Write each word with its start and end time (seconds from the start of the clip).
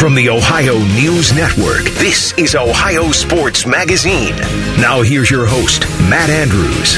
From 0.00 0.14
the 0.14 0.30
Ohio 0.30 0.78
News 0.78 1.34
Network, 1.34 1.82
this 1.98 2.32
is 2.38 2.54
Ohio 2.54 3.12
Sports 3.12 3.66
Magazine. 3.66 4.34
Now 4.80 5.02
here's 5.02 5.30
your 5.30 5.44
host, 5.44 5.82
Matt 6.08 6.30
Andrews. 6.30 6.96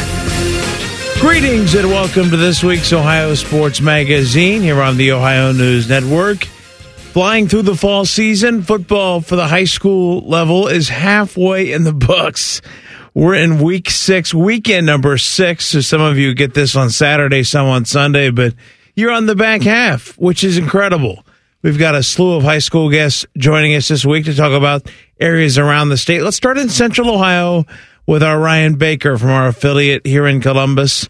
Greetings 1.21 1.75
and 1.75 1.89
welcome 1.89 2.31
to 2.31 2.37
this 2.37 2.63
week's 2.63 2.93
Ohio 2.93 3.35
Sports 3.35 3.81
Magazine 3.81 4.63
here 4.63 4.81
on 4.81 4.99
the 4.99 5.11
Ohio 5.11 5.51
News 5.51 5.89
Network. 5.89 6.45
Flying 6.45 7.49
through 7.49 7.63
the 7.63 7.75
fall 7.75 8.05
season, 8.05 8.63
football 8.63 9.21
for 9.21 9.35
the 9.35 9.49
high 9.49 9.65
school 9.65 10.21
level 10.21 10.69
is 10.69 10.89
halfway 10.89 11.73
in 11.73 11.83
the 11.83 11.93
books. 11.93 12.63
We're 13.15 13.35
in 13.35 13.61
week 13.61 13.91
six, 13.91 14.33
weekend 14.33 14.87
number 14.87 15.19
six. 15.19 15.67
So 15.67 15.81
some 15.81 16.01
of 16.01 16.19
you 16.19 16.35
get 16.35 16.55
this 16.55 16.77
on 16.77 16.91
Saturday, 16.91 17.43
some 17.43 17.67
on 17.67 17.85
Sunday, 17.85 18.31
but 18.31 18.55
you're 18.95 19.11
on 19.11 19.27
the 19.27 19.35
back 19.35 19.63
half, 19.63 20.17
which 20.19 20.45
is 20.45 20.57
incredible. 20.57 21.25
We've 21.63 21.79
got 21.79 21.95
a 21.95 22.03
slew 22.03 22.35
of 22.35 22.43
high 22.43 22.59
school 22.59 22.91
guests 22.91 23.25
joining 23.39 23.77
us 23.77 23.87
this 23.87 24.05
week 24.05 24.25
to 24.25 24.35
talk 24.35 24.51
about 24.51 24.91
areas 25.21 25.59
around 25.59 25.91
the 25.91 25.97
state. 25.97 26.23
Let's 26.23 26.37
start 26.37 26.59
in 26.59 26.69
Central 26.69 27.09
Ohio 27.09 27.67
with 28.05 28.25
our 28.25 28.37
Ryan 28.39 28.75
Baker 28.75 29.17
from 29.17 29.31
our 29.31 29.47
affiliate 29.47 30.05
here 30.05 30.27
in 30.27 30.41
Columbus. 30.41 31.07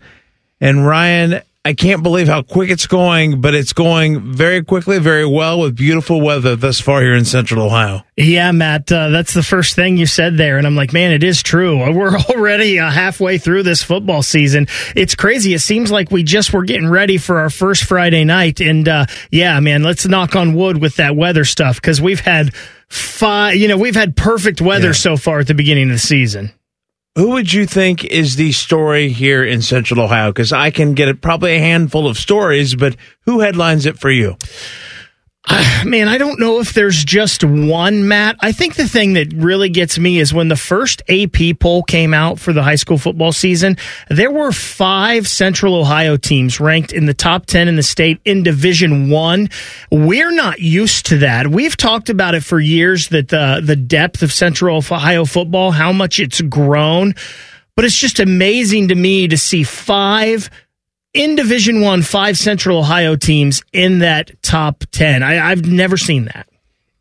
And 0.60 0.86
Ryan, 0.86 1.40
I 1.64 1.74
can't 1.74 2.02
believe 2.02 2.26
how 2.26 2.42
quick 2.42 2.70
it's 2.70 2.88
going, 2.88 3.40
but 3.40 3.54
it's 3.54 3.72
going 3.72 4.32
very 4.32 4.64
quickly, 4.64 4.98
very 4.98 5.24
well 5.24 5.60
with 5.60 5.76
beautiful 5.76 6.20
weather 6.20 6.56
thus 6.56 6.80
far 6.80 7.00
here 7.02 7.14
in 7.14 7.24
Central 7.24 7.64
Ohio. 7.64 8.02
Yeah, 8.16 8.50
Matt, 8.50 8.90
uh, 8.90 9.10
that's 9.10 9.32
the 9.32 9.44
first 9.44 9.76
thing 9.76 9.96
you 9.96 10.06
said 10.06 10.36
there. 10.36 10.58
And 10.58 10.66
I'm 10.66 10.74
like, 10.74 10.92
man, 10.92 11.12
it 11.12 11.22
is 11.22 11.40
true. 11.40 11.78
We're 11.94 12.18
already 12.18 12.80
uh, 12.80 12.90
halfway 12.90 13.38
through 13.38 13.62
this 13.62 13.80
football 13.80 14.24
season. 14.24 14.66
It's 14.96 15.14
crazy. 15.14 15.54
It 15.54 15.60
seems 15.60 15.92
like 15.92 16.10
we 16.10 16.24
just 16.24 16.52
were 16.52 16.64
getting 16.64 16.88
ready 16.88 17.16
for 17.16 17.38
our 17.38 17.50
first 17.50 17.84
Friday 17.84 18.24
night. 18.24 18.60
And 18.60 18.88
uh, 18.88 19.06
yeah, 19.30 19.60
man, 19.60 19.84
let's 19.84 20.04
knock 20.04 20.34
on 20.34 20.54
wood 20.54 20.80
with 20.80 20.96
that 20.96 21.14
weather 21.14 21.44
stuff 21.44 21.76
because 21.76 22.00
we've 22.00 22.18
had 22.18 22.56
five, 22.88 23.54
you 23.54 23.68
know, 23.68 23.78
we've 23.78 23.94
had 23.94 24.16
perfect 24.16 24.60
weather 24.60 24.88
yeah. 24.88 24.92
so 24.94 25.16
far 25.16 25.38
at 25.38 25.46
the 25.46 25.54
beginning 25.54 25.84
of 25.84 25.92
the 25.92 25.98
season. 26.00 26.50
Who 27.14 27.32
would 27.32 27.52
you 27.52 27.66
think 27.66 28.06
is 28.06 28.36
the 28.36 28.52
story 28.52 29.10
here 29.10 29.44
in 29.44 29.60
Central 29.60 30.00
Ohio? 30.00 30.30
Because 30.30 30.50
I 30.50 30.70
can 30.70 30.94
get 30.94 31.20
probably 31.20 31.56
a 31.56 31.58
handful 31.58 32.06
of 32.06 32.16
stories, 32.16 32.74
but 32.74 32.96
who 33.26 33.40
headlines 33.40 33.84
it 33.84 33.98
for 33.98 34.10
you? 34.10 34.38
Man, 35.84 36.06
I 36.06 36.18
don't 36.18 36.38
know 36.38 36.60
if 36.60 36.72
there's 36.72 37.04
just 37.04 37.42
one, 37.42 38.06
Matt. 38.06 38.36
I 38.40 38.52
think 38.52 38.76
the 38.76 38.86
thing 38.86 39.14
that 39.14 39.32
really 39.32 39.68
gets 39.68 39.98
me 39.98 40.18
is 40.18 40.32
when 40.32 40.48
the 40.48 40.56
first 40.56 41.02
AP 41.08 41.58
poll 41.58 41.82
came 41.82 42.14
out 42.14 42.38
for 42.38 42.52
the 42.52 42.62
high 42.62 42.76
school 42.76 42.96
football 42.96 43.32
season, 43.32 43.76
there 44.08 44.30
were 44.30 44.52
five 44.52 45.26
Central 45.26 45.74
Ohio 45.74 46.16
teams 46.16 46.60
ranked 46.60 46.92
in 46.92 47.06
the 47.06 47.14
top 47.14 47.46
10 47.46 47.66
in 47.66 47.76
the 47.76 47.82
state 47.82 48.20
in 48.24 48.44
Division 48.44 49.10
One. 49.10 49.48
We're 49.90 50.30
not 50.30 50.60
used 50.60 51.06
to 51.06 51.18
that. 51.18 51.48
We've 51.48 51.76
talked 51.76 52.08
about 52.08 52.34
it 52.34 52.44
for 52.44 52.60
years 52.60 53.08
that 53.08 53.28
the, 53.28 53.60
the 53.64 53.76
depth 53.76 54.22
of 54.22 54.32
Central 54.32 54.76
Ohio 54.76 55.24
football, 55.24 55.72
how 55.72 55.92
much 55.92 56.20
it's 56.20 56.40
grown. 56.40 57.14
But 57.74 57.86
it's 57.86 57.96
just 57.96 58.20
amazing 58.20 58.88
to 58.88 58.94
me 58.94 59.28
to 59.28 59.38
see 59.38 59.62
five 59.62 60.50
in 61.14 61.36
Division 61.36 61.80
One, 61.80 62.02
five 62.02 62.38
Central 62.38 62.78
Ohio 62.78 63.16
teams 63.16 63.62
in 63.72 64.00
that 64.00 64.42
top 64.42 64.84
ten. 64.92 65.22
I, 65.22 65.50
I've 65.50 65.66
never 65.66 65.96
seen 65.96 66.26
that. 66.26 66.48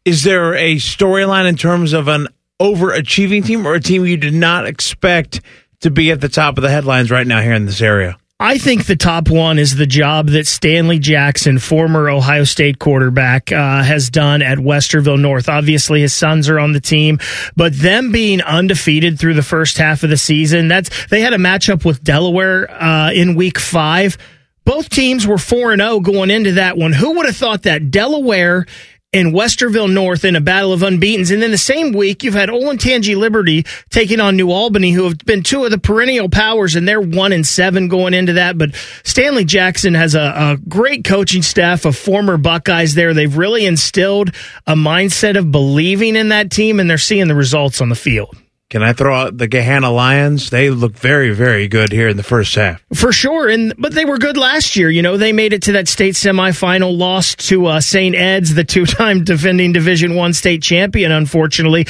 Is 0.04 0.23
there 0.23 0.56
a 0.56 0.76
storyline 0.76 1.48
in 1.48 1.56
terms 1.56 1.94
of 1.94 2.08
an 2.08 2.28
overachieving 2.59 3.45
team 3.45 3.66
or 3.66 3.76
a 3.76 3.80
team 3.80 4.06
you 4.06 4.17
did 4.17 4.34
not 4.34 4.66
expect 4.66 5.42
to 5.82 5.92
be 5.92 6.12
at 6.12 6.22
the 6.22 6.30
top 6.30 6.58
of 6.58 6.62
the 6.62 6.70
headlines 6.70 7.12
right 7.12 7.26
now 7.26 7.42
here 7.42 7.54
in 7.54 7.66
this 7.66 7.82
area? 7.82 8.17
I 8.42 8.58
think 8.58 8.88
the 8.88 8.95
top 8.95 9.30
one 9.30 9.59
is 9.59 9.75
the 9.75 9.86
job 9.86 10.30
that 10.30 10.47
Stanley 10.47 10.97
Jackson, 10.97 11.59
former 11.59 12.09
Ohio 12.09 12.44
State 12.44 12.80
quarterback, 12.80 13.52
uh, 13.52 13.83
has 13.83 14.09
done 14.09 14.42
at 14.42 14.58
Westerville 14.58 15.22
North. 15.22 15.48
Obviously, 15.48 16.02
his 16.02 16.11
sons 16.11 16.50
are 16.50 16.59
on 16.59 16.73
the 16.73 16.80
team, 16.80 17.20
but 17.56 17.72
them 17.72 18.11
being 18.11 18.42
undefeated 18.42 19.20
through 19.20 19.36
the 19.36 19.44
first 19.44 19.78
half 19.78 20.02
of 20.02 20.09
the 20.09 20.17
season, 20.17 20.70
that's 20.70 21.06
they 21.06 21.21
had 21.21 21.33
a 21.33 21.38
matchup 21.38 21.86
with 21.86 22.04
Delaware 22.04 22.67
uh, 22.71 23.11
in 23.11 23.36
Week 23.36 23.60
Five. 23.60 24.17
Both 24.65 24.89
teams 24.89 25.27
were 25.27 25.38
4 25.38 25.77
0 25.77 25.99
going 25.99 26.32
into 26.32 26.54
that 26.54 26.77
one. 26.77 26.94
Who 26.94 27.17
would 27.17 27.27
have 27.27 27.38
thought 27.38 27.64
that 27.64 27.92
Delaware 27.92 28.65
and 29.14 29.33
Westerville 29.33 29.92
North 29.92 30.23
in 30.23 30.36
a 30.36 30.42
battle 30.42 30.72
of 30.72 30.83
unbeatens. 30.83 31.32
And 31.32 31.42
then 31.42 31.52
the 31.52 31.58
same 31.58 31.92
week, 31.92 32.23
you've 32.23 32.33
had 32.33 32.49
Olentangy 32.49 33.16
Liberty 33.17 33.66
taking 33.89 34.22
on 34.22 34.38
New 34.38 34.52
Albany, 34.52 34.92
who 34.92 35.04
have 35.04 35.17
been 35.20 35.44
two 35.44 35.66
of 35.66 35.72
the 35.72 35.77
perennial 35.77 36.30
powers, 36.30 36.76
and 36.76 36.88
they're 36.88 37.02
one 37.02 37.33
and 37.33 37.45
seven 37.45 37.89
going 37.89 38.14
into 38.14 38.33
that. 38.33 38.58
But 38.58 38.73
Stanley 39.04 39.44
Jackson 39.44 39.95
has 39.95 40.16
a, 40.16 40.21
a 40.21 40.58
great 40.67 41.04
coaching 41.04 41.42
staff 41.42 41.86
of 41.86 41.98
former 41.98 42.38
Buckeyes 42.38 42.95
there. 42.95 43.14
They've 43.14 43.36
really 43.36 43.66
instilled 43.66 44.30
a 44.66 44.76
mindset 44.76 45.38
of 45.38 45.52
believing 45.52 46.16
in 46.16 46.30
that 46.30 46.50
team, 46.50 46.80
and 46.80 46.89
they're 46.89 46.98
seeing 46.98 47.27
the 47.27 47.36
results 47.36 47.82
on 47.82 47.89
the 47.89 47.95
field. 47.95 48.38
Can 48.71 48.83
I 48.83 48.93
throw 48.93 49.14
out 49.14 49.37
the 49.37 49.49
Gahanna 49.49 49.93
Lions? 49.93 50.49
They 50.49 50.70
look 50.70 50.93
very, 50.93 51.32
very 51.32 51.67
good 51.67 51.92
here 51.92 52.08
in 52.08 52.15
the 52.15 52.23
first 52.23 52.55
half. 52.55 52.82
For 52.93 53.11
sure, 53.11 53.49
and 53.49 53.73
but 53.77 53.93
they 53.93 54.05
were 54.05 54.17
good 54.17 54.37
last 54.37 54.77
year. 54.77 54.89
You 54.89 55.02
know, 55.02 55.17
they 55.17 55.33
made 55.33 55.52
it 55.52 55.64
to 55.64 55.73
that 55.73 55.89
state 55.89 56.15
semifinal, 56.15 56.98
lost 56.98 57.39
to 57.49 57.65
uh, 57.65 57.82
St. 57.82 58.15
Ed's, 58.15 58.55
the 58.55 58.64
two-time 58.64 59.23
defending 59.26 59.73
Division 59.73 60.15
One 60.15 60.32
state 60.32 60.64
champion. 60.64 61.11
Unfortunately, 61.11 61.86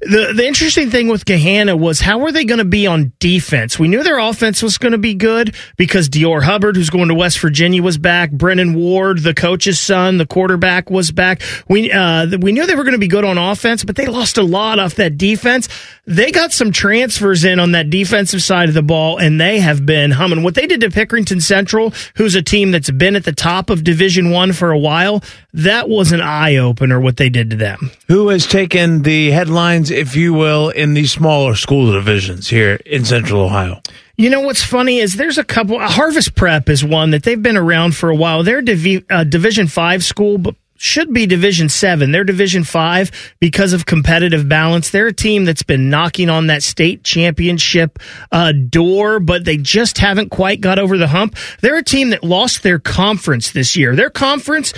the 0.00 0.32
the 0.32 0.46
interesting 0.46 0.90
thing 0.90 1.08
with 1.08 1.24
Gahanna 1.24 1.76
was 1.76 2.00
how 2.00 2.18
were 2.18 2.30
they 2.30 2.44
going 2.44 2.58
to 2.58 2.64
be 2.64 2.86
on 2.86 3.12
defense? 3.18 3.78
We 3.78 3.88
knew 3.88 4.04
their 4.04 4.18
offense 4.18 4.62
was 4.62 4.78
going 4.78 4.92
to 4.92 4.98
be 4.98 5.14
good 5.14 5.56
because 5.76 6.08
Dior 6.08 6.42
Hubbard, 6.42 6.76
who's 6.76 6.90
going 6.90 7.08
to 7.08 7.14
West 7.14 7.40
Virginia, 7.40 7.82
was 7.82 7.98
back. 7.98 8.30
Brennan 8.30 8.74
Ward, 8.74 9.20
the 9.20 9.34
coach's 9.34 9.80
son, 9.80 10.18
the 10.18 10.26
quarterback, 10.26 10.88
was 10.88 11.10
back. 11.10 11.42
We 11.68 11.90
uh, 11.90 12.28
we 12.38 12.52
knew 12.52 12.64
they 12.64 12.76
were 12.76 12.84
going 12.84 12.92
to 12.92 12.98
be 12.98 13.08
good 13.08 13.24
on 13.24 13.38
offense, 13.38 13.82
but 13.82 13.96
they 13.96 14.06
lost 14.06 14.38
a 14.38 14.44
lot 14.44 14.78
off 14.78 14.94
that 14.96 15.18
defense. 15.18 15.68
They 16.08 16.32
got 16.32 16.52
some 16.52 16.72
transfers 16.72 17.44
in 17.44 17.60
on 17.60 17.72
that 17.72 17.90
defensive 17.90 18.42
side 18.42 18.68
of 18.68 18.74
the 18.74 18.82
ball, 18.82 19.18
and 19.18 19.40
they 19.40 19.60
have 19.60 19.84
been 19.84 20.10
humming. 20.10 20.42
What 20.42 20.54
they 20.54 20.66
did 20.66 20.80
to 20.80 20.88
Pickerington 20.88 21.42
Central, 21.42 21.92
who's 22.16 22.34
a 22.34 22.42
team 22.42 22.70
that's 22.70 22.90
been 22.90 23.14
at 23.14 23.24
the 23.24 23.32
top 23.32 23.68
of 23.68 23.84
Division 23.84 24.30
One 24.30 24.52
for 24.52 24.70
a 24.70 24.78
while, 24.78 25.22
that 25.52 25.88
was 25.88 26.12
an 26.12 26.20
eye 26.20 26.56
opener. 26.56 26.98
What 26.98 27.18
they 27.18 27.28
did 27.28 27.50
to 27.50 27.56
them. 27.56 27.90
Who 28.08 28.28
has 28.28 28.46
taken 28.46 29.02
the 29.02 29.30
headlines? 29.30 29.90
if 29.90 30.16
you 30.16 30.32
will, 30.32 30.70
in 30.70 30.94
these 30.94 31.12
smaller 31.12 31.54
school 31.54 31.92
divisions 31.92 32.48
here 32.48 32.80
in 32.86 33.04
Central 33.04 33.42
Ohio? 33.42 33.82
You 34.16 34.30
know 34.30 34.40
what's 34.40 34.62
funny 34.64 34.98
is 34.98 35.14
there's 35.14 35.38
a 35.38 35.44
couple. 35.44 35.78
Harvest 35.78 36.34
Prep 36.34 36.68
is 36.68 36.84
one 36.84 37.10
that 37.10 37.22
they've 37.22 37.42
been 37.42 37.56
around 37.56 37.94
for 37.94 38.08
a 38.08 38.14
while. 38.14 38.42
They're 38.42 38.62
Divi- 38.62 39.04
uh, 39.10 39.24
Division 39.24 39.68
Five 39.68 40.02
school, 40.02 40.38
but 40.38 40.54
should 40.80 41.12
be 41.12 41.26
Division 41.26 41.68
Seven. 41.68 42.12
They're 42.12 42.24
Division 42.24 42.64
Five 42.64 43.10
because 43.40 43.72
of 43.72 43.86
competitive 43.86 44.48
balance. 44.48 44.90
They're 44.90 45.08
a 45.08 45.12
team 45.12 45.44
that's 45.44 45.62
been 45.62 45.90
knocking 45.90 46.30
on 46.30 46.46
that 46.46 46.62
state 46.62 47.04
championship 47.04 47.98
uh, 48.32 48.52
door, 48.52 49.20
but 49.20 49.44
they 49.44 49.56
just 49.56 49.98
haven't 49.98 50.30
quite 50.30 50.60
got 50.60 50.78
over 50.78 50.96
the 50.96 51.08
hump. 51.08 51.36
They're 51.60 51.76
a 51.76 51.84
team 51.84 52.10
that 52.10 52.24
lost 52.24 52.62
their 52.62 52.78
conference 52.78 53.50
this 53.50 53.76
year. 53.76 53.94
Their 53.94 54.10
conference 54.10 54.72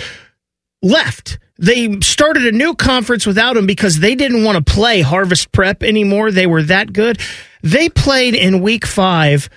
left 0.81 1.37
they 1.61 1.99
started 1.99 2.47
a 2.47 2.51
new 2.51 2.73
conference 2.73 3.27
without 3.27 3.55
him 3.55 3.67
because 3.67 3.99
they 3.99 4.15
didn't 4.15 4.43
want 4.43 4.57
to 4.65 4.73
play 4.73 5.01
Harvest 5.01 5.51
Prep 5.51 5.83
anymore. 5.83 6.31
They 6.31 6.47
were 6.47 6.63
that 6.63 6.91
good. 6.91 7.19
They 7.61 7.87
played 7.87 8.33
in 8.33 8.61
week 8.61 8.85
five 8.85 9.47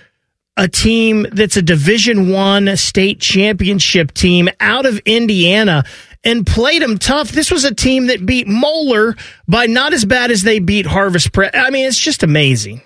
a 0.55 0.67
team 0.67 1.25
that's 1.31 1.57
a 1.57 1.61
division 1.61 2.29
one 2.31 2.77
state 2.77 3.19
championship 3.19 4.13
team 4.13 4.47
out 4.59 4.85
of 4.85 4.99
Indiana 4.99 5.83
and 6.25 6.45
played 6.45 6.81
them 6.81 6.97
tough. 6.97 7.29
This 7.29 7.51
was 7.51 7.63
a 7.63 7.73
team 7.73 8.07
that 8.07 8.25
beat 8.25 8.47
Moeller 8.47 9.15
by 9.47 9.67
not 9.67 9.93
as 9.93 10.03
bad 10.03 10.31
as 10.31 10.41
they 10.41 10.59
beat 10.59 10.85
Harvest. 10.85 11.29
I 11.37 11.69
mean, 11.69 11.85
it's 11.85 11.99
just 11.99 12.23
amazing. 12.23 12.81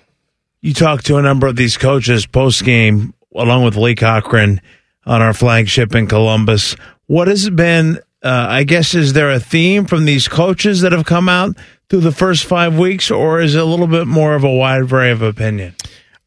You 0.60 0.74
talked 0.74 1.06
to 1.06 1.16
a 1.16 1.22
number 1.22 1.46
of 1.46 1.56
these 1.56 1.76
coaches 1.76 2.26
post 2.26 2.64
game, 2.64 3.14
along 3.34 3.64
with 3.64 3.76
Lee 3.76 3.94
Cochran 3.94 4.60
on 5.06 5.22
our 5.22 5.32
flagship 5.32 5.94
in 5.94 6.06
Columbus. 6.06 6.76
What 7.06 7.28
has 7.28 7.48
been 7.50 7.98
uh, 8.22 8.46
I 8.48 8.64
guess 8.64 8.94
is 8.94 9.14
there 9.14 9.30
a 9.30 9.40
theme 9.40 9.86
from 9.86 10.04
these 10.04 10.28
coaches 10.28 10.82
that 10.82 10.92
have 10.92 11.06
come 11.06 11.28
out 11.28 11.56
through 11.88 12.00
the 12.00 12.12
first 12.12 12.44
five 12.44 12.78
weeks, 12.78 13.10
or 13.10 13.40
is 13.40 13.54
it 13.54 13.62
a 13.62 13.64
little 13.64 13.86
bit 13.86 14.06
more 14.06 14.34
of 14.34 14.44
a 14.44 14.50
wide 14.50 14.86
variety 14.86 15.12
of 15.12 15.22
opinion? 15.22 15.74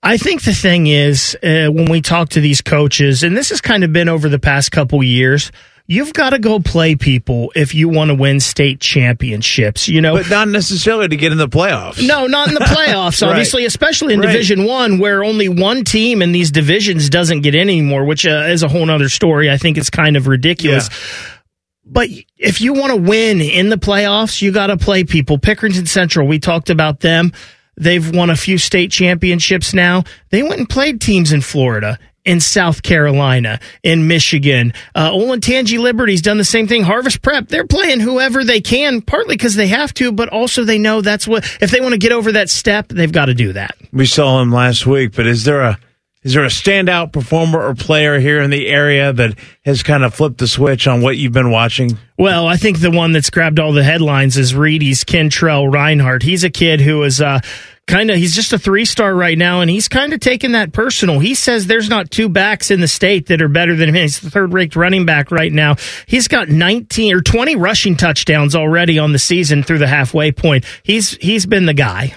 I 0.01 0.17
think 0.17 0.43
the 0.43 0.53
thing 0.53 0.87
is 0.87 1.37
uh, 1.43 1.67
when 1.67 1.89
we 1.89 2.01
talk 2.01 2.29
to 2.29 2.41
these 2.41 2.61
coaches, 2.61 3.23
and 3.23 3.37
this 3.37 3.49
has 3.49 3.61
kind 3.61 3.83
of 3.83 3.93
been 3.93 4.09
over 4.09 4.27
the 4.27 4.39
past 4.39 4.71
couple 4.71 5.01
years. 5.03 5.51
You've 5.85 6.13
got 6.13 6.29
to 6.29 6.39
go 6.39 6.59
play 6.59 6.95
people 6.95 7.51
if 7.55 7.75
you 7.75 7.89
want 7.89 8.09
to 8.09 8.15
win 8.15 8.39
state 8.39 8.79
championships, 8.79 9.89
you 9.89 9.99
know. 9.99 10.13
But 10.13 10.29
not 10.29 10.47
necessarily 10.47 11.09
to 11.09 11.15
get 11.17 11.33
in 11.33 11.37
the 11.37 11.49
playoffs. 11.49 12.05
No, 12.05 12.25
not 12.25 12.47
in 12.47 12.53
the 12.53 12.59
playoffs, 12.61 13.21
right. 13.21 13.31
obviously, 13.31 13.65
especially 13.65 14.13
in 14.13 14.21
right. 14.21 14.27
Division 14.27 14.63
One, 14.63 14.97
where 14.97 15.25
only 15.25 15.49
one 15.49 15.83
team 15.83 16.21
in 16.21 16.31
these 16.31 16.51
divisions 16.51 17.09
doesn't 17.09 17.41
get 17.41 17.53
in 17.53 17.61
anymore, 17.61 18.05
which 18.05 18.25
uh, 18.25 18.45
is 18.47 18.63
a 18.63 18.69
whole 18.69 18.89
other 18.89 19.09
story. 19.09 19.51
I 19.51 19.57
think 19.57 19.77
it's 19.77 19.89
kind 19.89 20.15
of 20.15 20.27
ridiculous. 20.27 20.89
Yeah. 20.89 21.33
But 21.85 22.09
if 22.37 22.61
you 22.61 22.73
want 22.73 22.91
to 22.91 22.97
win 22.97 23.41
in 23.41 23.67
the 23.67 23.75
playoffs, 23.75 24.41
you 24.41 24.53
got 24.53 24.67
to 24.67 24.77
play 24.77 25.03
people. 25.03 25.37
Pickerington 25.37 25.87
Central, 25.87 26.25
we 26.25 26.39
talked 26.39 26.69
about 26.69 27.01
them. 27.01 27.33
They've 27.75 28.15
won 28.15 28.29
a 28.29 28.37
few 28.37 28.57
state 28.57 28.89
championships 28.89 29.73
now. 29.73 30.03
They 30.29 30.43
went 30.43 30.59
and 30.59 30.69
played 30.69 31.01
teams 31.01 31.33
in 31.33 31.41
Florida 31.41 31.99
in 32.25 32.39
South 32.39 32.83
Carolina, 32.83 33.59
in 33.83 34.07
Michigan. 34.07 34.73
Uh, 34.95 35.11
Olentangy 35.11 35.79
Liberty's 35.79 36.21
done 36.21 36.37
the 36.37 36.43
same 36.43 36.67
thing. 36.67 36.83
Harvest 36.83 37.21
Prep, 37.21 37.47
they're 37.47 37.67
playing 37.67 37.99
whoever 37.99 38.43
they 38.43 38.61
can, 38.61 39.01
partly 39.01 39.35
because 39.35 39.55
they 39.55 39.67
have 39.67 39.93
to, 39.95 40.11
but 40.11 40.29
also 40.29 40.63
they 40.63 40.77
know 40.77 41.01
that's 41.01 41.27
what, 41.27 41.43
if 41.61 41.71
they 41.71 41.81
want 41.81 41.93
to 41.93 41.97
get 41.99 42.11
over 42.11 42.31
that 42.33 42.49
step, 42.49 42.87
they've 42.87 43.11
got 43.11 43.25
to 43.25 43.33
do 43.33 43.53
that. 43.53 43.75
We 43.91 44.05
saw 44.05 44.41
him 44.41 44.51
last 44.51 44.85
week, 44.85 45.15
but 45.15 45.27
is 45.27 45.43
there 45.43 45.61
a, 45.61 45.79
is 46.23 46.33
there 46.33 46.45
a 46.45 46.47
standout 46.47 47.11
performer 47.11 47.61
or 47.61 47.75
player 47.75 48.17
here 48.17 48.41
in 48.41 48.49
the 48.49 48.67
area 48.67 49.11
that 49.11 49.37
has 49.65 49.83
kind 49.83 50.05
of 50.05 50.13
flipped 50.13 50.37
the 50.37 50.47
switch 50.47 50.87
on 50.87 51.01
what 51.01 51.17
you've 51.17 51.33
been 51.33 51.51
watching? 51.51 51.97
Well, 52.17 52.47
I 52.47 52.55
think 52.55 52.79
the 52.79 52.91
one 52.91 53.11
that's 53.11 53.29
grabbed 53.29 53.59
all 53.59 53.73
the 53.73 53.83
headlines 53.83 54.37
is 54.37 54.55
Reedy's 54.55 55.03
Kentrell 55.03 55.69
Reinhardt. 55.69 56.23
He's 56.23 56.45
a 56.45 56.49
kid 56.49 56.79
who 56.79 57.03
is, 57.03 57.19
uh, 57.19 57.41
kind 57.87 58.09
of 58.09 58.17
he's 58.17 58.35
just 58.35 58.53
a 58.53 58.59
three 58.59 58.85
star 58.85 59.13
right 59.13 59.37
now 59.37 59.61
and 59.61 59.69
he's 59.69 59.87
kind 59.87 60.13
of 60.13 60.19
taking 60.19 60.53
that 60.53 60.73
personal. 60.73 61.19
He 61.19 61.35
says 61.35 61.67
there's 61.67 61.89
not 61.89 62.11
two 62.11 62.29
backs 62.29 62.71
in 62.71 62.79
the 62.79 62.87
state 62.87 63.27
that 63.27 63.41
are 63.41 63.49
better 63.49 63.75
than 63.75 63.89
him. 63.89 63.95
He's 63.95 64.19
the 64.19 64.29
third 64.29 64.53
ranked 64.53 64.75
running 64.75 65.05
back 65.05 65.31
right 65.31 65.51
now. 65.51 65.75
He's 66.07 66.27
got 66.27 66.49
19 66.49 67.15
or 67.15 67.21
20 67.21 67.55
rushing 67.55 67.95
touchdowns 67.95 68.55
already 68.55 68.99
on 68.99 69.11
the 69.11 69.19
season 69.19 69.63
through 69.63 69.79
the 69.79 69.87
halfway 69.87 70.31
point. 70.31 70.65
He's 70.83 71.11
he's 71.17 71.45
been 71.45 71.65
the 71.65 71.73
guy. 71.73 72.15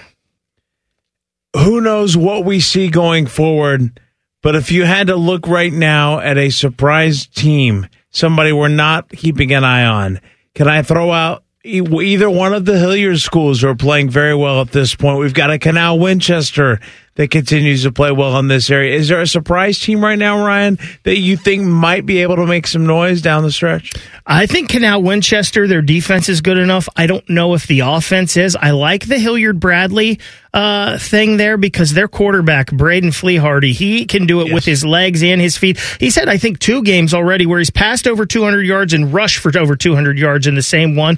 Who 1.55 1.81
knows 1.81 2.15
what 2.15 2.45
we 2.45 2.59
see 2.59 2.89
going 2.89 3.25
forward 3.25 3.99
but 4.47 4.55
if 4.55 4.71
you 4.71 4.85
had 4.85 5.07
to 5.07 5.15
look 5.15 5.47
right 5.47 5.73
now 5.73 6.19
at 6.19 6.37
a 6.37 6.49
surprise 6.49 7.27
team 7.27 7.87
somebody 8.09 8.53
we're 8.53 8.67
not 8.67 9.09
keeping 9.09 9.51
an 9.53 9.63
eye 9.63 9.85
on 9.85 10.21
can 10.55 10.67
i 10.67 10.81
throw 10.81 11.11
out 11.11 11.43
either 11.67 12.29
one 12.29 12.53
of 12.53 12.65
the 12.65 12.77
Hilliard 12.77 13.19
schools 13.19 13.63
are 13.63 13.75
playing 13.75 14.09
very 14.09 14.35
well 14.35 14.61
at 14.61 14.71
this 14.71 14.95
point. 14.95 15.19
We've 15.19 15.33
got 15.33 15.51
a 15.51 15.59
Canal 15.59 15.99
Winchester 15.99 16.79
that 17.15 17.31
continues 17.31 17.83
to 17.83 17.91
play 17.91 18.11
well 18.11 18.37
in 18.37 18.47
this 18.47 18.69
area. 18.69 18.95
Is 18.95 19.09
there 19.09 19.19
a 19.19 19.27
surprise 19.27 19.79
team 19.79 20.03
right 20.03 20.17
now, 20.17 20.45
Ryan, 20.45 20.77
that 21.03 21.17
you 21.17 21.35
think 21.35 21.63
might 21.63 22.05
be 22.05 22.19
able 22.19 22.35
to 22.35 22.45
make 22.45 22.67
some 22.67 22.85
noise 22.85 23.21
down 23.21 23.43
the 23.43 23.51
stretch? 23.51 23.91
I 24.25 24.45
think 24.45 24.69
Canal 24.69 25.01
Winchester, 25.01 25.67
their 25.67 25.81
defense 25.81 26.29
is 26.29 26.41
good 26.41 26.59
enough. 26.59 26.87
I 26.95 27.07
don't 27.07 27.27
know 27.27 27.55
if 27.55 27.65
the 27.65 27.81
offense 27.81 28.37
is. 28.37 28.55
I 28.55 28.71
like 28.71 29.07
the 29.07 29.17
Hilliard 29.17 29.59
Bradley 29.59 30.19
uh, 30.53 30.99
thing 30.99 31.37
there 31.37 31.57
because 31.57 31.93
their 31.93 32.07
quarterback, 32.07 32.71
Braden 32.71 33.09
Fleehardy, 33.09 33.71
he 33.71 34.05
can 34.05 34.27
do 34.27 34.41
it 34.41 34.47
yes. 34.47 34.53
with 34.53 34.65
his 34.65 34.85
legs 34.85 35.23
and 35.23 35.41
his 35.41 35.57
feet. 35.57 35.79
He's 35.99 36.15
had, 36.15 36.29
I 36.29 36.37
think, 36.37 36.59
two 36.59 36.83
games 36.83 37.15
already 37.15 37.47
where 37.47 37.57
he's 37.57 37.71
passed 37.71 38.07
over 38.07 38.27
200 38.27 38.61
yards 38.61 38.93
and 38.93 39.11
rushed 39.11 39.39
for 39.39 39.57
over 39.57 39.75
200 39.75 40.19
yards 40.19 40.45
in 40.45 40.53
the 40.53 40.61
same 40.61 40.95
one. 40.95 41.17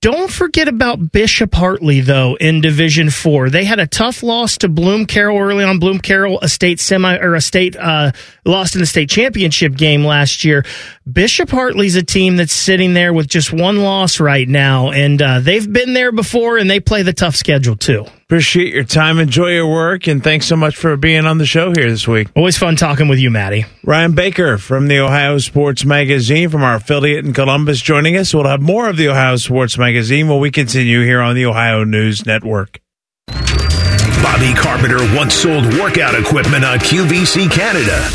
Don't 0.00 0.30
forget 0.30 0.68
about 0.68 1.10
Bishop 1.10 1.52
Hartley, 1.52 2.00
though, 2.00 2.36
in 2.36 2.60
Division 2.60 3.10
Four. 3.10 3.50
They 3.50 3.64
had 3.64 3.80
a 3.80 3.86
tough 3.88 4.22
loss 4.22 4.58
to 4.58 4.68
Bloom 4.68 5.06
Carroll 5.06 5.40
early 5.40 5.64
on. 5.64 5.80
Bloom 5.80 5.98
Carroll, 5.98 6.38
a 6.40 6.48
state 6.48 6.78
semi 6.78 7.16
or 7.16 7.34
a 7.34 7.40
state 7.40 7.74
uh, 7.74 8.12
lost 8.44 8.76
in 8.76 8.80
the 8.80 8.86
state 8.86 9.10
championship 9.10 9.74
game 9.74 10.04
last 10.04 10.44
year. 10.44 10.64
Bishop 11.10 11.50
Hartley's 11.50 11.96
a 11.96 12.04
team 12.04 12.36
that's 12.36 12.52
sitting 12.52 12.94
there 12.94 13.12
with 13.12 13.26
just 13.26 13.52
one 13.52 13.78
loss 13.78 14.20
right 14.20 14.48
now, 14.48 14.92
and 14.92 15.20
uh, 15.20 15.40
they've 15.40 15.70
been 15.72 15.94
there 15.94 16.12
before, 16.12 16.58
and 16.58 16.70
they 16.70 16.78
play 16.78 17.02
the 17.02 17.12
tough 17.12 17.34
schedule 17.34 17.74
too. 17.74 18.06
Appreciate 18.26 18.74
your 18.74 18.84
time. 18.84 19.18
Enjoy 19.18 19.48
your 19.48 19.66
work, 19.66 20.06
and 20.06 20.22
thanks 20.22 20.46
so 20.46 20.54
much 20.54 20.76
for 20.76 20.96
being 20.98 21.24
on 21.24 21.38
the 21.38 21.46
show 21.46 21.72
here 21.74 21.90
this 21.90 22.06
week. 22.06 22.28
Always 22.36 22.58
fun 22.58 22.76
talking 22.76 23.08
with 23.08 23.18
you, 23.18 23.30
Maddie. 23.30 23.64
Ryan 23.82 24.12
Baker 24.14 24.58
from 24.58 24.86
the 24.86 24.98
Ohio 24.98 25.38
Sports 25.38 25.86
Magazine, 25.86 26.50
from 26.50 26.62
our 26.62 26.74
affiliate 26.74 27.24
in 27.24 27.32
Columbus, 27.32 27.80
joining 27.80 28.16
us. 28.18 28.34
We'll 28.34 28.46
have 28.46 28.60
more 28.60 28.88
of 28.88 28.98
the 28.98 29.08
Ohio 29.08 29.36
Sports 29.36 29.78
Magazine 29.78 29.87
when 30.28 30.40
we 30.40 30.50
continue 30.50 31.02
here 31.02 31.20
on 31.20 31.34
the 31.34 31.46
Ohio 31.46 31.84
News 31.84 32.26
Network. 32.26 32.80
Bobby 33.26 34.52
Carpenter 34.54 34.98
once 35.16 35.34
sold 35.34 35.64
workout 35.74 36.14
equipment 36.14 36.64
on 36.64 36.78
QVC 36.78 37.50
Canada. 37.50 38.08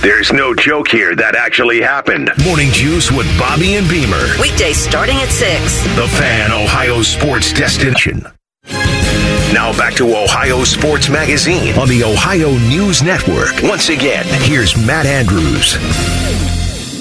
There's 0.00 0.32
no 0.32 0.54
joke 0.54 0.88
here. 0.88 1.16
That 1.16 1.34
actually 1.34 1.80
happened. 1.80 2.30
Morning 2.44 2.70
Juice 2.70 3.10
with 3.10 3.26
Bobby 3.38 3.74
and 3.74 3.88
Beamer. 3.88 4.40
Weekdays 4.40 4.76
starting 4.76 5.16
at 5.16 5.28
6. 5.28 5.82
The 5.96 6.08
Fan, 6.18 6.52
Ohio 6.52 7.02
sports 7.02 7.52
destination. 7.52 8.24
Now 9.52 9.76
back 9.76 9.94
to 9.94 10.16
Ohio 10.16 10.64
Sports 10.64 11.08
Magazine 11.08 11.76
on 11.78 11.88
the 11.88 12.04
Ohio 12.04 12.52
News 12.68 13.02
Network. 13.02 13.54
Once 13.62 13.88
again, 13.88 14.24
here's 14.42 14.76
Matt 14.86 15.06
Andrews. 15.06 15.76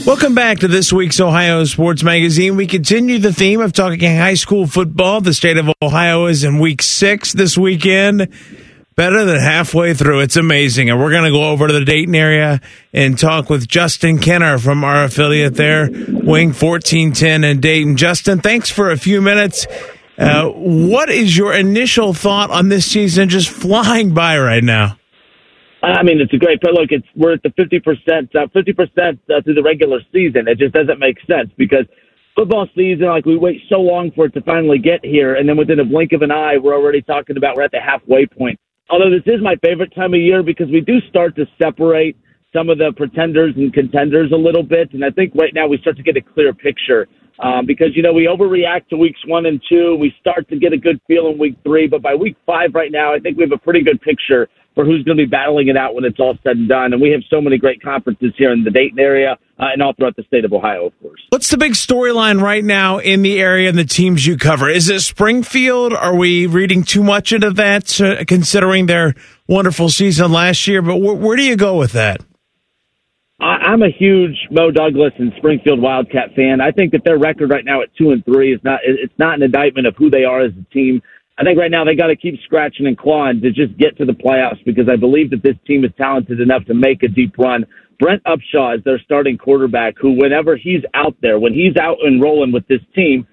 Welcome 0.05 0.33
back 0.33 0.59
to 0.59 0.67
this 0.67 0.91
week's 0.91 1.19
Ohio 1.19 1.63
Sports 1.63 2.01
Magazine. 2.01 2.55
We 2.55 2.65
continue 2.65 3.19
the 3.19 3.31
theme 3.31 3.61
of 3.61 3.71
talking 3.71 4.17
high 4.17 4.33
school 4.33 4.65
football. 4.65 5.21
The 5.21 5.33
state 5.33 5.57
of 5.57 5.69
Ohio 5.81 6.25
is 6.25 6.43
in 6.43 6.57
week 6.57 6.81
six 6.81 7.33
this 7.33 7.55
weekend. 7.55 8.27
Better 8.95 9.23
than 9.25 9.39
halfway 9.39 9.93
through. 9.93 10.21
It's 10.21 10.37
amazing. 10.37 10.89
And 10.89 10.99
we're 10.99 11.11
going 11.11 11.25
to 11.25 11.31
go 11.31 11.49
over 11.49 11.67
to 11.67 11.73
the 11.73 11.85
Dayton 11.85 12.15
area 12.15 12.61
and 12.91 13.17
talk 13.17 13.49
with 13.49 13.67
Justin 13.67 14.17
Kenner 14.17 14.57
from 14.57 14.83
our 14.83 15.03
affiliate 15.03 15.53
there, 15.53 15.87
Wing 15.91 16.49
1410 16.49 17.43
in 17.43 17.59
Dayton. 17.59 17.95
Justin, 17.95 18.39
thanks 18.41 18.71
for 18.71 18.89
a 18.89 18.97
few 18.97 19.21
minutes. 19.21 19.67
Uh, 20.17 20.47
what 20.49 21.09
is 21.09 21.37
your 21.37 21.53
initial 21.53 22.13
thought 22.13 22.49
on 22.49 22.69
this 22.69 22.85
season 22.85 23.29
just 23.29 23.49
flying 23.49 24.13
by 24.13 24.37
right 24.39 24.63
now? 24.63 24.97
I 25.83 26.03
mean, 26.03 26.21
it's 26.21 26.33
a 26.33 26.37
great 26.37 26.59
but 26.61 26.73
look. 26.73 26.91
It's 26.91 27.07
we're 27.15 27.33
at 27.33 27.43
the 27.43 27.51
fifty 27.57 27.79
percent, 27.79 28.35
uh, 28.35 28.47
fifty 28.53 28.73
percent 28.73 29.19
uh, 29.29 29.41
through 29.41 29.55
the 29.55 29.63
regular 29.63 29.99
season. 30.13 30.47
It 30.47 30.59
just 30.59 30.73
doesn't 30.73 30.99
make 30.99 31.17
sense 31.25 31.49
because 31.57 31.85
football 32.35 32.67
season, 32.75 33.07
like 33.07 33.25
we 33.25 33.35
wait 33.35 33.61
so 33.67 33.77
long 33.77 34.11
for 34.11 34.25
it 34.25 34.33
to 34.35 34.41
finally 34.41 34.77
get 34.77 35.03
here, 35.03 35.35
and 35.35 35.49
then 35.49 35.57
within 35.57 35.79
a 35.79 35.85
blink 35.85 36.13
of 36.13 36.21
an 36.21 36.31
eye, 36.31 36.57
we're 36.57 36.75
already 36.75 37.01
talking 37.01 37.35
about 37.35 37.55
we're 37.55 37.63
at 37.63 37.71
the 37.71 37.81
halfway 37.81 38.27
point. 38.27 38.59
Although 38.89 39.09
this 39.09 39.25
is 39.25 39.41
my 39.41 39.55
favorite 39.63 39.93
time 39.95 40.13
of 40.13 40.19
year 40.19 40.43
because 40.43 40.67
we 40.69 40.81
do 40.81 40.99
start 41.09 41.35
to 41.37 41.45
separate 41.59 42.15
some 42.53 42.69
of 42.69 42.77
the 42.77 42.91
pretenders 42.95 43.55
and 43.55 43.73
contenders 43.73 44.31
a 44.33 44.37
little 44.37 44.63
bit, 44.63 44.93
and 44.93 45.03
I 45.03 45.09
think 45.09 45.33
right 45.33 45.53
now 45.53 45.67
we 45.67 45.79
start 45.79 45.97
to 45.97 46.03
get 46.03 46.15
a 46.15 46.21
clear 46.21 46.53
picture 46.53 47.07
um, 47.39 47.65
because 47.65 47.95
you 47.95 48.03
know 48.03 48.13
we 48.13 48.27
overreact 48.27 48.89
to 48.89 48.97
weeks 48.97 49.19
one 49.25 49.47
and 49.47 49.59
two. 49.67 49.95
We 49.95 50.13
start 50.19 50.47
to 50.49 50.59
get 50.59 50.73
a 50.73 50.77
good 50.77 51.01
feel 51.07 51.27
in 51.27 51.39
week 51.39 51.57
three, 51.63 51.87
but 51.87 52.03
by 52.03 52.13
week 52.13 52.37
five 52.45 52.75
right 52.75 52.91
now, 52.91 53.15
I 53.15 53.19
think 53.19 53.37
we 53.37 53.43
have 53.43 53.51
a 53.51 53.57
pretty 53.57 53.81
good 53.81 53.99
picture 54.01 54.47
for 54.75 54.85
who's 54.85 55.03
going 55.03 55.17
to 55.17 55.25
be 55.25 55.29
battling 55.29 55.67
it 55.67 55.77
out 55.77 55.93
when 55.93 56.05
it's 56.05 56.19
all 56.19 56.37
said 56.43 56.55
and 56.55 56.69
done. 56.69 56.93
And 56.93 57.01
we 57.01 57.11
have 57.11 57.21
so 57.29 57.41
many 57.41 57.57
great 57.57 57.81
conferences 57.81 58.33
here 58.37 58.53
in 58.53 58.63
the 58.63 58.71
Dayton 58.71 58.99
area 58.99 59.37
uh, 59.59 59.65
and 59.73 59.81
all 59.81 59.93
throughout 59.93 60.15
the 60.15 60.23
state 60.23 60.45
of 60.45 60.53
Ohio, 60.53 60.87
of 60.87 60.99
course. 61.01 61.21
What's 61.29 61.49
the 61.49 61.57
big 61.57 61.73
storyline 61.73 62.41
right 62.41 62.63
now 62.63 62.99
in 62.99 63.21
the 63.21 63.39
area 63.39 63.69
and 63.69 63.77
the 63.77 63.85
teams 63.85 64.25
you 64.25 64.37
cover? 64.37 64.69
Is 64.69 64.89
it 64.89 65.01
Springfield? 65.01 65.93
Are 65.93 66.15
we 66.15 66.47
reading 66.47 66.83
too 66.83 67.03
much 67.03 67.33
into 67.33 67.51
that, 67.51 67.99
uh, 67.99 68.23
considering 68.25 68.85
their 68.85 69.13
wonderful 69.47 69.89
season 69.89 70.31
last 70.31 70.67
year? 70.67 70.81
But 70.81 70.97
wh- 70.97 71.19
where 71.19 71.35
do 71.35 71.43
you 71.43 71.57
go 71.57 71.77
with 71.77 71.91
that? 71.91 72.21
I'm 73.41 73.81
a 73.81 73.89
huge 73.89 74.37
Mo 74.51 74.69
Douglas 74.69 75.13
and 75.17 75.33
Springfield 75.37 75.81
Wildcat 75.81 76.35
fan. 76.35 76.61
I 76.61 76.69
think 76.71 76.91
that 76.91 77.03
their 77.03 77.17
record 77.17 77.49
right 77.49 77.65
now 77.65 77.81
at 77.81 77.89
two 77.97 78.11
and 78.11 78.23
three 78.23 78.53
is 78.53 78.59
not 78.63 78.81
it's 78.83 79.17
not 79.17 79.33
an 79.33 79.41
indictment 79.41 79.87
of 79.87 79.95
who 79.97 80.11
they 80.11 80.25
are 80.25 80.41
as 80.41 80.51
a 80.51 80.73
team. 80.73 81.01
I 81.37 81.43
think 81.43 81.57
right 81.57 81.71
now 81.71 81.83
they 81.83 81.95
got 81.95 82.07
to 82.07 82.15
keep 82.15 82.39
scratching 82.45 82.87
and 82.87 82.97
clawing 82.97 83.41
to 83.41 83.51
just 83.51 83.77
get 83.77 83.97
to 83.97 84.05
the 84.05 84.13
playoffs 84.13 84.63
because 84.65 84.87
I 84.89 84.95
believe 84.95 85.29
that 85.31 85.43
this 85.43 85.55
team 85.65 85.83
is 85.85 85.91
talented 85.97 86.39
enough 86.39 86.65
to 86.65 86.73
make 86.73 87.03
a 87.03 87.07
deep 87.07 87.37
run. 87.37 87.65
Brent 87.99 88.23
Upshaw 88.23 88.77
is 88.77 88.83
their 88.83 88.99
starting 88.99 89.37
quarterback, 89.37 89.95
who 89.99 90.11
whenever 90.13 90.55
he's 90.55 90.81
out 90.93 91.15
there, 91.21 91.39
when 91.39 91.53
he's 91.53 91.75
out 91.77 91.97
and 92.01 92.21
rolling 92.21 92.51
with 92.51 92.67
this 92.67 92.81
team, 92.95 93.27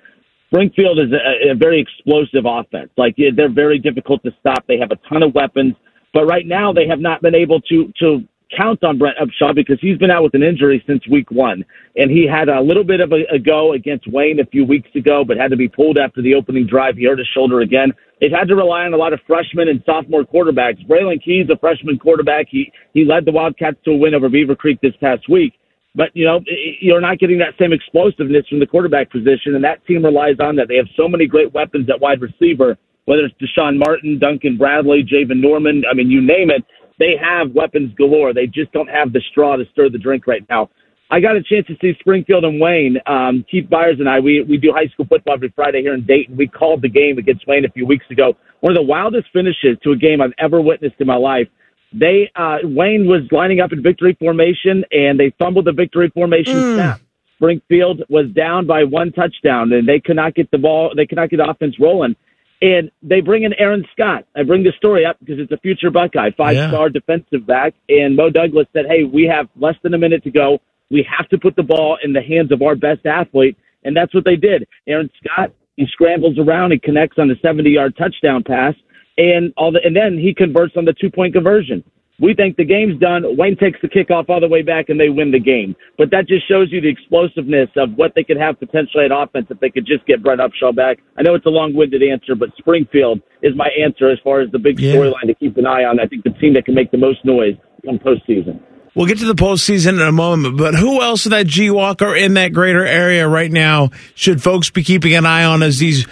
Springfield 0.49 0.99
is 0.99 1.13
a, 1.13 1.53
a 1.53 1.55
very 1.55 1.81
explosive 1.81 2.45
offense. 2.47 2.91
Like 2.97 3.17
they're 3.17 3.53
very 3.53 3.79
difficult 3.79 4.23
to 4.25 4.31
stop. 4.41 4.67
They 4.67 4.79
have 4.79 4.91
a 4.91 4.97
ton 5.09 5.23
of 5.23 5.35
weapons, 5.35 5.75
but 6.15 6.27
right 6.27 6.47
now 6.47 6.73
they 6.73 6.87
have 6.89 7.01
not 7.01 7.21
been 7.23 7.35
able 7.35 7.61
to 7.63 7.93
to 8.01 8.21
count 8.57 8.83
on 8.83 8.99
Brent 8.99 9.17
Upshaw 9.19 9.55
because 9.55 9.79
he's 9.81 9.99
been 9.99 10.11
out 10.11 10.23
with 10.23 10.35
an 10.35 10.43
injury 10.43 10.83
since 10.87 11.07
week 11.09 11.31
one. 11.31 11.65
And 11.97 12.11
he 12.11 12.27
had 12.27 12.49
a 12.49 12.61
little 12.61 12.85
bit 12.85 13.01
of 13.01 13.13
a, 13.13 13.25
a, 13.35 13.39
go 13.39 13.73
against 13.73 14.11
Wayne 14.11 14.41
a 14.41 14.47
few 14.47 14.65
weeks 14.65 14.89
ago, 14.95 15.25
but 15.27 15.37
had 15.37 15.51
to 15.51 15.57
be 15.57 15.69
pulled 15.69 15.99
after 15.99 16.23
the 16.23 16.35
opening 16.35 16.67
drive. 16.67 16.97
He 16.97 17.05
hurt 17.05 17.19
his 17.19 17.29
shoulder 17.35 17.61
again. 17.61 17.93
They've 18.21 18.33
had 18.33 18.49
to 18.49 18.57
rely 18.57 18.85
on 18.85 18.95
a 18.95 18.97
lot 18.97 19.13
of 19.13 19.21
freshmen 19.27 19.69
and 19.69 19.83
sophomore 19.85 20.25
quarterbacks. 20.25 20.85
Braylon 20.87 21.23
Keys, 21.23 21.47
a 21.53 21.59
freshman 21.59 21.99
quarterback, 21.99 22.47
he, 22.51 22.73
he 22.95 23.05
led 23.05 23.25
the 23.25 23.33
Wildcats 23.33 23.79
to 23.85 23.93
a 23.93 23.97
win 23.97 24.15
over 24.15 24.29
Beavercreek 24.29 24.81
this 24.81 24.95
past 25.01 25.29
week. 25.29 25.55
But, 25.95 26.11
you 26.15 26.25
know, 26.25 26.41
you're 26.81 27.01
not 27.01 27.19
getting 27.19 27.39
that 27.39 27.55
same 27.59 27.73
explosiveness 27.73 28.47
from 28.49 28.61
the 28.61 28.67
quarterback 28.67 29.11
position, 29.11 29.55
and 29.55 29.65
that 29.65 29.85
team 29.87 30.05
relies 30.05 30.37
on 30.41 30.57
that. 30.57 30.69
They 30.69 30.77
have 30.77 30.87
so 30.97 31.09
many 31.09 31.27
great 31.27 31.53
weapons 31.53 31.89
at 31.91 32.01
wide 32.01 32.21
receiver, 32.21 32.77
whether 33.07 33.25
it's 33.25 33.35
Deshaun 33.41 33.79
Martin, 33.79 34.19
Duncan 34.19 34.59
Bradley, 34.59 35.03
Javen 35.03 35.41
Norman, 35.41 35.83
I 35.91 35.95
mean, 35.95 36.11
you 36.11 36.21
name 36.21 36.51
it 36.51 36.65
they 36.99 37.15
have 37.21 37.53
weapons 37.53 37.95
galore. 37.95 38.33
They 38.33 38.47
just 38.47 38.73
don't 38.73 38.89
have 38.89 39.13
the 39.13 39.21
straw 39.31 39.57
to 39.57 39.65
stir 39.73 39.89
the 39.91 39.99
drink 39.99 40.27
right 40.27 40.45
now. 40.49 40.71
I 41.11 41.21
got 41.21 41.37
a 41.37 41.43
chance 41.43 41.67
to 41.69 41.77
see 41.81 41.97
Springfield 42.01 42.45
and 42.45 42.61
Wayne. 42.61 42.99
Um, 43.07 43.45
Keith 43.51 43.69
Byers 43.71 43.97
and 43.99 44.09
I, 44.09 44.21
we, 44.21 44.43
we 44.43 44.59
do 44.59 44.73
high 44.75 44.89
school 44.89 45.07
football 45.07 45.35
every 45.35 45.53
Friday 45.57 45.81
here 45.81 45.95
in 45.95 46.05
Dayton. 46.05 46.37
We 46.37 46.49
called 46.49 46.83
the 46.83 46.89
game 46.89 47.17
against 47.17 47.47
Wayne 47.47 47.65
a 47.65 47.71
few 47.71 47.87
weeks 47.87 48.05
ago. 48.11 48.37
One 48.61 48.73
of 48.73 48.77
the 48.77 48.83
wildest 48.83 49.29
finishes 49.33 49.79
to 49.85 49.93
a 49.93 49.97
game 49.97 50.21
I've 50.21 50.35
ever 50.39 50.61
witnessed 50.61 50.97
in 50.99 51.07
my 51.07 51.17
life. 51.17 51.49
They 51.93 52.31
uh, 52.37 52.59
Wayne 52.65 53.07
was 53.07 53.23
lining 53.31 53.61
up 53.61 53.73
in 53.73 53.83
victory 53.83 54.15
formation 54.21 54.85
and 54.93 55.19
they 55.19 55.33
fumbled 55.39 55.65
the 55.65 55.73
victory 55.73 56.11
formation 56.11 56.55
mm. 56.55 56.75
snap. 56.75 57.01
Springfield 57.37 58.03
was 58.11 58.27
down 58.37 58.67
by 58.67 58.85
one 58.85 59.13
touchdown 59.13 59.73
and 59.73 59.89
they 59.89 60.01
could 60.01 60.17
not 60.17 60.35
get 60.35 60.51
the 60.51 60.59
ball. 60.59 60.93
They 60.95 61.07
could 61.07 61.17
not 61.17 61.31
get 61.31 61.39
the 61.39 61.49
offense 61.49 61.77
rolling. 61.81 62.17
And 62.61 62.91
they 63.03 63.21
bring 63.21 63.45
in 63.45 63.53
Aaron 63.55 63.85
Scott. 63.93 64.25
I 64.35 64.43
bring 64.43 64.65
the 64.65 64.73
story 64.77 65.07
up 65.07 65.17
because 65.21 65.39
it's 65.39 65.53
a 65.53 65.59
future 65.59 65.91
Buckeye, 65.91 66.31
five 66.37 66.57
star 66.57 66.89
yeah. 66.89 66.93
defensive 66.93 67.47
back. 67.47 67.75
And 67.89 68.17
Mo 68.17 68.31
Douglas 68.31 68.67
said, 68.73 68.87
Hey, 68.89 69.05
we 69.05 69.31
have 69.33 69.49
less 69.57 69.77
than 69.83 69.95
a 69.95 69.99
minute 69.99 70.25
to 70.25 70.31
go. 70.31 70.59
We 70.91 71.07
have 71.17 71.29
to 71.29 71.39
put 71.39 71.55
the 71.55 71.63
ball 71.63 71.99
in 72.03 72.13
the 72.13 72.23
hands 72.23 72.51
of 72.51 72.63
our 72.63 72.75
best 72.75 73.07
athlete. 73.07 73.57
And 73.85 73.97
that's 73.97 74.13
what 74.13 74.25
they 74.25 74.37
did. 74.37 74.67
Aaron 74.89 75.09
Scott, 75.23 75.53
he 75.77 75.87
scrambles 75.93 76.39
around 76.39 76.73
and 76.73 76.83
connects 76.83 77.19
on 77.19 77.29
the 77.29 77.37
70 77.41 77.71
yard 77.71 77.97
touchdown 77.97 78.43
pass. 78.43 78.75
And 79.17 79.53
all 79.57 79.71
the, 79.71 79.81
and 79.85 79.95
then 79.95 80.19
he 80.19 80.35
converts 80.35 80.75
on 80.77 80.85
the 80.85 80.95
two 80.95 81.11
point 81.11 81.35
conversion. 81.35 81.85
We 82.21 82.35
think 82.35 82.57
the 82.57 82.65
game's 82.65 82.99
done. 83.01 83.25
Wayne 83.37 83.57
takes 83.57 83.79
the 83.81 83.89
kickoff 83.89 84.29
all 84.29 84.41
the 84.41 84.49
way 84.49 84.63
back 84.63 84.89
and 84.89 84.99
they 84.99 85.09
win 85.09 85.31
the 85.31 85.39
game. 85.39 85.77
But 85.97 86.11
that 86.11 86.27
just 86.27 86.49
shows 86.49 86.67
you 86.73 86.81
the 86.81 86.89
explosiveness 86.89 87.71
of 87.77 87.95
what 87.95 88.13
they 88.17 88.25
could 88.25 88.37
have 88.37 88.59
potentially 88.59 89.05
at 89.05 89.13
offense 89.13 89.47
if 89.51 89.61
they 89.61 89.71
could 89.71 89.87
just 89.87 90.05
get 90.07 90.23
Brent 90.23 90.41
Upshaw 90.41 90.75
back. 90.75 90.99
I 91.17 91.23
know 91.23 91.35
it's 91.35 91.47
a 91.47 91.51
long 91.51 91.75
winded 91.75 92.03
answer, 92.03 92.35
but 92.35 92.51
Springfield 92.59 93.21
is 93.43 93.55
my 93.55 93.69
answer 93.81 94.11
as 94.11 94.19
far 94.25 94.41
as 94.41 94.51
the 94.51 94.59
big 94.59 94.81
yeah. 94.81 94.95
storyline 94.95 95.29
to 95.29 95.35
keep 95.35 95.57
an 95.59 95.67
eye 95.67 95.85
on. 95.85 96.01
I 96.01 96.07
think 96.07 96.25
the 96.25 96.31
team 96.31 96.55
that 96.55 96.65
can 96.65 96.75
make 96.75 96.91
the 96.91 96.99
most 96.99 97.25
noise 97.25 97.55
come 97.85 98.01
postseason. 98.01 98.61
We'll 98.95 99.07
get 99.07 99.19
to 99.19 99.27
the 99.27 99.35
postseason 99.35 99.93
in 99.93 100.01
a 100.01 100.11
moment, 100.11 100.57
but 100.57 100.75
who 100.75 101.01
else 101.01 101.25
in 101.25 101.31
that 101.31 101.47
G 101.47 101.71
Walker 101.71 102.17
in 102.17 102.35
that 102.35 102.53
greater 102.53 102.85
area 102.85 103.29
right 103.29 103.53
now 103.53 103.91
should 104.17 104.43
folks 104.43 104.71
be 104.71 104.83
keeping 104.83 105.15
an 105.15 105.25
eye 105.25 105.45
on 105.45 105.63
as 105.63 105.79
these 105.79 106.05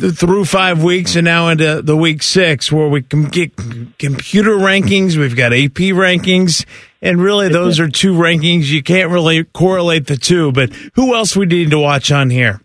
through 0.00 0.44
five 0.44 0.82
weeks 0.82 1.16
and 1.16 1.24
now 1.24 1.48
into 1.48 1.82
the 1.82 1.96
week 1.96 2.22
six 2.22 2.72
where 2.72 2.88
we 2.88 3.02
can 3.02 3.24
get 3.24 3.56
computer 3.98 4.52
rankings. 4.52 5.16
We've 5.16 5.36
got 5.36 5.52
AP 5.52 5.94
rankings. 5.94 6.64
And 7.02 7.20
really, 7.20 7.48
those 7.48 7.80
are 7.80 7.88
two 7.88 8.12
rankings. 8.12 8.66
You 8.66 8.82
can't 8.82 9.10
really 9.10 9.44
correlate 9.44 10.06
the 10.06 10.16
two, 10.16 10.52
but 10.52 10.72
who 10.94 11.14
else 11.14 11.34
we 11.34 11.46
need 11.46 11.70
to 11.70 11.78
watch 11.78 12.12
on 12.12 12.30
here? 12.30 12.60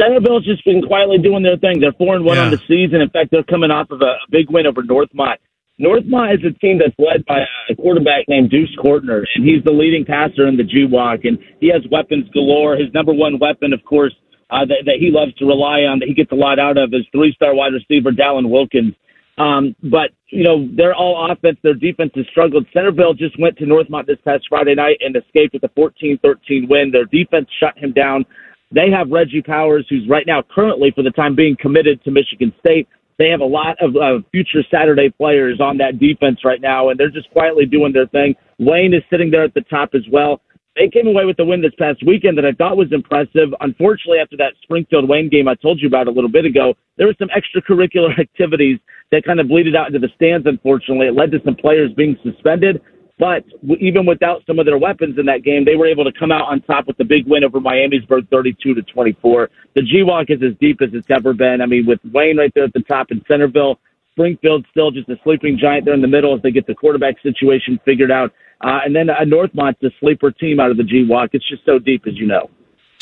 Centerville's 0.00 0.44
just 0.44 0.64
been 0.64 0.82
quietly 0.82 1.18
doing 1.18 1.42
their 1.42 1.56
thing. 1.56 1.80
They're 1.80 1.92
four 1.92 2.16
and 2.16 2.24
one 2.24 2.36
yeah. 2.36 2.44
on 2.44 2.50
the 2.50 2.60
season. 2.68 3.00
In 3.00 3.10
fact, 3.10 3.30
they're 3.30 3.42
coming 3.42 3.70
off 3.70 3.90
of 3.90 4.00
a 4.00 4.16
big 4.30 4.50
win 4.50 4.66
over 4.66 4.82
Northmont. 4.82 5.36
Northmont 5.80 6.38
is 6.38 6.44
a 6.44 6.52
team 6.58 6.78
that's 6.78 6.94
led 6.98 7.24
by 7.26 7.44
a 7.68 7.74
quarterback 7.74 8.28
named 8.28 8.50
Deuce 8.50 8.74
Kortner, 8.76 9.24
and 9.34 9.44
he's 9.44 9.64
the 9.64 9.72
leading 9.72 10.04
passer 10.04 10.46
in 10.46 10.56
the 10.56 10.62
GWOC, 10.62 11.26
and 11.26 11.38
he 11.60 11.68
has 11.68 11.82
weapons 11.90 12.28
galore. 12.30 12.76
His 12.76 12.92
number 12.92 13.12
one 13.12 13.38
weapon, 13.38 13.72
of 13.72 13.82
course, 13.84 14.14
uh, 14.50 14.64
that, 14.66 14.84
that 14.86 14.96
he 14.98 15.10
loves 15.10 15.34
to 15.34 15.46
rely 15.46 15.82
on, 15.82 15.98
that 16.00 16.08
he 16.08 16.14
gets 16.14 16.32
a 16.32 16.36
lot 16.36 16.58
out 16.58 16.76
of, 16.76 16.92
is 16.94 17.06
three-star 17.12 17.54
wide 17.54 17.72
receiver 17.72 18.10
Dallin 18.10 18.50
Wilkins. 18.50 18.94
Um, 19.38 19.74
but 19.82 20.10
you 20.28 20.44
know 20.44 20.68
they're 20.76 20.94
all 20.94 21.30
offense. 21.30 21.58
Their 21.62 21.74
defense 21.74 22.12
has 22.16 22.26
struggled. 22.30 22.66
Centerville 22.72 23.14
just 23.14 23.38
went 23.40 23.56
to 23.58 23.64
Northmont 23.64 24.06
this 24.06 24.18
past 24.24 24.44
Friday 24.48 24.74
night 24.74 24.98
and 25.00 25.16
escaped 25.16 25.54
with 25.54 25.64
a 25.64 25.68
14-13 25.68 26.68
win. 26.68 26.90
Their 26.90 27.06
defense 27.06 27.48
shut 27.58 27.76
him 27.78 27.92
down. 27.92 28.26
They 28.74 28.90
have 28.90 29.10
Reggie 29.10 29.42
Powers, 29.42 29.86
who's 29.88 30.08
right 30.08 30.26
now 30.26 30.42
currently 30.54 30.92
for 30.94 31.02
the 31.02 31.10
time 31.10 31.34
being 31.34 31.56
committed 31.58 32.02
to 32.04 32.10
Michigan 32.10 32.52
State. 32.60 32.88
They 33.18 33.28
have 33.28 33.40
a 33.40 33.46
lot 33.46 33.76
of 33.80 33.96
uh, 33.96 34.22
future 34.32 34.64
Saturday 34.70 35.10
players 35.10 35.60
on 35.60 35.78
that 35.78 35.98
defense 35.98 36.40
right 36.44 36.60
now, 36.60 36.88
and 36.88 36.98
they're 36.98 37.10
just 37.10 37.30
quietly 37.30 37.66
doing 37.66 37.92
their 37.92 38.06
thing. 38.06 38.34
Wayne 38.58 38.94
is 38.94 39.02
sitting 39.10 39.30
there 39.30 39.44
at 39.44 39.54
the 39.54 39.60
top 39.62 39.90
as 39.94 40.02
well 40.10 40.40
they 40.76 40.88
came 40.88 41.06
away 41.06 41.24
with 41.24 41.36
the 41.36 41.44
win 41.44 41.60
this 41.60 41.74
past 41.78 42.04
weekend 42.06 42.38
that 42.38 42.46
I 42.46 42.52
thought 42.52 42.76
was 42.76 42.92
impressive. 42.92 43.52
Unfortunately, 43.60 44.18
after 44.18 44.36
that 44.38 44.54
Springfield 44.62 45.08
Wayne 45.08 45.28
game 45.28 45.48
I 45.48 45.54
told 45.54 45.80
you 45.80 45.88
about 45.88 46.06
a 46.06 46.10
little 46.10 46.30
bit 46.30 46.44
ago, 46.46 46.74
there 46.96 47.06
were 47.06 47.16
some 47.18 47.28
extracurricular 47.28 48.18
activities 48.18 48.78
that 49.10 49.24
kind 49.24 49.40
of 49.40 49.48
bleeded 49.48 49.76
out 49.76 49.88
into 49.88 49.98
the 49.98 50.08
stands. 50.14 50.46
Unfortunately, 50.46 51.08
it 51.08 51.14
led 51.14 51.30
to 51.32 51.40
some 51.44 51.56
players 51.56 51.92
being 51.92 52.16
suspended. 52.22 52.80
But 53.18 53.44
even 53.78 54.06
without 54.06 54.42
some 54.46 54.58
of 54.58 54.66
their 54.66 54.78
weapons 54.78 55.18
in 55.18 55.26
that 55.26 55.44
game, 55.44 55.64
they 55.64 55.76
were 55.76 55.86
able 55.86 56.04
to 56.04 56.12
come 56.18 56.32
out 56.32 56.48
on 56.48 56.62
top 56.62 56.86
with 56.86 56.96
the 56.96 57.04
big 57.04 57.26
win 57.26 57.44
over 57.44 57.60
Miamisburg, 57.60 58.28
32 58.30 58.74
to 58.74 58.82
24. 58.82 59.50
The 59.74 59.82
GWOC 59.82 60.30
is 60.30 60.42
as 60.42 60.58
deep 60.58 60.80
as 60.80 60.88
it's 60.92 61.06
ever 61.10 61.34
been. 61.34 61.60
I 61.60 61.66
mean, 61.66 61.86
with 61.86 62.00
Wayne 62.12 62.38
right 62.38 62.50
there 62.54 62.64
at 62.64 62.72
the 62.72 62.80
top 62.80 63.10
in 63.10 63.22
Centerville, 63.28 63.78
Springfield 64.12 64.66
still 64.70 64.90
just 64.90 65.08
a 65.08 65.16
sleeping 65.24 65.58
giant 65.60 65.84
there 65.84 65.94
in 65.94 66.00
the 66.00 66.08
middle 66.08 66.34
as 66.34 66.42
they 66.42 66.50
get 66.50 66.66
the 66.66 66.74
quarterback 66.74 67.20
situation 67.22 67.78
figured 67.84 68.10
out. 68.10 68.32
Uh, 68.62 68.78
and 68.84 68.94
then 68.94 69.10
uh, 69.10 69.24
Northmont's 69.24 69.82
a 69.82 69.90
sleeper 70.00 70.30
team 70.30 70.60
out 70.60 70.70
of 70.70 70.76
the 70.76 70.84
GWOC. 70.84 71.30
It's 71.32 71.48
just 71.48 71.64
so 71.64 71.78
deep, 71.78 72.06
as 72.06 72.16
you 72.16 72.26
know. 72.26 72.48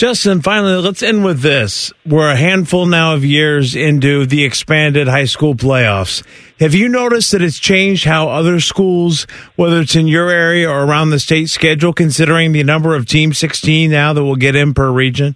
Justin, 0.00 0.40
finally, 0.40 0.76
let's 0.76 1.02
end 1.02 1.26
with 1.26 1.43
this. 1.43 1.93
We're 2.07 2.31
a 2.31 2.37
handful 2.37 2.87
now 2.87 3.14
of 3.14 3.23
years 3.23 3.76
into 3.76 4.25
the 4.25 4.45
expanded 4.45 5.09
high 5.09 5.26
school 5.26 5.55
playoffs. 5.55 6.25
Have 6.59 6.75
you 6.75 6.88
noticed 6.88 7.33
that 7.33 7.43
it's 7.43 7.59
changed 7.59 8.07
how 8.07 8.31
other 8.31 8.61
schools, 8.61 9.26
whether 9.57 9.79
it's 9.83 9.97
in 9.97 10.09
your 10.09 10.31
area 10.31 10.71
or 10.71 10.85
around 10.85 11.11
the 11.11 11.21
state 11.21 11.50
schedule, 11.50 11.93
considering 11.93 12.52
the 12.52 12.64
number 12.64 12.97
of 12.97 13.05
teams, 13.05 13.37
16 13.37 13.90
now 13.90 14.14
that 14.14 14.25
will 14.25 14.37
get 14.37 14.57
in 14.57 14.73
per 14.73 14.90
region? 14.90 15.35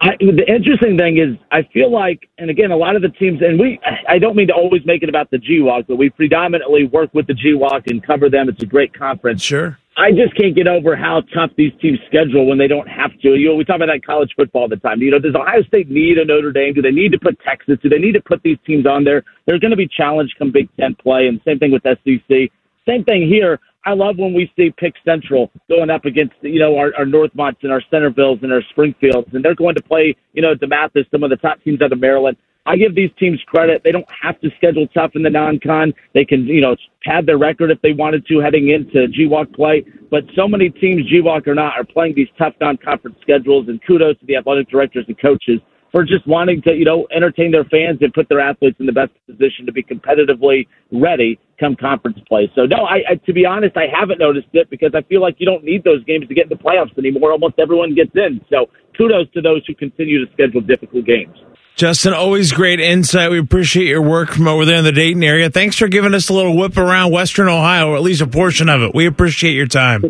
I, 0.00 0.10
the 0.20 0.44
interesting 0.46 0.98
thing 0.98 1.16
is, 1.16 1.36
I 1.50 1.62
feel 1.72 1.90
like, 1.90 2.28
and 2.36 2.50
again, 2.50 2.70
a 2.70 2.76
lot 2.76 2.96
of 2.96 3.02
the 3.02 3.08
teams, 3.08 3.40
and 3.40 3.58
we, 3.58 3.80
I 4.08 4.18
don't 4.18 4.36
mean 4.36 4.48
to 4.48 4.54
always 4.54 4.84
make 4.84 5.02
it 5.02 5.08
about 5.08 5.30
the 5.30 5.38
GWOC, 5.38 5.86
but 5.86 5.96
we 5.96 6.10
predominantly 6.10 6.84
work 6.84 7.14
with 7.14 7.26
the 7.26 7.32
GWOC 7.32 7.90
and 7.90 8.06
cover 8.06 8.28
them. 8.28 8.48
It's 8.48 8.62
a 8.62 8.66
great 8.66 8.92
conference. 8.92 9.42
Sure. 9.42 9.78
I 9.98 10.10
just 10.12 10.36
can't 10.36 10.54
get 10.54 10.68
over 10.68 10.94
how 10.94 11.22
tough 11.32 11.52
these 11.56 11.72
teams 11.80 11.98
schedule 12.06 12.46
when 12.46 12.58
they 12.58 12.68
don't 12.68 12.86
have 12.86 13.12
to. 13.22 13.34
You 13.34 13.48
know, 13.48 13.54
we 13.54 13.64
talk 13.64 13.76
about 13.76 13.86
that 13.86 14.04
college 14.04 14.30
football 14.36 14.62
all 14.62 14.68
the 14.68 14.76
time. 14.76 15.00
You 15.00 15.10
know, 15.10 15.18
does 15.18 15.34
Ohio 15.34 15.62
State 15.62 15.88
need 15.88 16.18
a 16.18 16.24
Notre 16.26 16.52
Dame? 16.52 16.74
Do 16.74 16.82
they 16.82 16.90
need 16.90 17.12
to 17.12 17.18
put 17.18 17.40
Texas? 17.40 17.78
Do 17.82 17.88
they 17.88 17.98
need 17.98 18.12
to 18.12 18.20
put 18.20 18.42
these 18.42 18.58
teams 18.66 18.86
on 18.86 19.04
there? 19.04 19.24
They're 19.46 19.58
going 19.58 19.70
to 19.70 19.76
be 19.76 19.88
challenged 19.88 20.34
come 20.38 20.52
Big 20.52 20.68
Ten 20.78 20.94
play, 20.96 21.28
and 21.28 21.40
same 21.46 21.58
thing 21.58 21.72
with 21.72 21.82
SEC. 21.82 22.50
Same 22.86 23.04
thing 23.04 23.26
here. 23.26 23.58
I 23.86 23.92
love 23.92 24.18
when 24.18 24.34
we 24.34 24.52
see 24.56 24.74
Pick 24.76 24.94
Central 25.04 25.50
going 25.68 25.90
up 25.90 26.04
against, 26.04 26.34
you 26.42 26.58
know, 26.58 26.76
our, 26.76 26.92
our 26.98 27.04
Northmonts 27.04 27.62
and 27.62 27.70
our 27.70 27.80
Centervilles 27.92 28.42
and 28.42 28.52
our 28.52 28.62
Springfields, 28.70 29.28
and 29.32 29.44
they're 29.44 29.54
going 29.54 29.76
to 29.76 29.82
play, 29.82 30.16
you 30.32 30.42
know, 30.42 30.56
DeMatha, 30.56 31.08
some 31.12 31.22
of 31.22 31.30
the 31.30 31.36
top 31.36 31.62
teams 31.62 31.80
out 31.80 31.92
of 31.92 32.00
Maryland. 32.00 32.36
I 32.66 32.76
give 32.76 32.96
these 32.96 33.12
teams 33.16 33.40
credit. 33.46 33.82
They 33.84 33.92
don't 33.92 34.08
have 34.20 34.40
to 34.40 34.50
schedule 34.56 34.88
tough 34.88 35.12
in 35.14 35.22
the 35.22 35.30
non-con. 35.30 35.94
They 36.14 36.24
can, 36.24 36.46
you 36.46 36.60
know, 36.60 36.74
pad 37.04 37.26
their 37.26 37.38
record 37.38 37.70
if 37.70 37.80
they 37.80 37.92
wanted 37.92 38.26
to 38.26 38.40
heading 38.40 38.70
into 38.70 39.06
GWOC 39.06 39.54
play. 39.54 39.84
But 40.10 40.24
so 40.34 40.48
many 40.48 40.70
teams, 40.70 41.08
GWOC 41.08 41.46
or 41.46 41.54
not, 41.54 41.78
are 41.78 41.84
playing 41.84 42.16
these 42.16 42.26
tough 42.36 42.54
non-conference 42.60 43.18
schedules. 43.22 43.68
And 43.68 43.80
kudos 43.86 44.18
to 44.18 44.26
the 44.26 44.34
athletic 44.34 44.68
directors 44.68 45.04
and 45.06 45.16
coaches 45.16 45.60
for 45.96 46.04
just 46.04 46.28
wanting 46.28 46.60
to, 46.60 46.74
you 46.74 46.84
know, 46.84 47.08
entertain 47.10 47.50
their 47.50 47.64
fans 47.64 47.96
and 48.02 48.12
put 48.12 48.28
their 48.28 48.38
athletes 48.38 48.76
in 48.78 48.84
the 48.84 48.92
best 48.92 49.12
position 49.24 49.64
to 49.64 49.72
be 49.72 49.82
competitively 49.82 50.66
ready 50.92 51.40
come 51.58 51.74
conference 51.74 52.18
play. 52.28 52.52
So 52.54 52.66
no, 52.66 52.84
I, 52.84 52.96
I 53.12 53.14
to 53.24 53.32
be 53.32 53.46
honest, 53.46 53.78
I 53.78 53.86
haven't 53.90 54.18
noticed 54.18 54.48
it 54.52 54.68
because 54.68 54.90
I 54.94 55.00
feel 55.08 55.22
like 55.22 55.36
you 55.38 55.46
don't 55.46 55.64
need 55.64 55.84
those 55.84 56.04
games 56.04 56.28
to 56.28 56.34
get 56.34 56.42
in 56.42 56.48
the 56.50 56.62
playoffs 56.62 56.98
anymore. 56.98 57.32
Almost 57.32 57.54
everyone 57.58 57.94
gets 57.94 58.10
in. 58.14 58.44
So 58.50 58.66
kudos 58.94 59.32
to 59.32 59.40
those 59.40 59.62
who 59.66 59.74
continue 59.74 60.22
to 60.22 60.30
schedule 60.34 60.60
difficult 60.60 61.06
games. 61.06 61.34
Justin, 61.76 62.12
always 62.12 62.52
great 62.52 62.78
insight. 62.78 63.30
We 63.30 63.38
appreciate 63.38 63.86
your 63.86 64.02
work 64.02 64.32
from 64.32 64.48
over 64.48 64.66
there 64.66 64.76
in 64.76 64.84
the 64.84 64.92
Dayton 64.92 65.24
area. 65.24 65.48
Thanks 65.48 65.78
for 65.78 65.88
giving 65.88 66.12
us 66.12 66.28
a 66.28 66.34
little 66.34 66.54
whip 66.54 66.76
around 66.76 67.10
Western 67.10 67.48
Ohio, 67.48 67.92
or 67.92 67.96
at 67.96 68.02
least 68.02 68.20
a 68.20 68.26
portion 68.26 68.68
of 68.68 68.82
it. 68.82 68.94
We 68.94 69.06
appreciate 69.06 69.54
your 69.54 69.66
time. 69.66 70.04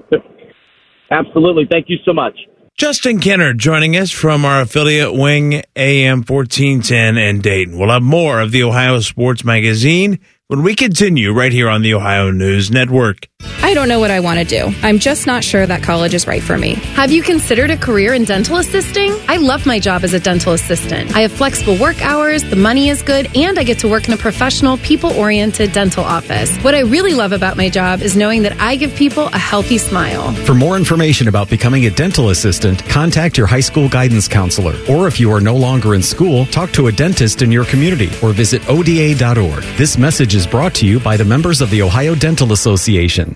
Absolutely. 1.12 1.68
Thank 1.70 1.86
you 1.88 1.98
so 2.04 2.12
much. 2.12 2.36
Justin 2.76 3.20
Kenner 3.20 3.54
joining 3.54 3.96
us 3.96 4.10
from 4.10 4.44
our 4.44 4.60
affiliate 4.60 5.14
Wing 5.14 5.62
AM 5.76 6.18
1410 6.18 7.16
in 7.16 7.40
Dayton. 7.40 7.78
We'll 7.78 7.88
have 7.88 8.02
more 8.02 8.38
of 8.38 8.50
the 8.50 8.64
Ohio 8.64 9.00
Sports 9.00 9.44
Magazine 9.44 10.18
when 10.48 10.62
we 10.62 10.74
continue 10.74 11.32
right 11.32 11.52
here 11.52 11.70
on 11.70 11.80
the 11.80 11.94
Ohio 11.94 12.30
News 12.30 12.70
Network. 12.70 13.28
I 13.62 13.74
don't 13.74 13.88
know 13.88 13.98
what 13.98 14.10
I 14.10 14.20
want 14.20 14.38
to 14.38 14.44
do. 14.44 14.72
I'm 14.82 14.98
just 14.98 15.26
not 15.26 15.42
sure 15.42 15.66
that 15.66 15.82
college 15.82 16.14
is 16.14 16.26
right 16.26 16.42
for 16.42 16.56
me. 16.56 16.74
Have 16.94 17.10
you 17.10 17.22
considered 17.22 17.70
a 17.70 17.76
career 17.76 18.14
in 18.14 18.24
dental 18.24 18.58
assisting? 18.58 19.12
I 19.28 19.36
love 19.38 19.66
my 19.66 19.78
job 19.78 20.04
as 20.04 20.14
a 20.14 20.20
dental 20.20 20.52
assistant. 20.52 21.14
I 21.16 21.20
have 21.20 21.32
flexible 21.32 21.76
work 21.76 22.00
hours, 22.02 22.42
the 22.44 22.56
money 22.56 22.88
is 22.88 23.02
good, 23.02 23.28
and 23.36 23.58
I 23.58 23.64
get 23.64 23.78
to 23.80 23.88
work 23.88 24.06
in 24.08 24.14
a 24.14 24.16
professional, 24.16 24.76
people 24.78 25.12
oriented 25.12 25.72
dental 25.72 26.04
office. 26.04 26.56
What 26.58 26.74
I 26.74 26.80
really 26.80 27.14
love 27.14 27.32
about 27.32 27.56
my 27.56 27.68
job 27.68 28.02
is 28.02 28.16
knowing 28.16 28.42
that 28.42 28.60
I 28.60 28.76
give 28.76 28.94
people 28.94 29.26
a 29.28 29.38
healthy 29.38 29.78
smile. 29.78 30.32
For 30.44 30.54
more 30.54 30.76
information 30.76 31.28
about 31.28 31.50
becoming 31.50 31.86
a 31.86 31.90
dental 31.90 32.30
assistant, 32.30 32.84
contact 32.88 33.36
your 33.36 33.46
high 33.46 33.60
school 33.60 33.88
guidance 33.88 34.28
counselor. 34.28 34.76
Or 34.88 35.08
if 35.08 35.18
you 35.18 35.32
are 35.32 35.40
no 35.40 35.56
longer 35.56 35.94
in 35.94 36.02
school, 36.02 36.46
talk 36.46 36.72
to 36.72 36.86
a 36.86 36.92
dentist 36.92 37.42
in 37.42 37.50
your 37.50 37.64
community 37.64 38.10
or 38.22 38.32
visit 38.32 38.68
ODA.org. 38.68 39.62
This 39.76 39.98
message 39.98 40.34
is 40.34 40.46
brought 40.46 40.74
to 40.76 40.86
you 40.86 41.00
by 41.00 41.16
the 41.16 41.24
members 41.24 41.60
of 41.60 41.70
the 41.70 41.82
Ohio 41.82 42.14
Dental 42.14 42.52
Association. 42.52 43.35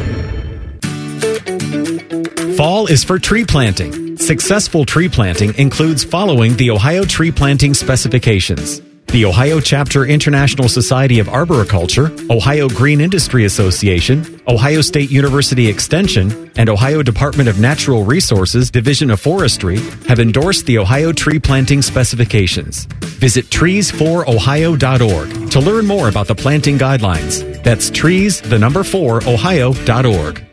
Fall 2.61 2.85
is 2.85 3.03
for 3.03 3.17
tree 3.17 3.43
planting. 3.43 4.15
Successful 4.17 4.85
tree 4.85 5.09
planting 5.09 5.55
includes 5.55 6.03
following 6.03 6.55
the 6.57 6.69
Ohio 6.69 7.03
tree 7.03 7.31
planting 7.31 7.73
specifications 7.73 8.83
the 9.07 9.25
Ohio 9.25 9.59
Chapter 9.59 10.05
International 10.05 10.69
Society 10.69 11.17
of 11.17 11.27
Arboriculture, 11.27 12.11
Ohio 12.29 12.69
Green 12.69 13.01
Industry 13.01 13.45
Association, 13.45 14.39
Ohio 14.47 14.81
State 14.81 15.09
University 15.09 15.67
Extension, 15.67 16.51
and 16.55 16.69
Ohio 16.69 17.01
Department 17.01 17.49
of 17.49 17.59
Natural 17.59 18.03
Resources 18.03 18.69
Division 18.69 19.09
of 19.09 19.19
Forestry 19.19 19.79
have 20.07 20.19
endorsed 20.19 20.67
the 20.67 20.77
Ohio 20.77 21.11
tree 21.11 21.39
planting 21.39 21.81
specifications. 21.81 22.85
Visit 23.19 23.45
trees4ohio.org 23.45 25.51
to 25.51 25.59
learn 25.59 25.87
more 25.87 26.09
about 26.09 26.27
the 26.27 26.35
planting 26.35 26.77
guidelines. 26.77 27.63
That's 27.63 27.89
trees, 27.89 28.39
the 28.39 28.59
number 28.59 28.83
4, 28.83 29.27
ohio.org. 29.27 30.50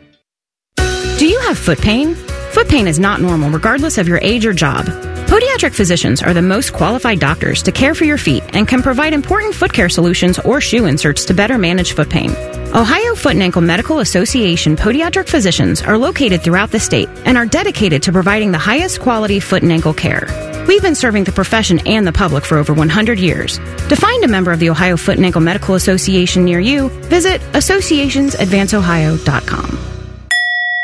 Have 1.49 1.57
foot 1.57 1.81
pain? 1.81 2.13
Foot 2.13 2.69
pain 2.69 2.85
is 2.85 2.99
not 2.99 3.21
normal 3.21 3.49
regardless 3.49 3.97
of 3.97 4.07
your 4.07 4.19
age 4.19 4.45
or 4.45 4.53
job. 4.53 4.85
Podiatric 4.85 5.73
physicians 5.73 6.21
are 6.21 6.31
the 6.31 6.43
most 6.43 6.73
qualified 6.73 7.19
doctors 7.19 7.63
to 7.63 7.71
care 7.71 7.95
for 7.95 8.05
your 8.05 8.19
feet 8.19 8.43
and 8.53 8.67
can 8.67 8.83
provide 8.83 9.13
important 9.13 9.55
foot 9.55 9.73
care 9.73 9.89
solutions 9.89 10.37
or 10.37 10.61
shoe 10.61 10.85
inserts 10.85 11.25
to 11.25 11.33
better 11.33 11.57
manage 11.57 11.93
foot 11.93 12.07
pain. 12.07 12.29
Ohio 12.75 13.15
Foot 13.15 13.31
and 13.31 13.41
Ankle 13.41 13.63
Medical 13.63 13.97
Association 13.97 14.75
podiatric 14.75 15.27
physicians 15.27 15.81
are 15.81 15.97
located 15.97 16.43
throughout 16.43 16.69
the 16.69 16.79
state 16.79 17.09
and 17.25 17.35
are 17.35 17.47
dedicated 17.47 18.03
to 18.03 18.11
providing 18.11 18.51
the 18.51 18.59
highest 18.59 18.99
quality 18.99 19.39
foot 19.39 19.63
and 19.63 19.71
ankle 19.71 19.95
care. 19.95 20.27
We've 20.67 20.83
been 20.83 20.93
serving 20.93 21.23
the 21.23 21.31
profession 21.31 21.79
and 21.87 22.05
the 22.05 22.11
public 22.11 22.45
for 22.45 22.59
over 22.59 22.75
100 22.75 23.17
years. 23.17 23.57
To 23.57 23.95
find 23.95 24.23
a 24.23 24.27
member 24.27 24.51
of 24.51 24.59
the 24.59 24.69
Ohio 24.69 24.97
Foot 24.97 25.15
and 25.15 25.25
Ankle 25.25 25.41
Medical 25.41 25.73
Association 25.73 26.45
near 26.45 26.59
you, 26.59 26.89
visit 27.09 27.41
associationsadvanceohio.com. 27.53 29.98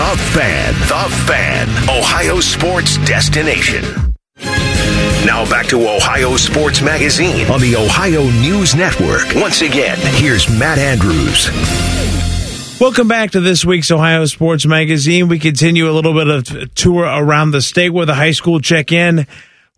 The 0.00 0.16
Fan, 0.32 0.72
The 0.88 1.14
Fan, 1.26 1.68
Ohio 1.90 2.40
sports 2.40 2.96
destination. 3.06 3.82
Now 5.26 5.44
back 5.50 5.66
to 5.66 5.94
Ohio 5.94 6.38
Sports 6.38 6.80
Magazine 6.80 7.46
on 7.50 7.60
the 7.60 7.76
Ohio 7.76 8.22
News 8.22 8.74
Network. 8.74 9.26
Once 9.34 9.60
again, 9.60 9.98
here's 10.14 10.48
Matt 10.48 10.78
Andrews. 10.78 11.50
Welcome 12.80 13.08
back 13.08 13.32
to 13.32 13.40
this 13.40 13.62
week's 13.62 13.90
Ohio 13.90 14.24
Sports 14.24 14.64
Magazine. 14.64 15.28
We 15.28 15.38
continue 15.38 15.90
a 15.90 15.92
little 15.92 16.14
bit 16.14 16.28
of 16.28 16.74
tour 16.74 17.04
around 17.04 17.50
the 17.50 17.60
state 17.60 17.90
with 17.90 18.08
a 18.08 18.14
high 18.14 18.32
school 18.32 18.58
check 18.58 18.92
in 18.92 19.26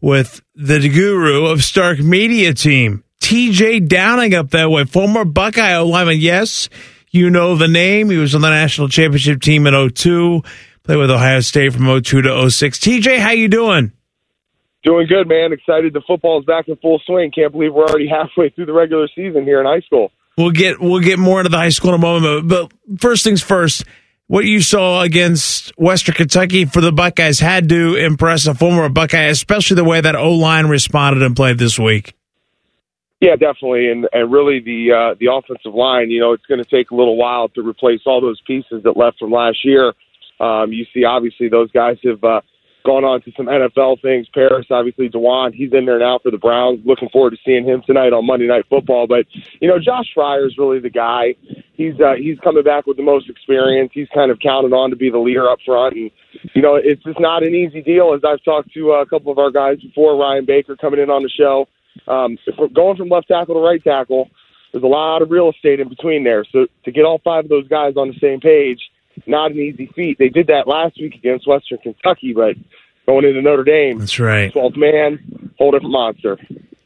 with 0.00 0.40
the 0.54 0.88
guru 0.88 1.46
of 1.46 1.64
Stark 1.64 1.98
Media 1.98 2.54
Team, 2.54 3.02
TJ 3.20 3.88
Downing 3.88 4.34
up 4.34 4.50
that 4.50 4.70
way, 4.70 4.84
former 4.84 5.24
Buckeye 5.24 5.76
lineman. 5.78 6.20
Yes, 6.20 6.68
you 7.12 7.30
know 7.30 7.54
the 7.54 7.68
name. 7.68 8.10
He 8.10 8.16
was 8.16 8.34
on 8.34 8.40
the 8.40 8.50
national 8.50 8.88
championship 8.88 9.40
team 9.40 9.66
in 9.66 9.90
02, 9.90 10.42
played 10.82 10.96
with 10.96 11.10
Ohio 11.10 11.40
State 11.40 11.74
from 11.74 11.84
02 12.02 12.22
to 12.22 12.50
06. 12.50 12.78
TJ, 12.78 13.18
how 13.18 13.30
you 13.30 13.48
doing? 13.48 13.92
Doing 14.82 15.06
good, 15.06 15.28
man. 15.28 15.52
Excited 15.52 15.92
the 15.92 16.02
football's 16.04 16.44
back 16.44 16.66
in 16.66 16.76
full 16.76 17.00
swing. 17.06 17.30
Can't 17.30 17.52
believe 17.52 17.72
we're 17.72 17.84
already 17.84 18.08
halfway 18.10 18.48
through 18.48 18.66
the 18.66 18.72
regular 18.72 19.06
season 19.14 19.44
here 19.44 19.60
in 19.60 19.66
high 19.66 19.80
school. 19.80 20.10
We'll 20.36 20.50
get 20.50 20.80
we'll 20.80 21.02
get 21.02 21.18
more 21.18 21.40
into 21.40 21.50
the 21.50 21.58
high 21.58 21.68
school 21.68 21.90
in 21.90 21.96
a 21.96 21.98
moment, 21.98 22.48
but 22.48 22.72
first 22.98 23.22
things 23.22 23.42
first. 23.42 23.84
What 24.28 24.46
you 24.46 24.62
saw 24.62 25.02
against 25.02 25.76
Western 25.76 26.14
Kentucky 26.14 26.64
for 26.64 26.80
the 26.80 26.90
Buckeyes 26.90 27.38
had 27.38 27.68
to 27.68 27.96
impress 27.96 28.46
a 28.46 28.54
former 28.54 28.88
Buckeye, 28.88 29.24
especially 29.24 29.74
the 29.74 29.84
way 29.84 30.00
that 30.00 30.16
O 30.16 30.32
line 30.32 30.68
responded 30.68 31.22
and 31.22 31.36
played 31.36 31.58
this 31.58 31.78
week. 31.78 32.14
Yeah, 33.22 33.36
definitely, 33.36 33.88
and 33.88 34.08
and 34.12 34.32
really 34.32 34.58
the 34.58 34.90
uh, 34.90 35.14
the 35.20 35.32
offensive 35.32 35.74
line. 35.74 36.10
You 36.10 36.18
know, 36.18 36.32
it's 36.32 36.44
going 36.46 36.58
to 36.58 36.68
take 36.68 36.90
a 36.90 36.96
little 36.96 37.16
while 37.16 37.48
to 37.50 37.62
replace 37.62 38.00
all 38.04 38.20
those 38.20 38.40
pieces 38.44 38.82
that 38.82 38.96
left 38.96 39.20
from 39.20 39.30
last 39.30 39.64
year. 39.64 39.92
Um, 40.40 40.72
you 40.72 40.84
see, 40.92 41.04
obviously, 41.04 41.48
those 41.48 41.70
guys 41.70 41.98
have 42.02 42.24
uh, 42.24 42.40
gone 42.84 43.04
on 43.04 43.22
to 43.22 43.30
some 43.36 43.46
NFL 43.46 44.02
things. 44.02 44.26
Paris, 44.34 44.66
obviously, 44.72 45.08
Dawand, 45.08 45.54
he's 45.54 45.72
in 45.72 45.86
there 45.86 46.00
now 46.00 46.18
for 46.20 46.32
the 46.32 46.36
Browns. 46.36 46.80
Looking 46.84 47.10
forward 47.10 47.30
to 47.30 47.36
seeing 47.46 47.64
him 47.64 47.80
tonight 47.86 48.12
on 48.12 48.26
Monday 48.26 48.48
Night 48.48 48.64
Football. 48.68 49.06
But 49.06 49.26
you 49.60 49.68
know, 49.68 49.78
Josh 49.78 50.06
Fryer 50.12 50.44
is 50.44 50.58
really 50.58 50.80
the 50.80 50.90
guy. 50.90 51.36
He's 51.74 51.94
uh, 52.00 52.14
he's 52.18 52.40
coming 52.40 52.64
back 52.64 52.88
with 52.88 52.96
the 52.96 53.04
most 53.04 53.30
experience. 53.30 53.92
He's 53.94 54.08
kind 54.12 54.32
of 54.32 54.40
counted 54.40 54.72
on 54.72 54.90
to 54.90 54.96
be 54.96 55.10
the 55.10 55.18
leader 55.18 55.48
up 55.48 55.60
front, 55.64 55.94
and 55.94 56.10
you 56.56 56.60
know, 56.62 56.74
it's 56.74 57.04
just 57.04 57.20
not 57.20 57.44
an 57.44 57.54
easy 57.54 57.82
deal. 57.82 58.14
As 58.14 58.22
I've 58.26 58.42
talked 58.42 58.74
to 58.74 58.94
uh, 58.94 59.02
a 59.02 59.06
couple 59.06 59.30
of 59.30 59.38
our 59.38 59.52
guys 59.52 59.78
before, 59.78 60.16
Ryan 60.16 60.44
Baker 60.44 60.74
coming 60.74 60.98
in 60.98 61.08
on 61.08 61.22
the 61.22 61.30
show 61.30 61.68
um, 62.06 62.38
if 62.46 62.54
we're 62.58 62.68
going 62.68 62.96
from 62.96 63.08
left 63.08 63.28
tackle 63.28 63.54
to 63.54 63.60
right 63.60 63.82
tackle, 63.82 64.30
there's 64.72 64.84
a 64.84 64.88
lot 64.88 65.22
of 65.22 65.30
real 65.30 65.50
estate 65.50 65.80
in 65.80 65.88
between 65.88 66.24
there. 66.24 66.44
So 66.50 66.66
to 66.84 66.90
get 66.90 67.04
all 67.04 67.20
five 67.22 67.44
of 67.44 67.50
those 67.50 67.68
guys 67.68 67.94
on 67.96 68.08
the 68.08 68.18
same 68.20 68.40
page, 68.40 68.80
not 69.26 69.50
an 69.50 69.58
easy 69.58 69.90
feat. 69.94 70.18
They 70.18 70.28
did 70.28 70.46
that 70.46 70.66
last 70.66 70.98
week 71.00 71.14
against 71.14 71.46
Western 71.46 71.78
Kentucky, 71.78 72.32
but 72.32 72.56
going 73.06 73.24
into 73.24 73.42
Notre 73.42 73.64
Dame, 73.64 73.98
that's 73.98 74.18
right. 74.18 74.52
12th 74.52 74.76
man, 74.76 75.52
whole 75.58 75.70
different 75.70 75.92
monster. 75.92 76.38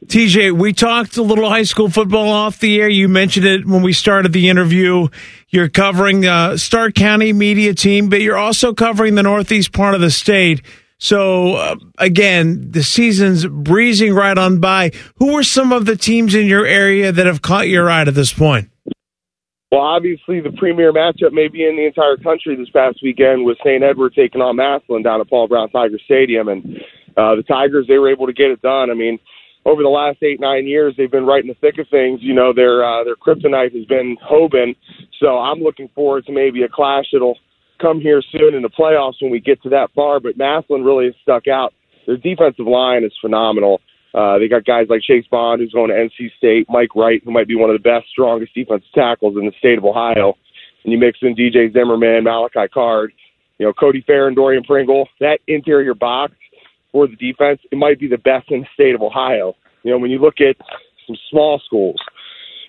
TJ, 0.07 0.53
we 0.53 0.71
talked 0.71 1.17
a 1.17 1.21
little 1.21 1.49
high 1.49 1.63
school 1.63 1.89
football 1.89 2.29
off 2.29 2.59
the 2.59 2.79
air. 2.79 2.87
You 2.87 3.09
mentioned 3.09 3.45
it 3.45 3.65
when 3.65 3.81
we 3.81 3.91
started 3.91 4.31
the 4.31 4.47
interview. 4.47 5.09
You're 5.49 5.67
covering 5.67 6.25
uh, 6.25 6.55
Stark 6.55 6.95
County 6.95 7.33
media 7.33 7.73
team, 7.73 8.07
but 8.07 8.21
you're 8.21 8.37
also 8.37 8.73
covering 8.73 9.15
the 9.15 9.23
northeast 9.23 9.73
part 9.73 9.95
of 9.95 10.01
the 10.01 10.09
state. 10.09 10.61
So 10.99 11.53
uh, 11.53 11.75
again, 11.97 12.71
the 12.71 12.83
season's 12.83 13.45
breezing 13.45 14.13
right 14.13 14.37
on 14.37 14.59
by. 14.59 14.91
Who 15.17 15.33
were 15.33 15.43
some 15.43 15.71
of 15.71 15.85
the 15.85 15.95
teams 15.95 16.33
in 16.33 16.47
your 16.47 16.65
area 16.65 17.11
that 17.11 17.25
have 17.25 17.41
caught 17.41 17.67
your 17.67 17.89
eye 17.89 18.01
at 18.01 18.13
this 18.15 18.33
point? 18.33 18.69
Well, 19.71 19.81
obviously, 19.81 20.39
the 20.39 20.53
premier 20.57 20.93
matchup 20.93 21.33
maybe 21.33 21.65
in 21.65 21.75
the 21.75 21.85
entire 21.85 22.15
country 22.17 22.55
this 22.55 22.69
past 22.69 22.99
weekend 23.03 23.43
was 23.43 23.57
St. 23.59 23.83
Edward 23.83 24.13
taking 24.15 24.41
on 24.41 24.55
Massillon 24.55 25.03
down 25.03 25.19
at 25.19 25.29
Paul 25.29 25.47
Brown 25.49 25.69
Tiger 25.69 25.99
Stadium, 26.05 26.47
and 26.47 26.77
uh, 27.17 27.35
the 27.35 27.43
Tigers 27.43 27.85
they 27.87 27.97
were 27.97 28.09
able 28.09 28.27
to 28.27 28.33
get 28.33 28.49
it 28.49 28.61
done. 28.61 28.89
I 28.89 28.93
mean, 28.93 29.19
over 29.65 29.83
the 29.83 29.89
last 29.89 30.23
eight 30.23 30.39
nine 30.39 30.65
years, 30.65 30.95
they've 30.97 31.11
been 31.11 31.25
right 31.25 31.43
in 31.43 31.49
the 31.49 31.53
thick 31.55 31.77
of 31.79 31.87
things. 31.89 32.21
You 32.23 32.33
know, 32.33 32.53
their 32.53 32.83
uh, 32.83 33.03
their 33.03 33.17
kryptonite 33.17 33.75
has 33.75 33.85
been 33.85 34.15
Hoban, 34.23 34.75
so 35.19 35.37
I'm 35.37 35.59
looking 35.59 35.89
forward 35.93 36.25
to 36.27 36.31
maybe 36.31 36.63
a 36.63 36.69
clash 36.69 37.05
that'll 37.11 37.37
come 37.79 37.99
here 37.99 38.21
soon 38.31 38.53
in 38.53 38.61
the 38.61 38.69
playoffs 38.69 39.21
when 39.21 39.31
we 39.31 39.39
get 39.39 39.61
to 39.63 39.69
that 39.69 39.89
far. 39.95 40.19
But 40.19 40.37
Massillon 40.37 40.83
really 40.83 41.05
has 41.05 41.15
stuck 41.21 41.47
out. 41.47 41.73
Their 42.05 42.17
defensive 42.17 42.67
line 42.67 43.03
is 43.03 43.11
phenomenal. 43.21 43.81
Uh, 44.13 44.39
they 44.39 44.47
got 44.47 44.65
guys 44.65 44.87
like 44.89 45.01
Chase 45.01 45.25
Bond, 45.29 45.61
who's 45.61 45.73
going 45.73 45.89
to 45.89 45.95
NC 45.95 46.31
State, 46.37 46.67
Mike 46.69 46.95
Wright, 46.95 47.21
who 47.23 47.31
might 47.31 47.47
be 47.47 47.55
one 47.55 47.69
of 47.69 47.75
the 47.75 47.87
best, 47.87 48.07
strongest 48.09 48.53
defensive 48.53 48.89
tackles 48.95 49.35
in 49.37 49.45
the 49.45 49.51
state 49.59 49.77
of 49.77 49.85
Ohio. 49.85 50.33
And 50.83 50.93
you 50.93 50.97
mix 50.97 51.19
in 51.21 51.35
DJ 51.35 51.71
Zimmerman, 51.73 52.23
Malachi 52.23 52.67
Card, 52.73 53.11
you 53.59 53.65
know, 53.65 53.73
Cody 53.73 54.01
Fair 54.07 54.27
and 54.27 54.35
Dorian 54.35 54.63
Pringle. 54.63 55.07
That 55.19 55.39
interior 55.47 55.93
box 55.93 56.33
for 56.91 57.07
the 57.07 57.15
defense, 57.15 57.59
it 57.71 57.77
might 57.77 57.99
be 57.99 58.07
the 58.07 58.17
best 58.17 58.49
in 58.49 58.61
the 58.61 58.67
state 58.73 58.95
of 58.95 59.01
Ohio. 59.01 59.53
You 59.83 59.91
know, 59.91 59.99
when 59.99 60.11
you 60.11 60.19
look 60.19 60.39
at 60.39 60.55
some 61.05 61.17
small 61.29 61.61
schools, 61.65 61.97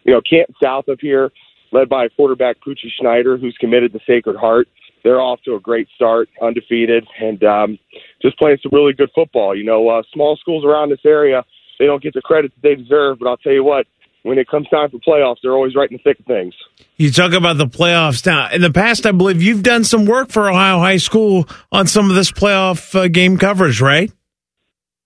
you 0.05 0.13
know, 0.13 0.21
Canton 0.29 0.55
South 0.63 0.89
up 0.89 0.99
here, 1.01 1.31
led 1.73 1.89
by 1.89 2.09
quarterback 2.09 2.57
Poochie 2.67 2.91
Schneider, 2.99 3.37
who's 3.37 3.57
committed 3.61 3.93
to 3.93 4.01
Sacred 4.07 4.37
Heart 4.37 4.69
they're 5.03 5.21
off 5.21 5.41
to 5.45 5.55
a 5.55 5.61
great 5.61 5.89
start, 5.95 6.29
undefeated, 6.43 7.07
and 7.21 7.43
um, 7.45 7.79
just 8.23 8.39
playing 8.39 8.59
some 8.63 8.71
really 8.73 8.93
good 8.93 9.11
football. 9.15 9.57
You 9.57 9.65
know, 9.65 9.89
uh, 9.89 10.03
small 10.13 10.37
schools 10.37 10.65
around 10.65 10.91
this 10.91 11.05
area, 11.05 11.45
they 11.79 11.87
don't 11.87 12.03
get 12.03 12.15
the 12.15 12.23
credit 12.23 12.53
that 12.55 12.63
they 12.63 12.75
deserve, 12.75 13.19
but 13.19 13.29
I'll 13.29 13.37
tell 13.37 13.53
you 13.53 13.65
what, 13.65 13.87
when 14.23 14.39
it 14.39 14.49
comes 14.49 14.69
time 14.69 14.91
for 14.91 14.99
playoffs, 14.99 15.37
they're 15.43 15.53
always 15.53 15.75
right 15.75 15.91
in 15.91 15.97
the 15.97 16.03
thick 16.03 16.19
of 16.21 16.27
things. 16.27 16.55
You 16.97 17.11
talk 17.11 17.33
about 17.33 17.57
the 17.57 17.67
playoffs 17.67 18.25
now. 18.27 18.51
In 18.51 18.61
the 18.61 18.73
past, 18.73 19.07
I 19.07 19.13
believe 19.13 19.43
you've 19.43 19.63
done 19.63 19.85
some 19.85 20.05
work 20.07 20.31
for 20.31 20.51
Ohio 20.51 20.79
High 20.79 20.97
School 20.97 21.49
on 21.71 21.87
some 21.87 22.11
of 22.11 22.17
this 22.17 22.31
playoff 22.33 22.95
uh, 22.95 23.09
game 23.09 23.39
coverage, 23.39 23.81
right? 23.81 24.13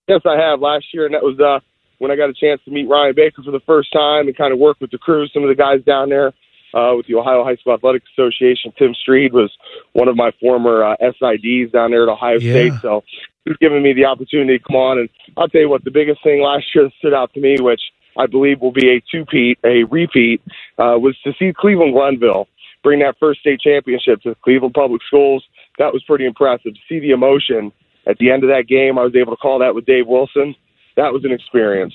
Yes, 0.08 0.22
I 0.26 0.36
have 0.36 0.60
last 0.60 0.86
year, 0.92 1.06
and 1.06 1.14
that 1.14 1.22
was 1.22 1.38
uh, 1.38 1.60
when 1.98 2.10
I 2.10 2.16
got 2.16 2.30
a 2.30 2.34
chance 2.34 2.60
to 2.64 2.70
meet 2.70 2.88
Ryan 2.88 3.14
Baker 3.14 3.42
for 3.42 3.52
the 3.52 3.60
first 3.60 3.92
time 3.92 4.26
and 4.26 4.36
kind 4.36 4.52
of 4.52 4.58
work 4.58 4.78
with 4.80 4.90
the 4.90 4.98
crew, 4.98 5.28
some 5.28 5.42
of 5.42 5.48
the 5.48 5.54
guys 5.54 5.84
down 5.84 6.08
there 6.08 6.32
uh, 6.74 6.92
with 6.96 7.06
the 7.06 7.14
Ohio 7.14 7.44
High 7.44 7.56
School 7.56 7.74
Athletic 7.74 8.02
Association. 8.16 8.72
Tim 8.78 8.94
Street 8.94 9.32
was 9.32 9.50
one 9.92 10.08
of 10.08 10.16
my 10.16 10.32
former 10.40 10.84
uh, 10.84 10.96
SIDs 11.00 11.72
down 11.72 11.90
there 11.90 12.04
at 12.04 12.08
Ohio 12.08 12.38
Yeah. 12.38 12.52
State, 12.52 12.72
so 12.82 13.04
he's 13.44 13.56
given 13.58 13.82
me 13.82 13.92
the 13.92 14.04
opportunity 14.04 14.58
to 14.58 14.64
come 14.64 14.76
on. 14.76 14.98
And 14.98 15.08
I'll 15.36 15.48
tell 15.48 15.60
you 15.60 15.68
what, 15.68 15.84
the 15.84 15.90
biggest 15.90 16.22
thing 16.22 16.42
last 16.42 16.66
year 16.74 16.84
that 16.84 16.92
stood 16.98 17.14
out 17.14 17.32
to 17.34 17.40
me, 17.40 17.56
which 17.60 17.80
I 18.16 18.26
believe 18.26 18.60
will 18.60 18.72
be 18.72 18.88
a 18.90 19.02
two-peat, 19.10 19.58
a 19.64 19.84
repeat, 19.84 20.42
uh, 20.78 20.96
was 20.98 21.16
to 21.24 21.32
see 21.38 21.52
Cleveland 21.56 21.94
Glenville 21.94 22.48
bring 22.82 23.00
that 23.00 23.16
first 23.18 23.40
state 23.40 23.60
championship 23.60 24.20
to 24.22 24.34
Cleveland 24.42 24.74
Public 24.74 25.02
Schools. 25.06 25.44
That 25.78 25.92
was 25.92 26.02
pretty 26.04 26.26
impressive. 26.26 26.74
To 26.74 26.80
see 26.88 26.98
the 27.00 27.10
emotion 27.10 27.72
at 28.06 28.18
the 28.18 28.30
end 28.30 28.44
of 28.44 28.50
that 28.50 28.66
game, 28.68 28.98
I 28.98 29.04
was 29.04 29.14
able 29.14 29.32
to 29.32 29.36
call 29.36 29.60
that 29.60 29.74
with 29.74 29.86
Dave 29.86 30.06
Wilson. 30.06 30.54
That 30.96 31.12
was 31.12 31.24
an 31.24 31.32
experience. 31.32 31.94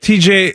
TJ, 0.00 0.54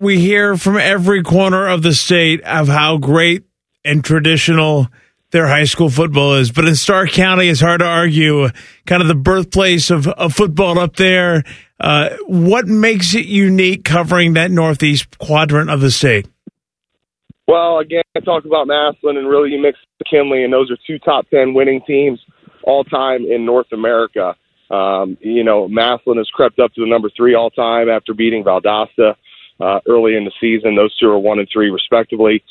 we 0.00 0.20
hear 0.20 0.56
from 0.56 0.76
every 0.76 1.22
corner 1.22 1.66
of 1.66 1.82
the 1.82 1.92
state 1.92 2.40
of 2.42 2.68
how 2.68 2.98
great 2.98 3.44
and 3.84 4.04
traditional 4.04 4.88
their 5.30 5.46
high 5.46 5.64
school 5.64 5.90
football 5.90 6.34
is. 6.34 6.50
But 6.50 6.66
in 6.66 6.74
Stark 6.74 7.10
County, 7.10 7.48
it's 7.48 7.60
hard 7.60 7.80
to 7.80 7.86
argue 7.86 8.48
kind 8.86 9.02
of 9.02 9.08
the 9.08 9.14
birthplace 9.14 9.90
of, 9.90 10.06
of 10.06 10.32
football 10.34 10.78
up 10.78 10.96
there. 10.96 11.42
Uh, 11.80 12.10
what 12.26 12.66
makes 12.66 13.14
it 13.14 13.26
unique 13.26 13.84
covering 13.84 14.34
that 14.34 14.50
northeast 14.50 15.18
quadrant 15.18 15.70
of 15.70 15.80
the 15.80 15.90
state? 15.90 16.26
Well, 17.46 17.78
again, 17.78 18.02
I 18.16 18.20
talk 18.20 18.44
about 18.44 18.66
Massillon 18.66 19.16
and 19.16 19.28
really 19.28 19.50
you 19.50 19.60
mix 19.60 19.78
McKinley, 20.00 20.44
and 20.44 20.52
those 20.52 20.70
are 20.70 20.76
two 20.86 20.98
top 20.98 21.28
10 21.30 21.54
winning 21.54 21.80
teams 21.86 22.20
all 22.62 22.84
time 22.84 23.24
in 23.24 23.46
North 23.46 23.72
America. 23.72 24.34
Um, 24.70 25.16
you 25.20 25.44
know, 25.44 25.66
Massillon 25.66 26.18
has 26.18 26.28
crept 26.28 26.58
up 26.58 26.74
to 26.74 26.82
the 26.82 26.86
number 26.86 27.10
three 27.16 27.34
all 27.34 27.50
time 27.50 27.88
after 27.88 28.12
beating 28.12 28.44
Valdosta 28.44 29.14
uh, 29.60 29.80
early 29.88 30.16
in 30.16 30.24
the 30.24 30.32
season. 30.40 30.76
Those 30.76 30.96
two 30.96 31.08
are 31.08 31.18
one 31.18 31.38
and 31.38 31.48
three, 31.52 31.70
respectively. 31.70 32.42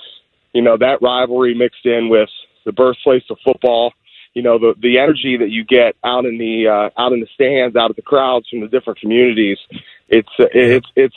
You 0.54 0.62
know, 0.62 0.78
that 0.78 1.02
rivalry 1.02 1.54
mixed 1.54 1.86
in 1.86 2.10
with 2.10 2.30
the 2.65 2.72
birthplace 2.72 3.24
of 3.30 3.38
football. 3.43 3.93
You 4.34 4.43
know, 4.43 4.60
the 4.60 4.74
the 4.80 5.00
energy 5.00 5.38
that 5.38 5.50
you 5.50 5.63
get 5.63 5.96
out 6.04 6.26
in 6.26 6.38
the 6.38 6.67
uh, 6.67 7.02
out 7.02 7.13
in 7.13 7.20
the 7.20 7.28
stands, 7.34 7.76
out 7.76 7.89
at 7.89 7.96
the 7.96 8.02
crowds 8.02 8.48
from 8.50 8.62
the 8.62 8.67
different 8.67 9.00
communities. 9.00 9.58
It's 10.10 10.30
it's 10.39 10.88
it's 10.96 11.15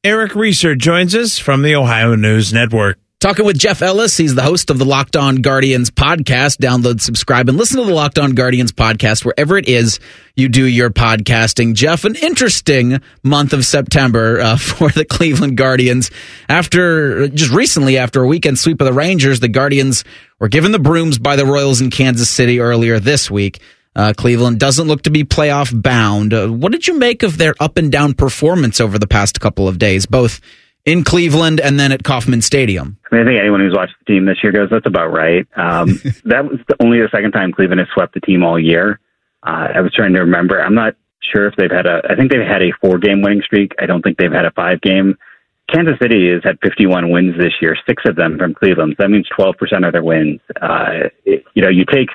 Eric 0.05 0.35
Reeser 0.35 0.75
joins 0.75 1.13
us 1.13 1.37
from 1.37 1.63
the 1.63 1.75
Ohio 1.75 2.15
News 2.15 2.53
Network. 2.53 2.97
Talking 3.25 3.45
with 3.47 3.57
Jeff 3.57 3.81
Ellis. 3.81 4.15
He's 4.17 4.35
the 4.35 4.43
host 4.43 4.69
of 4.69 4.77
the 4.77 4.85
Locked 4.85 5.15
On 5.15 5.37
Guardians 5.37 5.89
podcast. 5.89 6.59
Download, 6.59 7.01
subscribe, 7.01 7.49
and 7.49 7.57
listen 7.57 7.79
to 7.79 7.83
the 7.83 7.91
Locked 7.91 8.19
On 8.19 8.35
Guardians 8.35 8.71
podcast 8.71 9.25
wherever 9.25 9.57
it 9.57 9.67
is 9.67 9.99
you 10.35 10.47
do 10.47 10.63
your 10.63 10.91
podcasting. 10.91 11.73
Jeff, 11.73 12.05
an 12.05 12.13
interesting 12.17 13.01
month 13.23 13.51
of 13.53 13.65
September 13.65 14.39
uh, 14.39 14.57
for 14.59 14.91
the 14.91 15.05
Cleveland 15.05 15.57
Guardians. 15.57 16.11
After 16.47 17.27
just 17.29 17.51
recently, 17.51 17.97
after 17.97 18.21
a 18.21 18.27
weekend 18.27 18.59
sweep 18.59 18.79
of 18.79 18.85
the 18.85 18.93
Rangers, 18.93 19.39
the 19.39 19.47
Guardians 19.47 20.03
were 20.39 20.47
given 20.47 20.71
the 20.71 20.77
brooms 20.77 21.17
by 21.17 21.35
the 21.35 21.47
Royals 21.47 21.81
in 21.81 21.89
Kansas 21.89 22.29
City 22.29 22.59
earlier 22.59 22.99
this 22.99 23.31
week. 23.31 23.59
Uh, 23.95 24.13
Cleveland 24.15 24.59
doesn't 24.59 24.87
look 24.87 25.01
to 25.01 25.09
be 25.09 25.23
playoff 25.23 25.71
bound. 25.81 26.31
Uh, 26.31 26.49
what 26.49 26.71
did 26.71 26.87
you 26.87 26.99
make 26.99 27.23
of 27.23 27.39
their 27.39 27.55
up 27.59 27.77
and 27.77 27.91
down 27.91 28.13
performance 28.13 28.79
over 28.79 28.99
the 28.99 29.07
past 29.07 29.39
couple 29.39 29.67
of 29.67 29.79
days, 29.79 30.05
both 30.05 30.39
in 30.85 31.03
Cleveland 31.03 31.59
and 31.59 31.79
then 31.79 31.91
at 31.91 32.03
Kauffman 32.03 32.41
Stadium? 32.41 32.97
I 33.11 33.15
mean, 33.15 33.23
I 33.23 33.29
think 33.29 33.39
anyone 33.39 33.59
who's 33.59 33.73
watched 33.75 33.95
the 33.99 34.13
team 34.13 34.25
this 34.25 34.37
year 34.43 34.51
goes, 34.51 34.69
"That's 34.69 34.85
about 34.85 35.11
right." 35.11 35.47
Um, 35.55 35.87
that 36.25 36.45
was 36.45 36.59
the, 36.67 36.75
only 36.81 36.99
the 36.99 37.09
second 37.11 37.31
time 37.31 37.51
Cleveland 37.51 37.79
has 37.79 37.89
swept 37.93 38.13
the 38.13 38.21
team 38.21 38.43
all 38.43 38.59
year. 38.59 38.99
Uh, 39.43 39.67
I 39.75 39.81
was 39.81 39.93
trying 39.93 40.13
to 40.13 40.19
remember. 40.21 40.61
I'm 40.61 40.75
not 40.75 40.95
sure 41.21 41.47
if 41.47 41.55
they've 41.55 41.71
had 41.71 41.85
a. 41.85 42.01
I 42.09 42.15
think 42.15 42.31
they've 42.31 42.41
had 42.41 42.61
a 42.61 42.71
four-game 42.81 43.21
winning 43.21 43.41
streak. 43.41 43.73
I 43.79 43.85
don't 43.85 44.01
think 44.01 44.17
they've 44.17 44.31
had 44.31 44.45
a 44.45 44.51
five-game. 44.51 45.17
Kansas 45.73 45.95
City 45.99 46.31
has 46.31 46.43
had 46.43 46.59
51 46.61 47.09
wins 47.09 47.35
this 47.39 47.53
year, 47.59 47.75
six 47.87 48.03
of 48.05 48.15
them 48.15 48.37
from 48.37 48.53
Cleveland. 48.53 48.93
So 48.97 49.03
that 49.03 49.09
means 49.09 49.27
12% 49.35 49.55
of 49.85 49.93
their 49.93 50.03
wins. 50.03 50.39
Uh, 50.61 51.09
it, 51.25 51.43
you 51.55 51.63
know, 51.63 51.69
you 51.69 51.85
take 51.85 52.09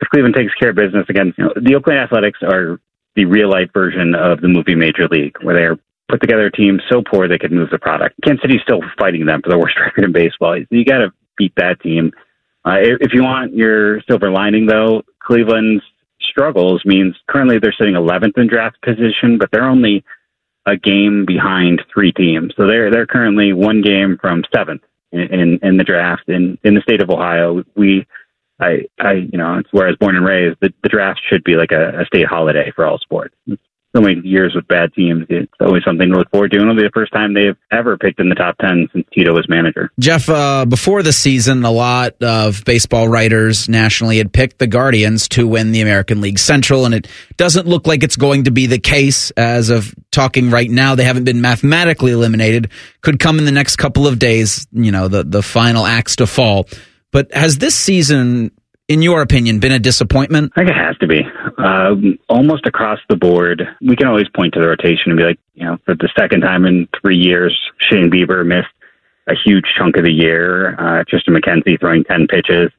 if 0.00 0.08
Cleveland 0.08 0.34
takes 0.34 0.54
care 0.54 0.70
of 0.70 0.76
business 0.76 1.06
against 1.08 1.38
you 1.38 1.44
know, 1.44 1.52
the 1.60 1.74
Oakland 1.74 1.98
Athletics 1.98 2.38
are 2.42 2.80
the 3.14 3.24
real 3.24 3.50
life 3.50 3.70
version 3.72 4.14
of 4.14 4.40
the 4.40 4.48
movie 4.48 4.74
Major 4.74 5.08
League, 5.08 5.36
where 5.42 5.54
they're 5.54 5.78
put 6.08 6.20
together 6.20 6.46
a 6.46 6.52
team 6.52 6.80
so 6.88 7.02
poor 7.02 7.28
they 7.28 7.38
could 7.38 7.52
move 7.52 7.70
the 7.70 7.78
product. 7.78 8.14
Kansas 8.22 8.42
City's 8.42 8.62
still 8.62 8.80
fighting 8.98 9.26
them 9.26 9.42
for 9.42 9.50
the 9.50 9.58
worst 9.58 9.78
record 9.80 10.04
in 10.04 10.12
baseball. 10.12 10.56
You 10.70 10.84
got 10.84 10.98
to 10.98 11.12
beat 11.36 11.54
that 11.56 11.80
team. 11.80 12.12
Uh, 12.64 12.78
if, 12.80 13.12
you 13.12 13.22
want 13.22 13.54
your 13.54 14.00
silver 14.02 14.30
lining, 14.30 14.66
though, 14.66 15.02
Cleveland's 15.20 15.84
struggles 16.20 16.82
means 16.84 17.14
currently 17.28 17.58
they're 17.58 17.74
sitting 17.78 17.94
11th 17.94 18.36
in 18.36 18.48
draft 18.48 18.80
position, 18.82 19.38
but 19.38 19.50
they're 19.52 19.68
only 19.68 20.04
a 20.66 20.76
game 20.76 21.24
behind 21.24 21.82
three 21.92 22.12
teams. 22.12 22.52
So 22.56 22.66
they're 22.66 22.90
they're 22.90 23.06
currently 23.06 23.52
one 23.52 23.82
game 23.82 24.18
from 24.20 24.42
seventh 24.52 24.82
in, 25.12 25.20
in, 25.20 25.58
in 25.62 25.76
the 25.76 25.84
draft 25.84 26.28
in 26.28 26.58
in 26.64 26.74
the 26.74 26.80
state 26.80 27.00
of 27.00 27.08
Ohio. 27.08 27.62
We 27.76 28.04
I, 28.58 28.86
I, 28.98 29.12
you 29.12 29.38
know, 29.38 29.58
it's 29.58 29.72
where 29.72 29.86
I 29.86 29.90
was 29.90 29.98
born 29.98 30.16
and 30.16 30.24
raised. 30.24 30.58
The, 30.60 30.72
the 30.82 30.88
draft 30.88 31.20
should 31.28 31.44
be 31.44 31.56
like 31.56 31.72
a, 31.72 32.00
a 32.00 32.06
state 32.06 32.26
holiday 32.26 32.72
for 32.74 32.86
all 32.86 32.98
sports. 32.98 33.34
So 33.96 34.02
many 34.02 34.20
years 34.28 34.54
with 34.54 34.68
bad 34.68 34.92
teams, 34.92 35.24
it's 35.30 35.50
always 35.58 35.82
something 35.82 36.10
to 36.10 36.18
look 36.18 36.30
forward 36.30 36.50
to. 36.50 36.58
And 36.58 36.68
it'll 36.68 36.76
be 36.76 36.82
the 36.82 36.90
first 36.92 37.14
time 37.14 37.32
they've 37.32 37.56
ever 37.72 37.96
picked 37.96 38.20
in 38.20 38.28
the 38.28 38.34
top 38.34 38.58
10 38.58 38.88
since 38.92 39.06
Tito 39.10 39.32
was 39.32 39.48
manager. 39.48 39.90
Jeff, 39.98 40.28
uh, 40.28 40.66
before 40.66 41.02
the 41.02 41.14
season, 41.14 41.64
a 41.64 41.70
lot 41.70 42.22
of 42.22 42.62
baseball 42.66 43.08
writers 43.08 43.70
nationally 43.70 44.18
had 44.18 44.34
picked 44.34 44.58
the 44.58 44.66
Guardians 44.66 45.28
to 45.28 45.48
win 45.48 45.72
the 45.72 45.80
American 45.80 46.20
League 46.20 46.38
Central, 46.38 46.84
and 46.84 46.94
it 46.94 47.08
doesn't 47.38 47.66
look 47.66 47.86
like 47.86 48.02
it's 48.02 48.16
going 48.16 48.44
to 48.44 48.50
be 48.50 48.66
the 48.66 48.78
case 48.78 49.30
as 49.30 49.70
of 49.70 49.94
talking 50.10 50.50
right 50.50 50.70
now. 50.70 50.94
They 50.94 51.04
haven't 51.04 51.24
been 51.24 51.40
mathematically 51.40 52.12
eliminated. 52.12 52.70
Could 53.00 53.18
come 53.18 53.38
in 53.38 53.46
the 53.46 53.50
next 53.50 53.76
couple 53.76 54.06
of 54.06 54.18
days, 54.18 54.66
you 54.72 54.92
know, 54.92 55.08
the, 55.08 55.24
the 55.24 55.42
final 55.42 55.86
axe 55.86 56.16
to 56.16 56.26
fall. 56.26 56.68
But 57.12 57.32
has 57.32 57.56
this 57.56 57.74
season, 57.74 58.50
in 58.88 59.02
your 59.02 59.22
opinion, 59.22 59.58
been 59.58 59.72
a 59.72 59.78
disappointment? 59.78 60.52
I 60.54 60.60
think 60.60 60.70
it 60.70 60.76
has 60.76 60.96
to 60.98 61.06
be. 61.06 61.22
Um, 61.58 62.18
almost 62.28 62.66
across 62.66 62.98
the 63.08 63.16
board, 63.16 63.62
we 63.80 63.96
can 63.96 64.06
always 64.06 64.28
point 64.34 64.54
to 64.54 64.60
the 64.60 64.68
rotation 64.68 65.10
and 65.10 65.18
be 65.18 65.24
like, 65.24 65.38
you 65.54 65.64
know, 65.64 65.78
for 65.84 65.94
the 65.94 66.08
second 66.16 66.42
time 66.42 66.64
in 66.64 66.88
three 67.00 67.16
years, 67.16 67.56
Shane 67.90 68.10
Bieber 68.10 68.46
missed 68.46 68.68
a 69.26 69.34
huge 69.44 69.64
chunk 69.76 69.96
of 69.96 70.04
the 70.04 70.12
year. 70.12 70.74
Uh, 70.74 71.04
Triston 71.04 71.36
McKenzie 71.36 71.80
throwing 71.80 72.04
10 72.04 72.28
pitches. 72.28 72.70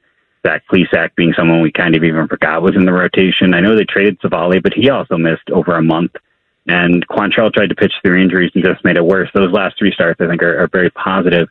Zach 0.46 0.64
Plesac 0.72 1.16
being 1.16 1.34
someone 1.36 1.62
we 1.62 1.72
kind 1.72 1.96
of 1.96 2.04
even 2.04 2.28
forgot 2.28 2.62
was 2.62 2.76
in 2.76 2.86
the 2.86 2.94
rotation. 2.94 3.54
I 3.54 3.60
know 3.60 3.76
they 3.76 3.84
traded 3.84 4.20
Civale, 4.22 4.62
but 4.62 4.74
he 4.74 4.90
also 4.90 5.18
missed 5.18 5.50
over 5.52 5.76
a 5.76 5.84
month. 5.84 6.12
And 6.68 7.06
Quantrill 7.08 7.52
tried 7.52 7.70
to 7.70 7.76
pitch 7.76 7.94
through 8.02 8.22
injuries 8.22 8.52
and 8.54 8.64
just 8.64 8.84
made 8.86 8.98
it 8.98 9.04
worse. 9.04 9.30
Those 9.34 9.52
last 9.52 9.78
three 9.78 9.92
starts, 9.92 10.22
I 10.22 10.28
think, 10.28 10.42
are, 10.42 10.64
are 10.64 10.70
very 10.72 10.90
positive. 10.92 11.50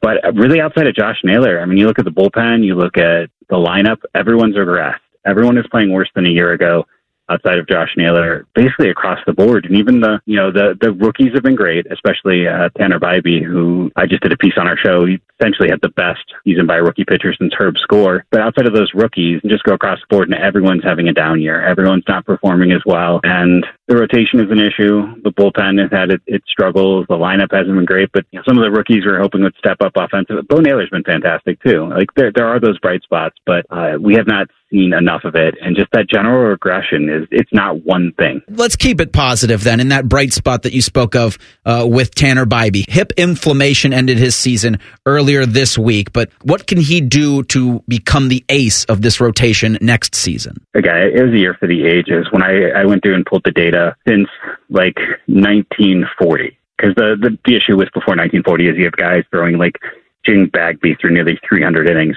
But 0.00 0.16
really, 0.34 0.60
outside 0.60 0.88
of 0.88 0.96
Josh 0.96 1.18
Naylor, 1.22 1.60
I 1.60 1.64
mean, 1.64 1.78
you 1.78 1.86
look 1.86 2.00
at 2.00 2.04
the 2.04 2.10
bullpen, 2.10 2.64
you 2.64 2.74
look 2.74 2.96
at 2.96 3.30
the 3.48 3.56
lineup, 3.56 3.98
everyone's 4.14 4.56
regressed. 4.56 5.00
Everyone 5.24 5.58
is 5.58 5.66
playing 5.70 5.92
worse 5.92 6.10
than 6.14 6.26
a 6.26 6.30
year 6.30 6.52
ago 6.52 6.84
outside 7.32 7.58
of 7.58 7.68
Josh 7.68 7.90
Naylor, 7.96 8.46
basically 8.54 8.90
across 8.90 9.18
the 9.26 9.32
board. 9.32 9.64
And 9.64 9.76
even 9.76 10.00
the, 10.00 10.20
you 10.26 10.36
know, 10.36 10.50
the, 10.52 10.76
the 10.80 10.92
rookies 10.92 11.32
have 11.34 11.42
been 11.42 11.54
great, 11.54 11.86
especially 11.90 12.46
uh, 12.46 12.68
Tanner 12.76 13.00
Bibee, 13.00 13.44
who 13.44 13.90
I 13.96 14.06
just 14.06 14.22
did 14.22 14.32
a 14.32 14.36
piece 14.36 14.54
on 14.56 14.68
our 14.68 14.76
show. 14.76 15.06
He 15.06 15.20
essentially 15.40 15.68
had 15.70 15.80
the 15.82 15.88
best 15.90 16.22
season 16.44 16.66
by 16.66 16.76
a 16.76 16.82
rookie 16.82 17.04
pitcher 17.04 17.34
since 17.38 17.52
Herb 17.58 17.76
Score. 17.78 18.24
But 18.30 18.40
outside 18.40 18.66
of 18.66 18.74
those 18.74 18.92
rookies, 18.94 19.40
and 19.42 19.50
just 19.50 19.64
go 19.64 19.74
across 19.74 19.98
the 20.00 20.14
board 20.14 20.28
and 20.30 20.38
everyone's 20.38 20.84
having 20.84 21.08
a 21.08 21.12
down 21.12 21.40
year. 21.40 21.64
Everyone's 21.64 22.04
not 22.06 22.24
performing 22.26 22.72
as 22.72 22.82
well. 22.86 23.20
And 23.24 23.66
the 23.88 23.96
rotation 23.96 24.40
is 24.40 24.50
an 24.50 24.60
issue. 24.60 25.20
The 25.22 25.32
bullpen 25.32 25.80
has 25.80 25.90
had 25.90 26.10
its, 26.10 26.24
its 26.26 26.44
struggles. 26.50 27.06
The 27.08 27.16
lineup 27.16 27.52
hasn't 27.52 27.74
been 27.74 27.84
great, 27.84 28.10
but 28.12 28.24
some 28.46 28.58
of 28.58 28.64
the 28.64 28.70
rookies 28.70 29.04
we're 29.04 29.20
hoping 29.20 29.42
would 29.42 29.56
step 29.58 29.78
up 29.80 29.92
offensive. 29.96 30.46
Bo 30.48 30.60
Naylor's 30.60 30.90
been 30.90 31.04
fantastic 31.04 31.60
too. 31.62 31.88
Like 31.88 32.12
there, 32.14 32.32
there 32.32 32.46
are 32.46 32.60
those 32.60 32.78
bright 32.78 33.02
spots, 33.02 33.36
but 33.44 33.66
uh, 33.70 33.98
we 34.00 34.14
have 34.14 34.26
not 34.26 34.48
seen 34.72 34.92
enough 34.92 35.24
of 35.24 35.34
it. 35.36 35.54
And 35.60 35.76
just 35.76 35.90
that 35.92 36.08
general 36.08 36.50
regression 36.50 37.08
is, 37.08 37.28
it's 37.30 37.52
not 37.52 37.84
one 37.84 38.12
thing. 38.18 38.42
Let's 38.48 38.74
keep 38.74 39.00
it 39.00 39.12
positive 39.12 39.62
then. 39.62 39.78
In 39.78 39.88
that 39.88 40.08
bright 40.08 40.32
spot 40.32 40.62
that 40.62 40.72
you 40.72 40.82
spoke 40.82 41.14
of 41.14 41.38
uh, 41.64 41.86
with 41.88 42.14
Tanner 42.14 42.46
Bibee, 42.46 42.88
hip 42.88 43.12
inflammation 43.16 43.92
ended 43.92 44.18
his 44.18 44.34
season 44.34 44.80
earlier 45.06 45.46
this 45.46 45.78
week. 45.78 46.12
But 46.12 46.30
what 46.42 46.66
can 46.66 46.78
he 46.78 47.00
do 47.00 47.42
to 47.44 47.84
become 47.86 48.28
the 48.28 48.44
ace 48.48 48.84
of 48.86 49.02
this 49.02 49.20
rotation 49.20 49.78
next 49.80 50.14
season? 50.14 50.64
Okay, 50.76 51.12
it 51.14 51.22
was 51.22 51.32
a 51.32 51.38
year 51.38 51.54
for 51.54 51.68
the 51.68 51.86
ages. 51.86 52.26
When 52.30 52.42
I, 52.42 52.70
I 52.70 52.84
went 52.86 53.02
through 53.02 53.14
and 53.14 53.26
pulled 53.26 53.44
the 53.44 53.52
data 53.52 53.94
since 54.08 54.28
like 54.70 54.96
1940, 55.26 56.58
because 56.76 56.94
the, 56.96 57.16
the 57.20 57.38
the 57.44 57.56
issue 57.56 57.76
with 57.76 57.88
before 57.92 58.16
1940 58.16 58.68
is 58.68 58.76
you 58.76 58.84
have 58.84 58.96
guys 58.96 59.24
throwing 59.30 59.58
like 59.58 59.78
Jim 60.26 60.48
Bagby 60.48 60.96
through 61.00 61.12
nearly 61.12 61.38
300 61.48 61.88
innings. 61.88 62.16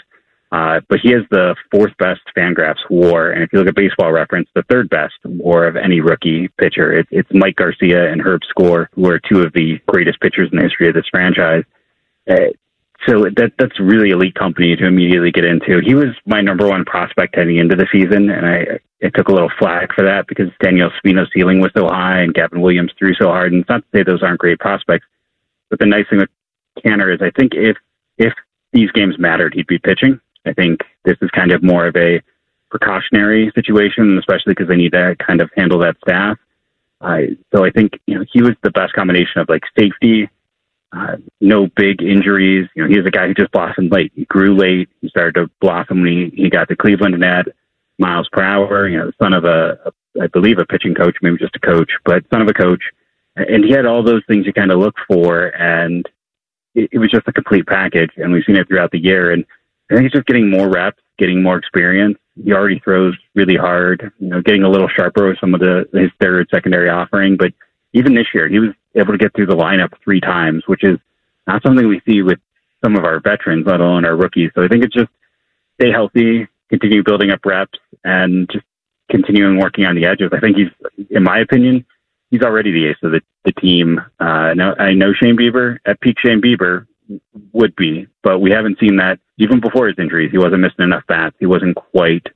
Uh, 0.51 0.79
but 0.87 0.99
he 1.01 1.11
has 1.11 1.23
the 1.31 1.55
fourth 1.71 1.91
best 1.97 2.21
Fangraphs 2.37 2.89
WAR, 2.89 3.31
and 3.31 3.43
if 3.43 3.51
you 3.51 3.59
look 3.59 3.67
at 3.67 3.75
Baseball 3.75 4.11
Reference, 4.11 4.47
the 4.55 4.63
third 4.63 4.89
best 4.89 5.15
WAR 5.25 5.65
of 5.65 5.75
any 5.75 5.99
rookie 5.99 6.47
pitcher. 6.59 6.93
It, 6.93 7.07
it's 7.11 7.29
Mike 7.33 7.55
Garcia 7.55 8.11
and 8.11 8.21
Herb 8.21 8.41
Score, 8.47 8.89
who 8.93 9.09
are 9.09 9.19
two 9.19 9.41
of 9.41 9.53
the 9.53 9.79
greatest 9.87 10.21
pitchers 10.21 10.49
in 10.51 10.57
the 10.57 10.63
history 10.63 10.87
of 10.87 10.93
this 10.93 11.07
franchise. 11.11 11.63
Uh, 12.29 12.53
so 13.07 13.23
that 13.23 13.53
that's 13.59 13.79
really 13.79 14.11
elite 14.11 14.35
company 14.35 14.75
to 14.75 14.85
immediately 14.85 15.31
get 15.31 15.45
into. 15.45 15.79
He 15.83 15.93
was 15.93 16.15
my 16.25 16.41
number 16.41 16.67
one 16.67 16.85
prospect 16.85 17.35
heading 17.35 17.57
into 17.57 17.75
the 17.75 17.87
season, 17.91 18.29
and 18.29 18.45
I 18.45 18.79
it 18.99 19.13
took 19.13 19.27
a 19.27 19.33
little 19.33 19.51
flack 19.59 19.93
for 19.93 20.03
that 20.03 20.25
because 20.27 20.49
Daniel 20.63 20.89
Espino's 20.89 21.29
ceiling 21.33 21.59
was 21.59 21.71
so 21.75 21.87
high 21.87 22.21
and 22.21 22.33
Gavin 22.33 22.61
Williams 22.61 22.91
threw 22.97 23.13
so 23.13 23.27
hard. 23.27 23.51
And 23.51 23.61
it's 23.61 23.69
not 23.69 23.81
to 23.81 23.87
say 23.93 24.03
those 24.03 24.23
aren't 24.23 24.39
great 24.39 24.59
prospects, 24.59 25.05
but 25.69 25.79
the 25.79 25.85
nice 25.85 26.05
thing 26.09 26.19
with 26.19 26.29
Tanner 26.83 27.11
is 27.11 27.21
I 27.21 27.31
think 27.31 27.53
if 27.53 27.77
if 28.17 28.33
these 28.71 28.91
games 28.91 29.19
mattered, 29.19 29.53
he'd 29.53 29.67
be 29.67 29.79
pitching. 29.79 30.19
I 30.45 30.53
think 30.53 30.81
this 31.03 31.17
is 31.21 31.29
kind 31.31 31.51
of 31.51 31.63
more 31.63 31.87
of 31.87 31.95
a 31.95 32.21
precautionary 32.69 33.51
situation, 33.55 34.17
especially 34.17 34.53
because 34.53 34.67
they 34.67 34.75
need 34.75 34.93
to 34.93 35.15
kind 35.15 35.41
of 35.41 35.49
handle 35.55 35.79
that 35.79 35.97
staff. 36.05 36.37
Uh, 37.01 37.17
so 37.53 37.65
I 37.65 37.71
think 37.71 37.99
you 38.07 38.15
know 38.15 38.25
he 38.31 38.41
was 38.41 38.55
the 38.63 38.71
best 38.71 38.93
combination 38.93 39.41
of 39.41 39.49
like 39.49 39.63
safety, 39.77 40.29
uh, 40.95 41.17
no 41.41 41.67
big 41.75 42.01
injuries. 42.01 42.67
You 42.75 42.83
know, 42.83 42.89
he 42.89 42.97
was 42.97 43.05
a 43.05 43.11
guy 43.11 43.27
who 43.27 43.33
just 43.33 43.51
blossomed 43.51 43.91
late. 43.91 44.11
He 44.15 44.25
grew 44.25 44.55
late. 44.55 44.89
He 45.01 45.09
started 45.09 45.35
to 45.35 45.51
blossom 45.59 46.01
when 46.01 46.31
he, 46.31 46.43
he 46.43 46.49
got 46.49 46.69
to 46.69 46.75
Cleveland 46.75 47.13
and 47.13 47.23
had 47.23 47.53
miles 47.99 48.29
per 48.31 48.41
hour. 48.41 48.87
You 48.87 48.99
know, 48.99 49.11
son 49.21 49.33
of 49.33 49.43
a, 49.43 49.77
a 49.85 50.23
I 50.23 50.27
believe 50.27 50.57
a 50.59 50.65
pitching 50.65 50.95
coach, 50.95 51.17
maybe 51.21 51.37
just 51.37 51.55
a 51.55 51.59
coach, 51.59 51.91
but 52.05 52.23
son 52.31 52.41
of 52.41 52.47
a 52.47 52.53
coach. 52.53 52.83
And 53.35 53.65
he 53.65 53.71
had 53.71 53.85
all 53.85 54.01
those 54.01 54.23
things 54.27 54.45
you 54.45 54.53
kind 54.53 54.71
of 54.71 54.79
look 54.79 54.95
for, 55.09 55.47
and 55.47 56.07
it, 56.73 56.89
it 56.93 56.99
was 56.99 57.11
just 57.11 57.27
a 57.27 57.33
complete 57.33 57.67
package. 57.67 58.11
And 58.15 58.31
we've 58.31 58.45
seen 58.45 58.55
it 58.55 58.67
throughout 58.67 58.91
the 58.91 59.03
year. 59.03 59.31
And 59.31 59.43
I 59.89 59.95
think 59.95 60.03
he's 60.03 60.13
just 60.13 60.27
getting 60.27 60.49
more 60.49 60.69
reps, 60.69 61.01
getting 61.17 61.43
more 61.43 61.57
experience. 61.57 62.17
He 62.43 62.51
already 62.53 62.79
throws 62.79 63.15
really 63.33 63.55
hard, 63.55 64.11
you 64.19 64.27
know, 64.27 64.41
getting 64.41 64.63
a 64.63 64.69
little 64.69 64.89
sharper 64.89 65.27
with 65.27 65.39
some 65.39 65.53
of 65.53 65.59
the 65.59 65.87
his 65.93 66.11
third 66.19 66.47
secondary 66.53 66.89
offering. 66.89 67.37
But 67.37 67.53
even 67.93 68.13
this 68.13 68.27
year, 68.33 68.47
he 68.47 68.59
was 68.59 68.71
able 68.95 69.13
to 69.13 69.17
get 69.17 69.33
through 69.33 69.45
the 69.45 69.55
lineup 69.55 69.93
three 70.03 70.19
times, 70.19 70.63
which 70.67 70.83
is 70.83 70.97
not 71.47 71.61
something 71.63 71.87
we 71.87 72.01
see 72.05 72.21
with 72.21 72.39
some 72.83 72.95
of 72.95 73.05
our 73.05 73.19
veterans, 73.19 73.65
let 73.65 73.79
alone 73.79 74.05
our 74.05 74.15
rookies. 74.15 74.51
So 74.55 74.63
I 74.63 74.67
think 74.67 74.83
it's 74.83 74.93
just 74.93 75.09
stay 75.79 75.91
healthy, 75.91 76.47
continue 76.69 77.03
building 77.03 77.31
up 77.31 77.45
reps, 77.45 77.79
and 78.03 78.49
just 78.51 78.65
continuing 79.09 79.59
working 79.59 79.85
on 79.85 79.95
the 79.95 80.05
edges. 80.05 80.31
I 80.33 80.39
think 80.39 80.57
he's, 80.57 81.07
in 81.09 81.23
my 81.23 81.39
opinion, 81.39 81.85
he's 82.31 82.41
already 82.41 82.71
the 82.71 82.87
ace 82.87 82.97
of 83.03 83.11
the, 83.11 83.21
the 83.43 83.53
team. 83.53 84.01
Uh, 84.19 84.53
now 84.55 84.75
I 84.75 84.93
know 84.93 85.13
Shane 85.13 85.37
Bieber 85.37 85.77
at 85.85 86.01
peak 86.01 86.17
Shane 86.19 86.41
Bieber 86.41 86.87
would 87.55 87.75
be, 87.75 88.07
but 88.23 88.39
we 88.39 88.51
haven't 88.51 88.79
seen 88.79 88.97
that 88.97 89.19
even 89.37 89.59
before 89.59 89.87
his 89.87 89.95
injuries. 89.97 90.29
He 90.31 90.37
wasn't 90.37 90.61
missing 90.61 90.85
enough 90.85 91.03
bats. 91.07 91.35
He 91.39 91.45
wasn't 91.45 91.75
quite 91.75 92.27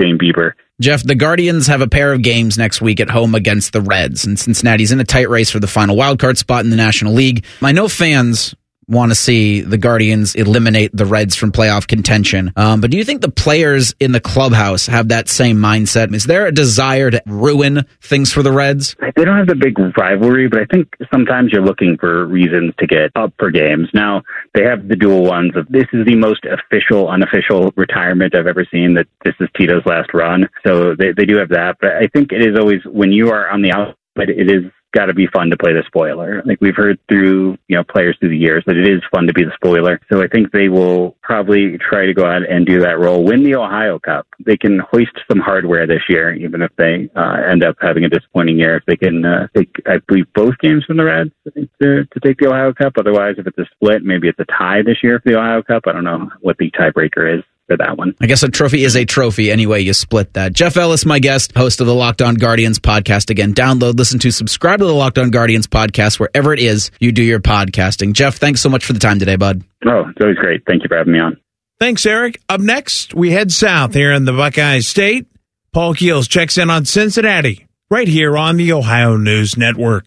Shane 0.00 0.18
Bieber. 0.18 0.52
Jeff, 0.80 1.02
the 1.02 1.14
Guardians 1.14 1.66
have 1.66 1.82
a 1.82 1.86
pair 1.86 2.12
of 2.12 2.22
games 2.22 2.56
next 2.56 2.80
week 2.80 3.00
at 3.00 3.10
home 3.10 3.34
against 3.34 3.72
the 3.72 3.82
Reds, 3.82 4.24
and 4.24 4.38
Cincinnati's 4.38 4.92
in 4.92 5.00
a 5.00 5.04
tight 5.04 5.28
race 5.28 5.50
for 5.50 5.60
the 5.60 5.66
final 5.66 5.94
wildcard 5.94 6.38
spot 6.38 6.64
in 6.64 6.70
the 6.70 6.76
National 6.76 7.12
League. 7.12 7.44
I 7.60 7.72
know 7.72 7.86
fans 7.86 8.54
want 8.90 9.10
to 9.10 9.14
see 9.14 9.60
the 9.60 9.78
Guardians 9.78 10.34
eliminate 10.34 10.90
the 10.94 11.06
Reds 11.06 11.36
from 11.36 11.52
playoff 11.52 11.86
contention. 11.86 12.52
Um, 12.56 12.80
but 12.80 12.90
do 12.90 12.96
you 12.96 13.04
think 13.04 13.22
the 13.22 13.30
players 13.30 13.94
in 14.00 14.12
the 14.12 14.20
clubhouse 14.20 14.86
have 14.86 15.08
that 15.08 15.28
same 15.28 15.58
mindset? 15.58 16.14
Is 16.14 16.24
there 16.24 16.46
a 16.46 16.52
desire 16.52 17.10
to 17.10 17.22
ruin 17.26 17.86
things 18.02 18.32
for 18.32 18.42
the 18.42 18.52
Reds? 18.52 18.96
They 19.16 19.24
don't 19.24 19.36
have 19.36 19.46
the 19.46 19.54
big 19.54 19.78
rivalry, 19.96 20.48
but 20.48 20.60
I 20.60 20.64
think 20.66 20.88
sometimes 21.12 21.52
you're 21.52 21.64
looking 21.64 21.96
for 21.98 22.26
reasons 22.26 22.74
to 22.78 22.86
get 22.86 23.10
up 23.14 23.32
for 23.38 23.50
games. 23.50 23.88
Now, 23.94 24.22
they 24.54 24.64
have 24.64 24.88
the 24.88 24.96
dual 24.96 25.24
ones 25.24 25.56
of 25.56 25.68
this 25.68 25.86
is 25.92 26.04
the 26.06 26.16
most 26.16 26.44
official, 26.44 27.08
unofficial 27.08 27.72
retirement 27.76 28.34
I've 28.34 28.46
ever 28.46 28.66
seen, 28.70 28.94
that 28.94 29.06
this 29.24 29.34
is 29.40 29.48
Tito's 29.56 29.86
last 29.86 30.12
run. 30.12 30.48
So 30.66 30.94
they, 30.94 31.12
they 31.12 31.24
do 31.24 31.36
have 31.38 31.50
that. 31.50 31.76
But 31.80 31.92
I 31.96 32.08
think 32.08 32.32
it 32.32 32.42
is 32.42 32.58
always, 32.58 32.80
when 32.84 33.12
you 33.12 33.30
are 33.30 33.48
on 33.50 33.62
the 33.62 33.72
outside, 33.72 33.96
it 34.16 34.50
is 34.50 34.64
got 34.92 35.06
to 35.06 35.14
be 35.14 35.26
fun 35.26 35.50
to 35.50 35.56
play 35.56 35.72
the 35.72 35.84
spoiler. 35.86 36.42
Like 36.44 36.60
we've 36.60 36.76
heard 36.76 36.98
through, 37.08 37.58
you 37.68 37.76
know, 37.76 37.84
players 37.84 38.16
through 38.18 38.30
the 38.30 38.36
years 38.36 38.64
that 38.66 38.76
it 38.76 38.88
is 38.88 39.02
fun 39.12 39.26
to 39.26 39.32
be 39.32 39.44
the 39.44 39.52
spoiler. 39.54 40.00
So 40.10 40.22
I 40.22 40.28
think 40.28 40.52
they 40.52 40.68
will 40.68 41.16
probably 41.22 41.78
try 41.78 42.06
to 42.06 42.14
go 42.14 42.26
out 42.26 42.48
and 42.48 42.66
do 42.66 42.80
that 42.80 42.98
role. 42.98 43.24
Win 43.24 43.44
the 43.44 43.54
Ohio 43.54 43.98
Cup. 43.98 44.26
They 44.44 44.56
can 44.56 44.80
hoist 44.90 45.12
some 45.30 45.40
hardware 45.40 45.86
this 45.86 46.02
year, 46.08 46.34
even 46.34 46.62
if 46.62 46.70
they 46.76 47.08
uh, 47.14 47.42
end 47.48 47.62
up 47.64 47.76
having 47.80 48.04
a 48.04 48.08
disappointing 48.08 48.58
year. 48.58 48.76
If 48.76 48.86
they 48.86 48.96
can 48.96 49.24
uh, 49.24 49.48
take, 49.56 49.70
I 49.86 49.98
believe, 50.08 50.32
both 50.34 50.58
games 50.58 50.84
from 50.84 50.96
the 50.96 51.04
Reds 51.04 51.30
to, 51.54 52.04
to 52.04 52.20
take 52.22 52.38
the 52.38 52.48
Ohio 52.48 52.72
Cup. 52.72 52.94
Otherwise, 52.98 53.36
if 53.38 53.46
it's 53.46 53.58
a 53.58 53.66
split, 53.74 54.02
maybe 54.02 54.28
it's 54.28 54.40
a 54.40 54.44
tie 54.46 54.82
this 54.82 55.02
year 55.02 55.20
for 55.20 55.30
the 55.30 55.38
Ohio 55.38 55.62
Cup. 55.62 55.84
I 55.86 55.92
don't 55.92 56.04
know 56.04 56.30
what 56.40 56.58
the 56.58 56.70
tiebreaker 56.70 57.38
is 57.38 57.44
for 57.70 57.76
that 57.76 57.96
one. 57.96 58.16
I 58.20 58.26
guess 58.26 58.42
a 58.42 58.48
trophy 58.48 58.82
is 58.82 58.96
a 58.96 59.04
trophy 59.04 59.52
anyway. 59.52 59.80
You 59.80 59.92
split 59.92 60.32
that. 60.32 60.52
Jeff 60.52 60.76
Ellis, 60.76 61.06
my 61.06 61.20
guest, 61.20 61.56
host 61.56 61.80
of 61.80 61.86
the 61.86 61.94
Locked 61.94 62.20
On 62.20 62.34
Guardians 62.34 62.80
podcast. 62.80 63.30
Again, 63.30 63.54
download, 63.54 63.96
listen 63.96 64.18
to, 64.20 64.32
subscribe 64.32 64.80
to 64.80 64.86
the 64.86 64.92
Locked 64.92 65.18
On 65.18 65.30
Guardians 65.30 65.68
podcast 65.68 66.18
wherever 66.18 66.52
it 66.52 66.58
is 66.58 66.90
you 66.98 67.12
do 67.12 67.22
your 67.22 67.38
podcasting. 67.38 68.12
Jeff, 68.12 68.36
thanks 68.38 68.60
so 68.60 68.68
much 68.68 68.84
for 68.84 68.92
the 68.92 68.98
time 68.98 69.20
today, 69.20 69.36
bud. 69.36 69.62
Oh, 69.86 70.08
it's 70.08 70.20
always 70.20 70.36
great. 70.36 70.62
Thank 70.66 70.82
you 70.82 70.88
for 70.88 70.96
having 70.96 71.12
me 71.12 71.20
on. 71.20 71.38
Thanks, 71.78 72.04
Eric. 72.04 72.40
Up 72.48 72.60
next, 72.60 73.14
we 73.14 73.30
head 73.30 73.52
south 73.52 73.94
here 73.94 74.12
in 74.12 74.24
the 74.24 74.32
Buckeye 74.32 74.80
State. 74.80 75.28
Paul 75.72 75.94
Keels 75.94 76.26
checks 76.26 76.58
in 76.58 76.70
on 76.70 76.84
Cincinnati 76.84 77.66
right 77.88 78.08
here 78.08 78.36
on 78.36 78.56
the 78.56 78.72
Ohio 78.72 79.16
News 79.16 79.56
Network. 79.56 80.04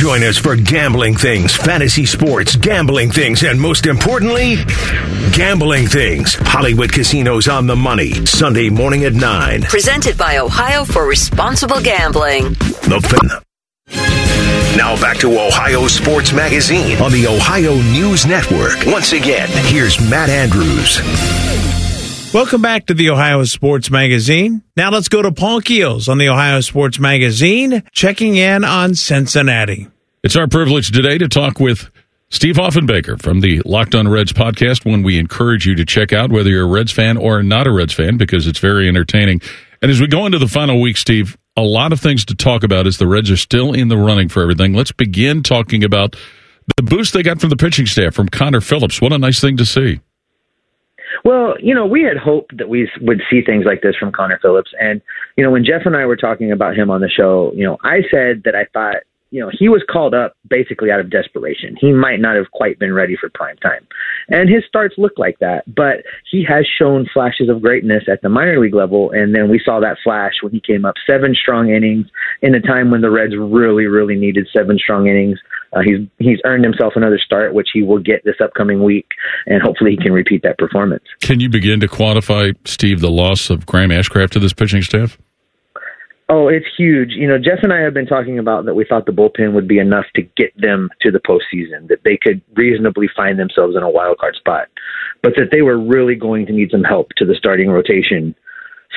Join 0.00 0.22
us 0.22 0.38
for 0.38 0.56
gambling 0.56 1.14
things, 1.14 1.54
fantasy 1.54 2.06
sports, 2.06 2.56
gambling 2.56 3.10
things, 3.10 3.42
and 3.42 3.60
most 3.60 3.84
importantly, 3.84 4.56
gambling 5.30 5.88
things. 5.88 6.32
Hollywood 6.36 6.90
Casinos 6.90 7.48
on 7.48 7.66
the 7.66 7.76
money, 7.76 8.24
Sunday 8.24 8.70
morning 8.70 9.04
at 9.04 9.12
9. 9.12 9.64
Presented 9.64 10.16
by 10.16 10.38
Ohio 10.38 10.86
for 10.86 11.06
Responsible 11.06 11.82
Gambling. 11.82 12.44
The 12.88 13.42
now 14.74 14.98
back 14.98 15.18
to 15.18 15.38
Ohio 15.38 15.86
Sports 15.86 16.32
Magazine 16.32 16.96
on 17.02 17.12
the 17.12 17.26
Ohio 17.26 17.74
News 17.74 18.24
Network. 18.24 18.78
Once 18.86 19.12
again, 19.12 19.50
here's 19.66 20.00
Matt 20.08 20.30
Andrews. 20.30 21.69
Welcome 22.32 22.62
back 22.62 22.86
to 22.86 22.94
the 22.94 23.10
Ohio 23.10 23.42
Sports 23.42 23.90
Magazine. 23.90 24.62
Now 24.76 24.92
let's 24.92 25.08
go 25.08 25.20
to 25.20 25.32
Paul 25.32 25.60
Keels 25.60 26.08
on 26.08 26.18
the 26.18 26.28
Ohio 26.28 26.60
Sports 26.60 27.00
Magazine, 27.00 27.82
checking 27.90 28.36
in 28.36 28.62
on 28.62 28.94
Cincinnati. 28.94 29.88
It's 30.22 30.36
our 30.36 30.46
privilege 30.46 30.92
today 30.92 31.18
to 31.18 31.26
talk 31.26 31.58
with 31.58 31.90
Steve 32.30 32.54
Offenbaker 32.54 33.20
from 33.20 33.40
the 33.40 33.60
Locked 33.66 33.96
On 33.96 34.06
Reds 34.06 34.32
podcast, 34.32 34.88
one 34.88 35.02
we 35.02 35.18
encourage 35.18 35.66
you 35.66 35.74
to 35.74 35.84
check 35.84 36.12
out, 36.12 36.30
whether 36.30 36.50
you're 36.50 36.68
a 36.68 36.70
Reds 36.70 36.92
fan 36.92 37.16
or 37.16 37.42
not 37.42 37.66
a 37.66 37.72
Reds 37.72 37.94
fan, 37.94 38.16
because 38.16 38.46
it's 38.46 38.60
very 38.60 38.86
entertaining. 38.86 39.40
And 39.82 39.90
as 39.90 40.00
we 40.00 40.06
go 40.06 40.24
into 40.24 40.38
the 40.38 40.46
final 40.46 40.80
week, 40.80 40.98
Steve, 40.98 41.36
a 41.56 41.62
lot 41.62 41.92
of 41.92 41.98
things 41.98 42.24
to 42.26 42.36
talk 42.36 42.62
about 42.62 42.86
as 42.86 42.98
the 42.98 43.08
Reds 43.08 43.32
are 43.32 43.36
still 43.36 43.72
in 43.72 43.88
the 43.88 43.96
running 43.96 44.28
for 44.28 44.40
everything. 44.40 44.72
Let's 44.72 44.92
begin 44.92 45.42
talking 45.42 45.82
about 45.82 46.14
the 46.76 46.84
boost 46.84 47.12
they 47.12 47.24
got 47.24 47.40
from 47.40 47.50
the 47.50 47.56
pitching 47.56 47.86
staff 47.86 48.14
from 48.14 48.28
Connor 48.28 48.60
Phillips. 48.60 49.00
What 49.00 49.12
a 49.12 49.18
nice 49.18 49.40
thing 49.40 49.56
to 49.56 49.66
see. 49.66 49.98
Well, 51.24 51.54
you 51.60 51.74
know, 51.74 51.86
we 51.86 52.02
had 52.02 52.16
hoped 52.16 52.56
that 52.58 52.68
we 52.68 52.90
would 53.00 53.22
see 53.30 53.42
things 53.42 53.64
like 53.64 53.82
this 53.82 53.96
from 53.96 54.12
Connor 54.12 54.38
Phillips. 54.40 54.70
And, 54.80 55.00
you 55.36 55.44
know, 55.44 55.50
when 55.50 55.64
Jeff 55.64 55.82
and 55.84 55.96
I 55.96 56.06
were 56.06 56.16
talking 56.16 56.52
about 56.52 56.76
him 56.76 56.90
on 56.90 57.00
the 57.00 57.08
show, 57.08 57.52
you 57.54 57.64
know, 57.64 57.78
I 57.84 58.00
said 58.10 58.42
that 58.44 58.54
I 58.54 58.66
thought 58.72 59.02
you 59.30 59.40
know, 59.40 59.50
he 59.56 59.68
was 59.68 59.82
called 59.88 60.12
up 60.12 60.36
basically 60.48 60.90
out 60.90 60.98
of 60.98 61.10
desperation. 61.10 61.76
He 61.80 61.92
might 61.92 62.20
not 62.20 62.36
have 62.36 62.50
quite 62.50 62.78
been 62.78 62.92
ready 62.92 63.16
for 63.16 63.30
prime 63.30 63.56
time. 63.58 63.86
And 64.28 64.48
his 64.48 64.64
starts 64.66 64.96
look 64.98 65.12
like 65.18 65.38
that, 65.38 65.72
but 65.72 66.04
he 66.30 66.44
has 66.48 66.66
shown 66.66 67.08
flashes 67.12 67.48
of 67.48 67.62
greatness 67.62 68.04
at 68.10 68.22
the 68.22 68.28
minor 68.28 68.58
league 68.60 68.74
level. 68.74 69.12
And 69.12 69.34
then 69.34 69.48
we 69.48 69.60
saw 69.64 69.78
that 69.80 69.98
flash 70.02 70.34
when 70.42 70.52
he 70.52 70.60
came 70.60 70.84
up 70.84 70.96
seven 71.08 71.34
strong 71.40 71.70
innings 71.70 72.06
in 72.42 72.54
a 72.54 72.60
time 72.60 72.90
when 72.90 73.02
the 73.02 73.10
Reds 73.10 73.34
really, 73.36 73.86
really 73.86 74.16
needed 74.16 74.48
seven 74.54 74.78
strong 74.78 75.06
innings. 75.06 75.38
Uh, 75.72 75.80
he's 75.80 76.00
he's 76.18 76.40
earned 76.44 76.64
himself 76.64 76.94
another 76.96 77.18
start, 77.18 77.54
which 77.54 77.68
he 77.72 77.82
will 77.82 78.00
get 78.00 78.24
this 78.24 78.36
upcoming 78.42 78.82
week, 78.82 79.08
and 79.46 79.62
hopefully 79.62 79.92
he 79.92 79.96
can 79.96 80.12
repeat 80.12 80.42
that 80.42 80.58
performance. 80.58 81.04
Can 81.20 81.40
you 81.40 81.48
begin 81.48 81.80
to 81.80 81.88
quantify, 81.88 82.56
Steve, 82.64 83.00
the 83.00 83.10
loss 83.10 83.50
of 83.50 83.66
Graham 83.66 83.90
Ashcraft 83.90 84.30
to 84.30 84.38
this 84.40 84.52
pitching 84.52 84.82
staff? 84.82 85.16
Oh, 86.32 86.46
it's 86.46 86.66
huge. 86.76 87.10
You 87.10 87.26
know, 87.26 87.38
Jeff 87.38 87.58
and 87.62 87.72
I 87.72 87.80
have 87.80 87.92
been 87.92 88.06
talking 88.06 88.38
about 88.38 88.64
that 88.66 88.74
we 88.74 88.84
thought 88.84 89.04
the 89.04 89.12
bullpen 89.12 89.52
would 89.52 89.66
be 89.66 89.80
enough 89.80 90.06
to 90.14 90.22
get 90.22 90.56
them 90.56 90.88
to 91.00 91.10
the 91.10 91.18
postseason, 91.18 91.88
that 91.88 92.04
they 92.04 92.16
could 92.16 92.40
reasonably 92.54 93.08
find 93.16 93.36
themselves 93.36 93.74
in 93.76 93.82
a 93.82 93.90
wild 93.90 94.18
card 94.18 94.36
spot, 94.36 94.68
but 95.24 95.32
that 95.36 95.48
they 95.50 95.62
were 95.62 95.76
really 95.76 96.14
going 96.14 96.46
to 96.46 96.52
need 96.52 96.70
some 96.70 96.84
help 96.84 97.08
to 97.16 97.24
the 97.24 97.34
starting 97.34 97.68
rotation 97.68 98.36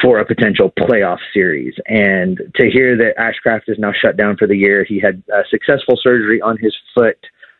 for 0.02 0.20
a 0.20 0.26
potential 0.26 0.72
playoff 0.78 1.20
series. 1.34 1.76
And 1.86 2.38
to 2.56 2.70
hear 2.70 2.98
that 2.98 3.16
Ashcraft 3.18 3.64
is 3.68 3.78
now 3.80 3.92
shut 3.94 4.18
down 4.18 4.38
for 4.38 4.48
the 4.48 4.58
year, 4.58 4.84
he 4.84 5.00
had 5.00 5.24
a 5.32 5.44
successful 5.50 5.98
surgery 6.02 6.42
on 6.42 6.58
his 6.58 6.76
foot 6.96 7.18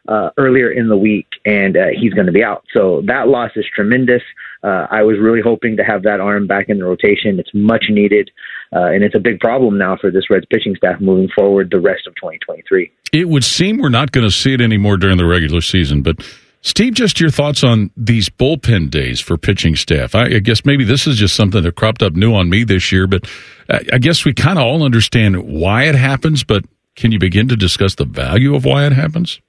uh, 0.08 0.30
earlier 0.38 0.72
in 0.72 0.90
the 0.90 0.98
week, 0.98 1.28
and 1.46 1.78
uh, 1.78 1.86
he's 1.98 2.14
going 2.14 2.26
to 2.26 2.34
be 2.34 2.44
out. 2.44 2.66
So 2.74 3.02
that 3.08 3.28
loss 3.28 3.52
is 3.56 3.66
tremendous. 3.74 4.22
Uh, 4.64 4.88
I 4.90 5.04
was 5.04 5.18
really 5.20 5.42
hoping 5.42 5.78
to 5.78 5.84
have 5.84 6.04
that 6.04 6.20
arm 6.20 6.48
back 6.48 6.70
in 6.70 6.80
the 6.80 6.86
rotation. 6.86 7.40
It's 7.40 7.52
much 7.54 7.86
needed, 7.90 8.30
uh, 8.76 8.88
and 8.88 9.04
it's 9.04 9.16
a 9.16 9.20
big 9.20 9.40
problem 9.40 9.78
now 9.78 9.98
for 10.00 10.12
this 10.12 10.30
Reds 10.30 10.46
pitching 10.50 10.76
staff 10.76 11.00
moving 11.00 11.30
forward 11.36 11.70
the 11.72 11.80
rest 11.80 12.08
of 12.08 12.16
2023. 12.16 12.92
It 13.14 13.30
would 13.30 13.44
seem 13.44 13.78
we're 13.78 13.90
not 13.90 14.12
going 14.12 14.28
to 14.28 14.32
see 14.32 14.54
it 14.54 14.62
anymore 14.62 14.98
during 14.98 15.18
the 15.18 15.26
regular 15.26 15.62
season, 15.62 16.02
but. 16.02 16.18
Steve, 16.66 16.94
just 16.94 17.20
your 17.20 17.30
thoughts 17.30 17.62
on 17.62 17.92
these 17.98 18.30
bullpen 18.30 18.90
days 18.90 19.20
for 19.20 19.38
pitching 19.38 19.76
staff. 19.76 20.16
I, 20.16 20.36
I 20.36 20.40
guess 20.40 20.64
maybe 20.64 20.86
this 20.86 21.06
is 21.06 21.18
just 21.18 21.36
something 21.36 21.62
that 21.62 21.76
cropped 21.76 22.02
up 22.02 22.14
new 22.14 22.34
on 22.34 22.50
me 22.50 22.64
this 22.64 22.90
year, 22.90 23.06
but 23.06 23.30
I, 23.70 23.82
I 23.94 23.98
guess 23.98 24.24
we 24.24 24.34
kind 24.34 24.58
of 24.58 24.66
all 24.66 24.84
understand 24.84 25.44
why 25.44 25.84
it 25.84 25.96
happens, 25.96 26.46
but 26.46 26.64
can 26.96 27.12
you 27.12 27.20
begin 27.20 27.50
to 27.50 27.58
discuss 27.58 27.96
the 27.96 28.06
value 28.06 28.56
of 28.56 28.64
why 28.64 28.86
it 28.86 28.94
happens? 28.94 29.42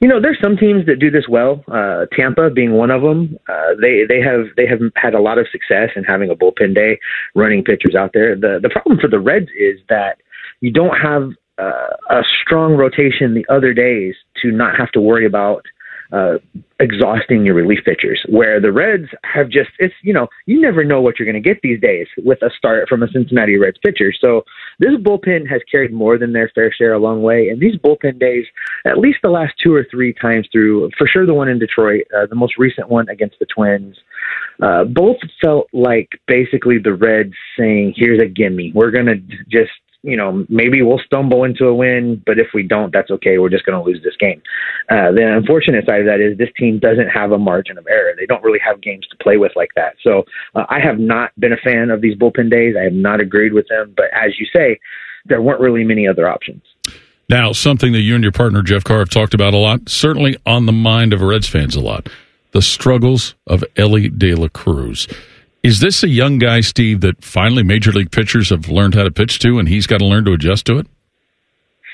You 0.00 0.08
know, 0.08 0.20
there's 0.20 0.38
some 0.42 0.56
teams 0.56 0.86
that 0.86 0.98
do 0.98 1.10
this 1.10 1.28
well. 1.28 1.62
Uh, 1.70 2.06
Tampa 2.12 2.50
being 2.50 2.72
one 2.72 2.90
of 2.90 3.02
them. 3.02 3.38
Uh, 3.48 3.74
they 3.80 4.04
they 4.08 4.20
have 4.20 4.46
they 4.56 4.66
have 4.66 4.80
had 4.96 5.14
a 5.14 5.20
lot 5.20 5.36
of 5.38 5.46
success 5.52 5.90
in 5.94 6.04
having 6.04 6.30
a 6.30 6.34
bullpen 6.34 6.74
day, 6.74 6.98
running 7.34 7.62
pitchers 7.62 7.94
out 7.94 8.12
there. 8.14 8.34
The 8.34 8.60
the 8.62 8.70
problem 8.70 8.98
for 8.98 9.08
the 9.08 9.20
Reds 9.20 9.50
is 9.58 9.78
that 9.90 10.16
you 10.62 10.72
don't 10.72 10.96
have 10.96 11.32
uh, 11.58 11.90
a 12.08 12.22
strong 12.42 12.76
rotation 12.76 13.34
the 13.34 13.44
other 13.54 13.74
days 13.74 14.14
to 14.40 14.50
not 14.50 14.74
have 14.78 14.90
to 14.92 15.02
worry 15.02 15.26
about 15.26 15.66
uh, 16.12 16.34
exhausting 16.78 17.44
your 17.44 17.54
relief 17.54 17.80
pitchers. 17.84 18.20
Where 18.28 18.60
the 18.60 18.72
Reds 18.72 19.08
have 19.22 19.48
just, 19.48 19.70
it's, 19.78 19.94
you 20.02 20.12
know, 20.12 20.28
you 20.46 20.60
never 20.60 20.84
know 20.84 21.00
what 21.00 21.18
you're 21.18 21.30
going 21.30 21.42
to 21.42 21.48
get 21.48 21.60
these 21.62 21.80
days 21.80 22.06
with 22.18 22.42
a 22.42 22.50
start 22.56 22.88
from 22.88 23.02
a 23.02 23.08
Cincinnati 23.08 23.56
Reds 23.58 23.78
pitcher. 23.84 24.12
So 24.18 24.42
this 24.78 24.94
bullpen 24.96 25.48
has 25.48 25.60
carried 25.70 25.92
more 25.92 26.18
than 26.18 26.32
their 26.32 26.50
fair 26.54 26.72
share 26.72 26.92
a 26.92 26.98
long 26.98 27.22
way. 27.22 27.48
And 27.48 27.60
these 27.60 27.76
bullpen 27.76 28.18
days, 28.18 28.44
at 28.86 28.98
least 28.98 29.18
the 29.22 29.30
last 29.30 29.54
two 29.62 29.74
or 29.74 29.86
three 29.90 30.12
times 30.12 30.48
through, 30.50 30.90
for 30.96 31.06
sure 31.06 31.26
the 31.26 31.34
one 31.34 31.48
in 31.48 31.58
Detroit, 31.58 32.04
uh, 32.16 32.26
the 32.26 32.34
most 32.34 32.58
recent 32.58 32.88
one 32.88 33.08
against 33.08 33.38
the 33.38 33.46
Twins, 33.46 33.96
uh, 34.62 34.84
both 34.84 35.16
felt 35.42 35.68
like 35.72 36.08
basically 36.26 36.78
the 36.78 36.94
Reds 36.94 37.34
saying, 37.58 37.94
here's 37.96 38.20
a 38.22 38.26
gimme. 38.26 38.72
We're 38.74 38.90
going 38.90 39.06
to 39.06 39.16
just 39.48 39.70
you 40.02 40.16
know, 40.16 40.46
maybe 40.48 40.82
we'll 40.82 41.00
stumble 41.04 41.44
into 41.44 41.66
a 41.66 41.74
win, 41.74 42.22
but 42.24 42.38
if 42.38 42.48
we 42.54 42.62
don't, 42.62 42.92
that's 42.92 43.10
okay. 43.10 43.38
We're 43.38 43.50
just 43.50 43.66
going 43.66 43.78
to 43.78 43.84
lose 43.84 44.02
this 44.02 44.16
game. 44.18 44.42
Uh, 44.88 45.12
the 45.12 45.36
unfortunate 45.36 45.84
side 45.86 46.00
of 46.00 46.06
that 46.06 46.20
is 46.20 46.38
this 46.38 46.48
team 46.56 46.78
doesn't 46.78 47.08
have 47.08 47.32
a 47.32 47.38
margin 47.38 47.76
of 47.76 47.86
error. 47.90 48.14
They 48.16 48.26
don't 48.26 48.42
really 48.42 48.60
have 48.64 48.80
games 48.80 49.06
to 49.08 49.16
play 49.22 49.36
with 49.36 49.52
like 49.56 49.70
that. 49.76 49.96
So 50.02 50.24
uh, 50.54 50.64
I 50.68 50.80
have 50.80 50.98
not 50.98 51.32
been 51.38 51.52
a 51.52 51.58
fan 51.58 51.90
of 51.90 52.00
these 52.00 52.16
bullpen 52.16 52.50
days. 52.50 52.76
I 52.78 52.84
have 52.84 52.94
not 52.94 53.20
agreed 53.20 53.52
with 53.52 53.68
them. 53.68 53.92
But 53.96 54.06
as 54.14 54.38
you 54.38 54.46
say, 54.54 54.78
there 55.26 55.42
weren't 55.42 55.60
really 55.60 55.84
many 55.84 56.08
other 56.08 56.28
options. 56.28 56.62
Now, 57.28 57.52
something 57.52 57.92
that 57.92 58.00
you 58.00 58.14
and 58.14 58.24
your 58.24 58.32
partner 58.32 58.62
Jeff 58.62 58.82
Carr 58.82 58.98
have 58.98 59.10
talked 59.10 59.34
about 59.34 59.54
a 59.54 59.58
lot, 59.58 59.88
certainly 59.88 60.36
on 60.46 60.66
the 60.66 60.72
mind 60.72 61.12
of 61.12 61.20
Reds 61.20 61.48
fans 61.48 61.76
a 61.76 61.80
lot, 61.80 62.08
the 62.52 62.62
struggles 62.62 63.34
of 63.46 63.62
Elly 63.76 64.08
De 64.08 64.34
La 64.34 64.48
Cruz. 64.48 65.06
Is 65.62 65.80
this 65.80 66.02
a 66.02 66.08
young 66.08 66.38
guy, 66.38 66.60
Steve, 66.60 67.02
that 67.02 67.22
finally 67.22 67.62
major 67.62 67.92
league 67.92 68.10
pitchers 68.10 68.48
have 68.48 68.68
learned 68.68 68.94
how 68.94 69.04
to 69.04 69.10
pitch 69.10 69.38
to, 69.40 69.58
and 69.58 69.68
he's 69.68 69.86
got 69.86 69.98
to 69.98 70.06
learn 70.06 70.24
to 70.24 70.32
adjust 70.32 70.66
to 70.66 70.78
it? 70.78 70.86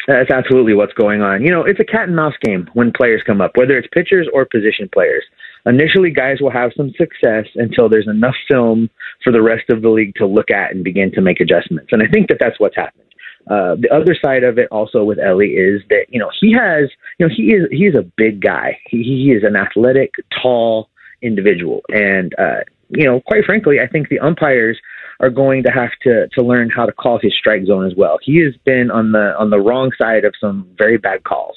That's 0.07 0.31
absolutely 0.31 0.75
what's 0.75 0.93
going 0.93 1.21
on. 1.21 1.43
You 1.43 1.51
know, 1.51 1.65
it's 1.65 1.81
a 1.81 1.85
cat 1.85 2.07
and 2.07 2.15
mouse 2.15 2.35
game 2.45 2.71
when 2.75 2.93
players 2.93 3.23
come 3.27 3.41
up, 3.41 3.57
whether 3.57 3.77
it's 3.77 3.89
pitchers 3.93 4.29
or 4.33 4.45
position 4.45 4.89
players. 4.93 5.25
Initially, 5.67 6.11
guys 6.11 6.37
will 6.41 6.53
have 6.53 6.71
some 6.77 6.93
success 6.97 7.47
until 7.57 7.89
there's 7.89 8.07
enough 8.07 8.37
film 8.49 8.89
for 9.25 9.33
the 9.33 9.43
rest 9.43 9.69
of 9.69 9.83
the 9.83 9.89
league 9.89 10.15
to 10.15 10.27
look 10.27 10.49
at 10.49 10.71
and 10.73 10.85
begin 10.85 11.11
to 11.13 11.21
make 11.21 11.41
adjustments. 11.41 11.89
And 11.91 12.05
I 12.05 12.07
think 12.07 12.29
that 12.29 12.37
that's 12.39 12.61
what's 12.61 12.77
happened. 12.77 13.03
Uh, 13.51 13.75
the 13.81 13.89
other 13.93 14.17
side 14.25 14.45
of 14.45 14.59
it 14.59 14.69
also 14.71 15.03
with 15.03 15.19
Elly 15.19 15.51
is 15.51 15.81
that 15.89 16.07
you 16.09 16.19
know 16.19 16.31
he 16.41 16.53
has 16.53 16.91
you 17.19 17.27
know 17.27 17.35
he 17.35 17.55
is 17.55 17.69
he 17.71 17.87
is 17.87 17.95
a 17.97 18.03
big 18.17 18.41
guy. 18.41 18.77
He, 18.89 19.03
he 19.03 19.33
is 19.33 19.45
an 19.45 19.55
athletic, 19.55 20.15
tall 20.43 20.89
individual, 21.23 21.83
and 21.89 22.35
uh, 22.39 22.61
you 22.91 23.05
know, 23.05 23.21
quite 23.21 23.45
frankly, 23.45 23.81
I 23.81 23.87
think 23.87 24.09
the 24.09 24.21
umpires 24.21 24.79
are 25.21 25.31
going 25.31 25.63
to 25.63 25.71
have 25.71 25.91
to 26.03 26.29
to 26.29 26.43
learn 26.43 26.71
how 26.71 26.87
to 26.87 26.93
call 26.93 27.19
his 27.21 27.35
strike 27.39 27.65
zone 27.67 27.87
as 27.87 27.95
well. 27.97 28.19
He 28.23 28.43
has 28.45 28.55
been 28.65 28.91
on 28.91 29.13
the 29.13 29.35
on 29.39 29.51
the 29.51 29.59
wrong 29.59 29.91
side 29.99 30.25
of 30.25 30.35
some 30.41 30.69
very 30.77 30.99
bad 30.99 31.25
calls, 31.25 31.57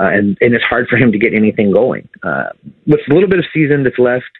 uh, 0.00 0.04
and 0.04 0.38
and 0.40 0.54
it's 0.54 0.64
hard 0.64 0.88
for 0.88 0.96
him 0.96 1.12
to 1.12 1.18
get 1.18 1.34
anything 1.34 1.72
going. 1.72 2.08
Uh, 2.22 2.50
with 2.86 3.00
a 3.10 3.14
little 3.14 3.28
bit 3.28 3.38
of 3.38 3.44
season 3.52 3.82
that's 3.82 3.98
left, 3.98 4.30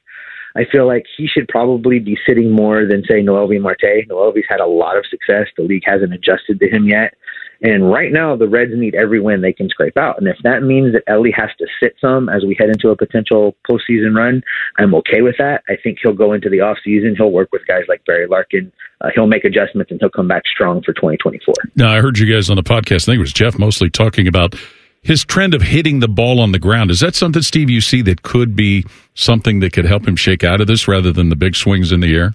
I 0.57 0.64
feel 0.70 0.87
like 0.87 1.05
he 1.16 1.26
should 1.26 1.48
probably 1.48 1.98
be 1.98 2.18
sitting 2.26 2.50
more 2.50 2.87
than 2.87 3.05
say 3.09 3.22
Noelvi 3.22 3.61
Marte. 3.61 4.09
Noelvi's 4.09 4.46
had 4.48 4.61
a 4.61 4.66
lot 4.66 4.96
of 4.96 5.05
success. 5.07 5.46
The 5.57 5.64
league 5.64 5.85
hasn't 5.85 6.12
adjusted 6.12 6.61
to 6.61 6.68
him 6.68 6.88
yet. 6.88 7.14
And 7.62 7.90
right 7.90 8.11
now, 8.11 8.37
the 8.37 8.49
Reds 8.49 8.73
need 8.75 8.94
every 8.94 9.20
win 9.20 9.42
they 9.42 9.53
can 9.53 9.68
scrape 9.68 9.96
out. 9.96 10.18
And 10.18 10.27
if 10.27 10.37
that 10.44 10.62
means 10.62 10.92
that 10.92 11.03
Elly 11.07 11.31
has 11.37 11.51
to 11.59 11.66
sit 11.83 11.94
some 12.01 12.29
as 12.29 12.44
we 12.44 12.57
head 12.59 12.70
into 12.70 12.88
a 12.88 12.96
potential 12.96 13.55
postseason 13.68 14.16
run, 14.16 14.42
I'm 14.79 14.94
okay 14.96 15.20
with 15.20 15.37
that. 15.38 15.62
I 15.68 15.77
think 15.83 15.99
he'll 16.03 16.14
go 16.14 16.33
into 16.33 16.49
the 16.49 16.59
offseason. 16.59 17.16
He'll 17.16 17.33
work 17.33 17.51
with 17.53 17.66
guys 17.66 17.83
like 17.88 18.05
Barry 18.07 18.27
Larkin. 18.27 18.73
Uh, 19.03 19.11
he'll 19.14 19.27
make 19.27 19.44
adjustments 19.44 19.90
and 19.90 20.01
he'll 20.01 20.11
come 20.11 20.29
back 20.29 20.44
strong 20.46 20.83
for 20.83 20.92
2024. 20.92 21.55
Now, 21.77 21.92
I 21.92 22.01
heard 22.01 22.18
you 22.18 22.33
guys 22.33 22.49
on 22.49 22.57
the 22.57 22.62
podcast. 22.62 23.03
I 23.03 23.07
think 23.07 23.16
it 23.16 23.20
was 23.20 23.33
Jeff 23.33 23.59
mostly 23.59 23.90
talking 23.90 24.27
about 24.27 24.55
his 25.03 25.25
trend 25.25 25.55
of 25.55 25.62
hitting 25.62 26.01
the 26.01 26.09
ball 26.09 26.40
on 26.40 26.53
the 26.53 26.59
ground. 26.59 26.90
Is 26.90 27.01
that 27.01 27.14
something, 27.14 27.42
Steve, 27.42 27.70
you 27.70 27.81
see 27.81 28.03
that 28.03 28.23
could 28.23 28.55
be 28.55 28.85
something 29.14 29.61
that 29.61 29.73
could 29.73 29.87
help 29.87 30.07
him 30.07 30.16
shake 30.16 30.44
out 30.44 30.61
of 30.61 30.66
this 30.66 30.87
rather 30.87 31.12
than 31.12 31.31
the 31.31 31.37
big 31.37 31.57
swings 31.57 31.92
in 31.92 32.01
the 32.01 32.14
air? 32.14 32.35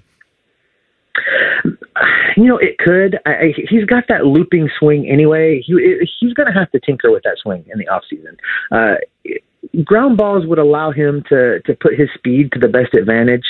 You 2.36 2.46
know, 2.46 2.58
it 2.58 2.78
could. 2.78 3.20
I, 3.26 3.32
I, 3.32 3.54
he's 3.70 3.86
got 3.86 4.06
that 4.10 4.26
looping 4.26 4.70
swing 4.78 5.10
anyway. 5.10 5.62
He 5.66 5.74
he's 6.20 6.34
going 6.34 6.52
to 6.52 6.58
have 6.58 6.72
to 6.72 6.80
tinker 6.80 7.12
with 7.12 7.24
that 7.24 7.38
swing 7.42 7.66
in 7.72 7.80
the 7.80 7.88
off 7.88 8.04
season. 8.10 8.38
Uh, 8.72 8.96
ground 9.84 10.18
balls 10.18 10.46
would 10.46 10.60
allow 10.60 10.92
him 10.92 11.24
to 11.30 11.62
to 11.62 11.74
put 11.76 11.98
his 11.98 12.10
speed 12.16 12.52
to 12.54 12.60
the 12.60 12.68
best 12.68 12.94
advantage. 12.94 13.46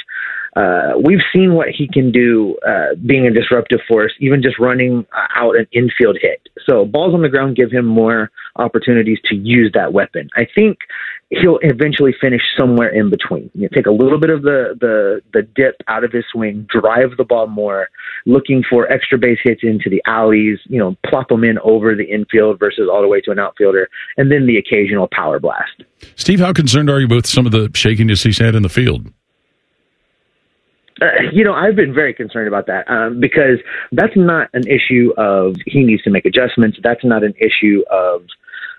Uh, 0.56 0.94
we've 1.04 1.24
seen 1.34 1.54
what 1.54 1.68
he 1.70 1.88
can 1.88 2.12
do 2.12 2.58
uh, 2.66 2.96
being 3.06 3.28
a 3.28 3.32
disruptive 3.32 3.82
force, 3.88 4.14
even 4.20 4.42
just 4.42 4.58
running 4.58 5.06
out 5.36 5.58
an 5.58 5.68
infield 5.74 6.18
hit. 6.22 6.42
So 6.66 6.86
balls 6.86 7.14
on 7.14 7.22
the 7.22 7.30
ground 7.30 7.58
give 7.58 7.72
him 7.72 7.86
more 7.86 8.32
opportunities 8.56 9.20
to 9.26 9.36
use 9.36 9.72
that 9.74 9.92
weapon. 9.92 10.30
I 10.36 10.48
think 10.56 10.78
he'll 11.30 11.60
eventually 11.62 12.14
finish 12.20 12.42
somewhere 12.58 12.90
in 12.90 13.10
between. 13.10 13.50
You 13.54 13.64
know, 13.64 13.68
take 13.74 13.88
a 13.88 13.92
little 13.92 14.20
bit 14.20 14.30
of 14.30 14.44
the, 14.44 14.76
the 14.80 15.22
the 15.34 15.42
dip 15.56 15.76
out 15.88 16.04
of 16.04 16.12
his 16.12 16.24
swing, 16.32 16.68
drive 16.70 17.18
the 17.18 17.24
ball 17.24 17.48
more, 17.48 17.90
looking 18.26 18.64
for 18.70 18.92
extra 18.92 19.18
base 19.18 19.40
hits 19.44 19.62
into 19.64 19.90
the 19.90 20.02
alleys. 20.06 20.60
You 20.66 20.80
know, 20.80 20.96
plop 21.06 21.30
them 21.30 21.44
in 21.44 21.58
over 21.60 21.96
the 21.96 22.06
infield 22.06 22.60
versus 22.60 22.88
all 22.92 23.02
the 23.02 23.08
way 23.08 23.22
to 23.22 23.32
an 23.32 23.40
outfielder, 23.40 23.90
and 24.18 24.32
then 24.32 24.46
the 24.46 24.58
occasional 24.58 25.08
power 25.12 25.40
blast. 25.40 25.84
Steve, 26.16 26.40
how 26.40 26.54
concerned 26.54 26.90
are 26.90 27.00
you 27.00 27.08
with 27.08 27.26
some 27.26 27.46
of 27.46 27.52
the 27.52 27.72
shakiness 27.74 28.24
he's 28.24 28.38
had 28.38 28.56
in 28.56 28.64
the 28.64 28.70
field? 28.70 29.12
Uh, 31.02 31.08
you 31.34 31.44
know, 31.44 31.54
I've 31.54 31.76
been 31.76 31.94
very 31.94 32.14
concerned 32.14 32.48
about 32.48 32.68
that 32.68 32.90
um, 32.90 33.20
because 33.20 33.60
that's 33.92 34.16
not 34.16 34.50
an 34.54 34.66
issue 34.66 35.12
of 35.18 35.56
he 35.66 35.84
needs 35.84 36.02
to 36.04 36.10
make 36.10 36.26
adjustments. 36.26 36.78
That's 36.82 37.04
not 37.04 37.22
an 37.22 37.34
issue 37.38 37.84
of 37.92 38.22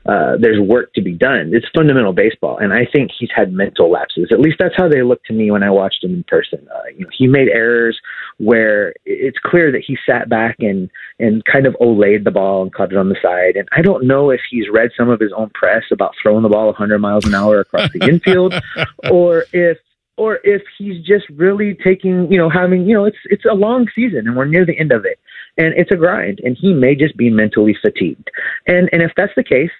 uh, 0.09 0.37
there's 0.41 0.61
work 0.61 0.93
to 0.95 1.03
be 1.03 1.13
done. 1.13 1.51
It's 1.53 1.67
fundamental 1.75 2.13
baseball, 2.13 2.59
and 2.59 2.73
I 2.73 2.87
think 2.93 3.11
he's 3.19 3.31
had 3.35 3.53
mental 3.53 3.91
lapses. 3.91 4.29
At 4.31 4.41
least 4.41 4.57
that's 4.59 4.75
how 4.77 4.89
they 4.89 5.03
look 5.03 5.23
to 5.25 5.33
me 5.33 5.51
when 5.51 5.65
I 5.65 5.71
watched 5.71 6.05
him 6.05 6.15
in 6.15 6.25
person. 6.25 6.67
Uh, 6.73 6.89
you 6.97 7.05
know, 7.05 7.11
he 7.17 7.27
made 7.27 7.49
errors 7.49 7.99
where 8.39 8.95
it's 9.05 9.39
clear 9.39 9.73
that 9.73 9.83
he 9.85 9.99
sat 10.07 10.29
back 10.29 10.57
and 10.61 10.89
and 11.19 11.45
kind 11.45 11.67
of 11.67 11.75
olayed 11.81 12.25
the 12.25 12.31
ball 12.31 12.63
and 12.63 12.73
caught 12.73 12.93
it 12.93 12.99
on 12.99 13.09
the 13.09 13.17
side. 13.21 13.57
And 13.57 13.69
I 13.73 13.83
don't 13.83 14.07
know 14.07 14.31
if 14.31 14.41
he's 14.49 14.69
read 14.73 14.91
some 14.97 15.09
of 15.09 15.19
his 15.19 15.33
own 15.37 15.51
press 15.51 15.83
about 15.91 16.15
throwing 16.23 16.43
the 16.43 16.49
ball 16.49 16.67
100 16.67 16.99
miles 16.99 17.25
an 17.27 17.35
hour 17.35 17.61
across 17.61 17.91
the 17.93 18.07
infield, 18.07 18.55
or 19.11 19.47
if 19.53 19.79
or 20.17 20.39
if 20.45 20.63
he's 20.79 21.05
just 21.05 21.29
really 21.31 21.77
taking, 21.85 22.31
you 22.33 22.39
know, 22.39 22.49
having, 22.49 22.87
you 22.87 22.95
know, 22.95 23.05
it's 23.05 23.19
it's 23.25 23.45
a 23.45 23.55
long 23.55 23.87
season 23.95 24.27
and 24.27 24.37
we're 24.37 24.45
near 24.45 24.65
the 24.65 24.79
end 24.79 24.93
of 24.93 25.05
it, 25.05 25.19
and 25.57 25.75
it's 25.77 25.91
a 25.91 25.97
grind, 25.97 26.41
and 26.45 26.57
he 26.61 26.73
may 26.73 26.95
just 26.95 27.17
be 27.17 27.29
mentally 27.29 27.77
fatigued. 27.83 28.31
And 28.69 28.89
and 28.93 29.03
if 29.03 29.11
that's 29.17 29.35
the 29.37 29.45
case, 29.45 29.71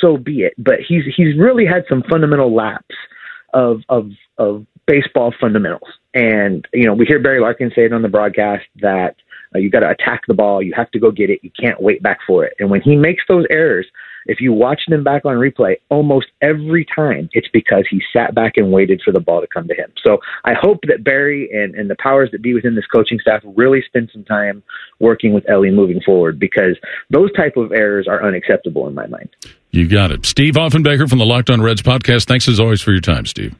so 0.00 0.16
be 0.16 0.40
it. 0.40 0.54
But 0.58 0.80
he's 0.86 1.04
he's 1.16 1.36
really 1.38 1.66
had 1.66 1.84
some 1.88 2.02
fundamental 2.08 2.54
laps 2.54 2.94
of 3.54 3.82
of 3.88 4.10
of 4.38 4.66
baseball 4.86 5.34
fundamentals. 5.40 5.88
And 6.14 6.66
you 6.72 6.86
know, 6.86 6.94
we 6.94 7.06
hear 7.06 7.18
Barry 7.18 7.40
Larkin 7.40 7.72
say 7.74 7.84
it 7.84 7.92
on 7.92 8.02
the 8.02 8.08
broadcast 8.08 8.64
that 8.80 9.16
uh, 9.54 9.58
you 9.58 9.70
got 9.70 9.80
to 9.80 9.90
attack 9.90 10.22
the 10.26 10.34
ball, 10.34 10.62
you 10.62 10.72
have 10.74 10.90
to 10.92 10.98
go 10.98 11.10
get 11.10 11.30
it, 11.30 11.40
you 11.42 11.50
can't 11.58 11.80
wait 11.80 12.02
back 12.02 12.18
for 12.26 12.44
it. 12.44 12.54
And 12.58 12.70
when 12.70 12.80
he 12.80 12.96
makes 12.96 13.24
those 13.28 13.44
errors, 13.50 13.86
if 14.26 14.40
you 14.40 14.52
watch 14.52 14.82
them 14.88 15.04
back 15.04 15.24
on 15.24 15.36
replay, 15.36 15.76
almost 15.88 16.26
every 16.40 16.86
time 16.94 17.28
it's 17.32 17.48
because 17.52 17.84
he 17.90 18.02
sat 18.12 18.34
back 18.34 18.52
and 18.56 18.72
waited 18.72 19.00
for 19.04 19.12
the 19.12 19.20
ball 19.20 19.40
to 19.40 19.46
come 19.46 19.68
to 19.68 19.74
him. 19.74 19.92
So 20.04 20.18
I 20.44 20.52
hope 20.54 20.80
that 20.88 21.04
Barry 21.04 21.48
and, 21.52 21.74
and 21.74 21.88
the 21.90 21.96
powers 21.98 22.30
that 22.32 22.42
be 22.42 22.54
within 22.54 22.74
this 22.74 22.86
coaching 22.86 23.18
staff 23.20 23.42
really 23.44 23.82
spend 23.86 24.10
some 24.12 24.24
time 24.24 24.62
working 25.00 25.32
with 25.32 25.48
Elly 25.48 25.70
moving 25.70 26.00
forward 26.04 26.38
because 26.38 26.76
those 27.10 27.32
type 27.32 27.56
of 27.56 27.72
errors 27.72 28.06
are 28.08 28.24
unacceptable 28.24 28.86
in 28.88 28.94
my 28.94 29.06
mind. 29.06 29.28
You 29.70 29.88
got 29.88 30.10
it. 30.10 30.24
Steve 30.24 30.54
Offenbaker 30.54 31.08
from 31.08 31.18
the 31.18 31.26
Locked 31.26 31.50
On 31.50 31.60
Reds 31.60 31.82
podcast. 31.82 32.26
Thanks 32.26 32.48
as 32.48 32.58
always 32.58 32.80
for 32.80 32.92
your 32.92 33.00
time, 33.00 33.26
Steve. 33.26 33.54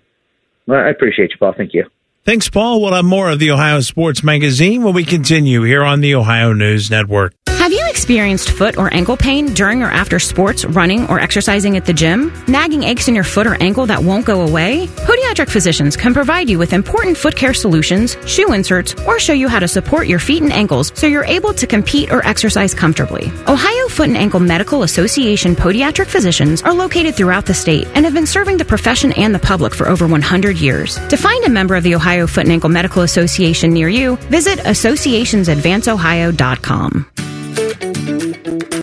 Well, 0.66 0.80
I 0.80 0.88
appreciate 0.88 1.30
you, 1.30 1.36
Paul. 1.38 1.54
Thank 1.56 1.74
you. 1.74 1.84
Thanks, 2.26 2.50
Paul. 2.50 2.82
We'll 2.82 2.92
have 2.92 3.04
more 3.04 3.30
of 3.30 3.38
the 3.38 3.52
Ohio 3.52 3.78
Sports 3.78 4.24
Magazine 4.24 4.82
when 4.82 4.94
we 4.94 5.04
continue 5.04 5.62
here 5.62 5.84
on 5.84 6.00
the 6.00 6.16
Ohio 6.16 6.52
News 6.52 6.90
Network. 6.90 7.34
Have 7.66 7.72
you 7.72 7.84
experienced 7.88 8.52
foot 8.52 8.78
or 8.78 8.94
ankle 8.94 9.16
pain 9.16 9.52
during 9.52 9.82
or 9.82 9.90
after 9.90 10.20
sports, 10.20 10.64
running, 10.64 11.08
or 11.08 11.18
exercising 11.18 11.76
at 11.76 11.84
the 11.84 11.92
gym? 11.92 12.32
Nagging 12.46 12.84
aches 12.84 13.08
in 13.08 13.16
your 13.16 13.24
foot 13.24 13.44
or 13.44 13.60
ankle 13.60 13.86
that 13.86 14.04
won't 14.04 14.24
go 14.24 14.42
away? 14.42 14.86
Podiatric 14.86 15.50
physicians 15.50 15.96
can 15.96 16.14
provide 16.14 16.48
you 16.48 16.60
with 16.60 16.72
important 16.72 17.16
foot 17.16 17.34
care 17.34 17.52
solutions, 17.52 18.16
shoe 18.24 18.52
inserts, 18.52 18.94
or 19.04 19.18
show 19.18 19.32
you 19.32 19.48
how 19.48 19.58
to 19.58 19.66
support 19.66 20.06
your 20.06 20.20
feet 20.20 20.44
and 20.44 20.52
ankles 20.52 20.92
so 20.94 21.08
you're 21.08 21.24
able 21.24 21.52
to 21.54 21.66
compete 21.66 22.12
or 22.12 22.24
exercise 22.24 22.72
comfortably. 22.72 23.32
Ohio 23.48 23.88
Foot 23.88 24.10
and 24.10 24.16
Ankle 24.16 24.38
Medical 24.38 24.84
Association 24.84 25.56
podiatric 25.56 26.06
physicians 26.06 26.62
are 26.62 26.72
located 26.72 27.16
throughout 27.16 27.46
the 27.46 27.54
state 27.54 27.88
and 27.96 28.04
have 28.04 28.14
been 28.14 28.26
serving 28.26 28.58
the 28.58 28.64
profession 28.64 29.10
and 29.14 29.34
the 29.34 29.40
public 29.40 29.74
for 29.74 29.88
over 29.88 30.06
100 30.06 30.56
years. 30.56 30.94
To 31.08 31.16
find 31.16 31.44
a 31.44 31.50
member 31.50 31.74
of 31.74 31.82
the 31.82 31.96
Ohio 31.96 32.15
Foot 32.24 32.44
and 32.44 32.52
Ankle 32.52 32.70
Medical 32.70 33.02
Association 33.02 33.74
near 33.74 33.90
you, 33.90 34.16
visit 34.30 34.60
associationsadvanceohio.com. 34.60 37.06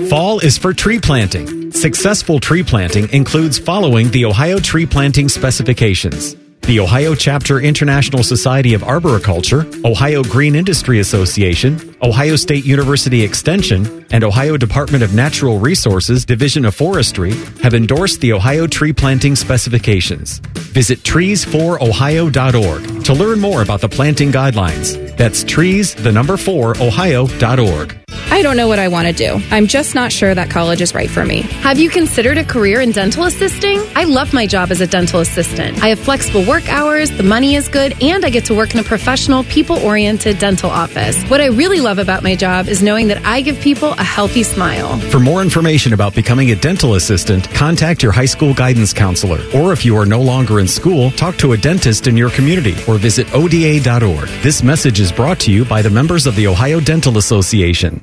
Fall 0.10 0.40
is 0.42 0.60
for 0.60 0.74
tree 0.74 1.00
planting. 1.00 1.72
Successful 1.72 2.40
tree 2.40 2.62
planting 2.62 3.10
includes 3.10 3.58
following 3.58 4.12
the 4.12 4.26
Ohio 4.26 4.60
tree 4.60 4.86
planting 4.86 5.28
specifications. 5.28 6.36
The 6.66 6.80
Ohio 6.80 7.14
Chapter 7.14 7.60
International 7.60 8.24
Society 8.24 8.74
of 8.74 8.84
Arboriculture, 8.84 9.68
Ohio 9.84 10.24
Green 10.24 10.56
Industry 10.56 11.00
Association, 11.00 11.94
Ohio 12.02 12.38
State 12.38 12.64
University 12.64 13.22
Extension, 13.22 14.06
and 14.12 14.24
Ohio 14.24 14.56
Department 14.56 15.04
of 15.04 15.14
Natural 15.14 15.60
Resources 15.60 16.24
Division 16.24 16.64
of 16.64 16.74
Forestry 16.74 17.34
have 17.62 17.74
endorsed 17.74 18.22
the 18.22 18.32
Ohio 18.32 18.66
tree 18.66 18.94
planting 18.94 19.36
specifications. 19.36 20.40
Visit 20.72 21.00
trees4ohio.org 21.00 23.04
to 23.04 23.14
learn 23.14 23.42
more 23.42 23.62
about 23.62 23.82
the 23.82 23.90
planting 23.90 24.32
guidelines. 24.32 25.18
That's 25.18 25.44
trees, 25.44 25.94
the 25.94 26.14
number 26.14 26.38
4, 26.38 26.82
ohio.org. 26.82 28.03
I 28.32 28.42
don't 28.42 28.58
know 28.58 28.68
what 28.68 28.80
I 28.80 28.88
want 28.88 29.08
to 29.08 29.14
do. 29.14 29.42
I'm 29.52 29.68
just 29.68 29.96
not 29.96 30.12
sure 30.12 30.34
that 30.34 30.50
college 30.50 30.82
is 30.82 30.94
right 30.94 31.10
for 31.10 31.24
me. 31.24 31.42
Have 31.42 31.80
you 31.80 31.90
considered 31.90 32.38
a 32.38 32.44
career 32.44 32.82
in 32.82 32.92
dental 32.92 33.26
assisting? 33.26 33.80
I 33.96 34.06
love 34.06 34.34
my 34.34 34.48
job 34.48 34.72
as 34.72 34.82
a 34.82 34.88
dental 34.88 35.20
assistant. 35.20 35.82
I 35.84 35.90
have 35.90 36.00
flexible 36.00 36.44
work 36.46 36.68
hours, 36.70 37.12
the 37.12 37.24
money 37.24 37.56
is 37.56 37.68
good, 37.68 38.02
and 38.02 38.26
I 38.26 38.30
get 38.30 38.46
to 38.46 38.56
work 38.56 38.74
in 38.74 38.80
a 38.80 38.84
professional, 38.84 39.44
people 39.46 39.78
oriented 39.78 40.40
dental 40.40 40.70
office. 40.70 41.22
What 41.26 41.42
I 41.42 41.48
really 41.48 41.80
love 41.80 42.00
about 42.00 42.24
my 42.24 42.36
job 42.36 42.68
is 42.68 42.82
knowing 42.84 43.08
that 43.08 43.26
I 43.26 43.42
give 43.42 43.60
people 43.60 43.94
a 43.94 44.04
healthy 44.04 44.44
smile. 44.44 45.00
For 45.10 45.20
more 45.20 45.42
information 45.42 45.94
about 45.94 46.16
becoming 46.16 46.52
a 46.52 46.56
dental 46.56 46.96
assistant, 46.96 47.50
contact 47.52 48.04
your 48.04 48.12
high 48.12 48.26
school 48.26 48.54
guidance 48.54 48.94
counselor. 48.94 49.40
Or 49.56 49.74
if 49.74 49.86
you 49.86 49.96
are 49.98 50.06
no 50.06 50.22
longer 50.22 50.60
in 50.60 50.68
school, 50.68 51.12
talk 51.12 51.38
to 51.38 51.54
a 51.54 51.58
dentist 51.58 52.08
in 52.08 52.18
your 52.18 52.30
community 52.30 52.76
or 52.88 52.98
visit 52.98 53.34
ODA.org. 53.34 54.28
This 54.42 54.64
message 54.64 55.00
is 55.00 55.12
brought 55.12 55.40
to 55.42 55.52
you 55.52 55.66
by 55.66 55.82
the 55.82 55.90
members 55.90 56.28
of 56.28 56.36
the 56.36 56.48
Ohio 56.48 56.80
Dental 56.80 57.18
Association. 57.18 58.03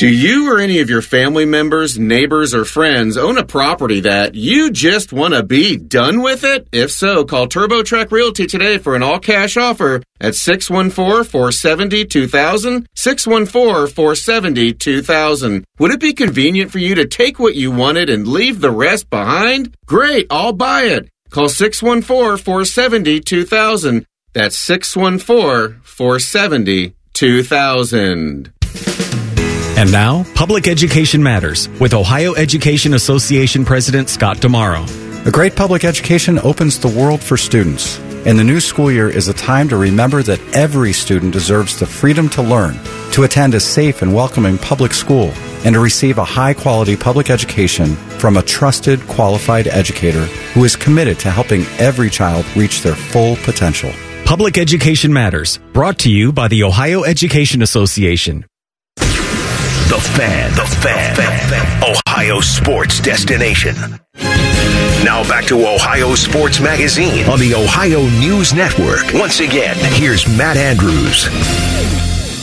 Do 0.00 0.08
you 0.08 0.50
or 0.50 0.58
any 0.58 0.78
of 0.78 0.88
your 0.88 1.02
family 1.02 1.44
members, 1.44 1.98
neighbors, 1.98 2.54
or 2.54 2.64
friends 2.64 3.18
own 3.18 3.36
a 3.36 3.44
property 3.44 4.00
that 4.00 4.34
you 4.34 4.70
just 4.70 5.12
want 5.12 5.34
to 5.34 5.42
be 5.42 5.76
done 5.76 6.22
with 6.22 6.42
it? 6.42 6.66
If 6.72 6.90
so, 6.90 7.22
call 7.26 7.46
TurboTrack 7.46 8.10
Realty 8.10 8.46
today 8.46 8.78
for 8.78 8.96
an 8.96 9.02
all 9.02 9.18
cash 9.18 9.58
offer 9.58 10.02
at 10.18 10.34
614 10.34 11.24
470 11.24 12.06
2000. 12.06 12.88
614 12.94 13.94
470 13.94 14.72
2000. 14.72 15.64
Would 15.78 15.90
it 15.90 16.00
be 16.00 16.14
convenient 16.14 16.72
for 16.72 16.78
you 16.78 16.94
to 16.94 17.06
take 17.06 17.38
what 17.38 17.54
you 17.54 17.70
wanted 17.70 18.08
and 18.08 18.26
leave 18.26 18.62
the 18.62 18.70
rest 18.70 19.10
behind? 19.10 19.74
Great, 19.84 20.26
I'll 20.30 20.54
buy 20.54 20.84
it. 20.84 21.10
Call 21.28 21.50
614 21.50 22.42
470 22.42 23.20
2000. 23.20 24.06
That's 24.32 24.56
614 24.56 25.82
470 25.82 26.94
2000. 27.12 28.52
And 29.80 29.90
now, 29.90 30.26
Public 30.34 30.68
Education 30.68 31.22
Matters 31.22 31.70
with 31.80 31.94
Ohio 31.94 32.34
Education 32.34 32.92
Association 32.92 33.64
President 33.64 34.10
Scott 34.10 34.36
DiMauro. 34.36 34.84
A 35.26 35.30
great 35.30 35.56
public 35.56 35.84
education 35.84 36.38
opens 36.40 36.78
the 36.78 36.88
world 36.88 37.22
for 37.22 37.38
students. 37.38 37.98
And 38.26 38.38
the 38.38 38.44
new 38.44 38.60
school 38.60 38.92
year 38.92 39.08
is 39.08 39.28
a 39.28 39.32
time 39.32 39.70
to 39.70 39.78
remember 39.78 40.22
that 40.22 40.38
every 40.54 40.92
student 40.92 41.32
deserves 41.32 41.80
the 41.80 41.86
freedom 41.86 42.28
to 42.28 42.42
learn, 42.42 42.78
to 43.12 43.22
attend 43.22 43.54
a 43.54 43.60
safe 43.60 44.02
and 44.02 44.14
welcoming 44.14 44.58
public 44.58 44.92
school, 44.92 45.32
and 45.64 45.72
to 45.72 45.80
receive 45.80 46.18
a 46.18 46.24
high 46.26 46.52
quality 46.52 46.94
public 46.94 47.30
education 47.30 47.96
from 48.18 48.36
a 48.36 48.42
trusted, 48.42 49.00
qualified 49.06 49.66
educator 49.66 50.26
who 50.52 50.62
is 50.62 50.76
committed 50.76 51.18
to 51.20 51.30
helping 51.30 51.64
every 51.78 52.10
child 52.10 52.44
reach 52.54 52.82
their 52.82 52.94
full 52.94 53.36
potential. 53.36 53.90
Public 54.26 54.58
Education 54.58 55.10
Matters, 55.10 55.56
brought 55.72 55.98
to 56.00 56.10
you 56.10 56.32
by 56.32 56.48
the 56.48 56.64
Ohio 56.64 57.02
Education 57.02 57.62
Association. 57.62 58.44
The 59.90 59.98
Fan. 59.98 60.52
The 60.52 60.66
Fan. 60.66 61.16
The 61.16 61.22
fan. 61.22 61.96
Ohio 62.06 62.38
sports 62.38 63.00
destination. 63.00 63.74
Now 65.02 65.28
back 65.28 65.46
to 65.46 65.66
Ohio 65.66 66.14
Sports 66.14 66.60
Magazine 66.60 67.28
on 67.28 67.40
the 67.40 67.56
Ohio 67.56 68.02
News 68.20 68.54
Network. 68.54 69.02
Once 69.12 69.40
again, 69.40 69.76
here's 69.94 70.28
Matt 70.28 70.56
Andrews. 70.56 71.26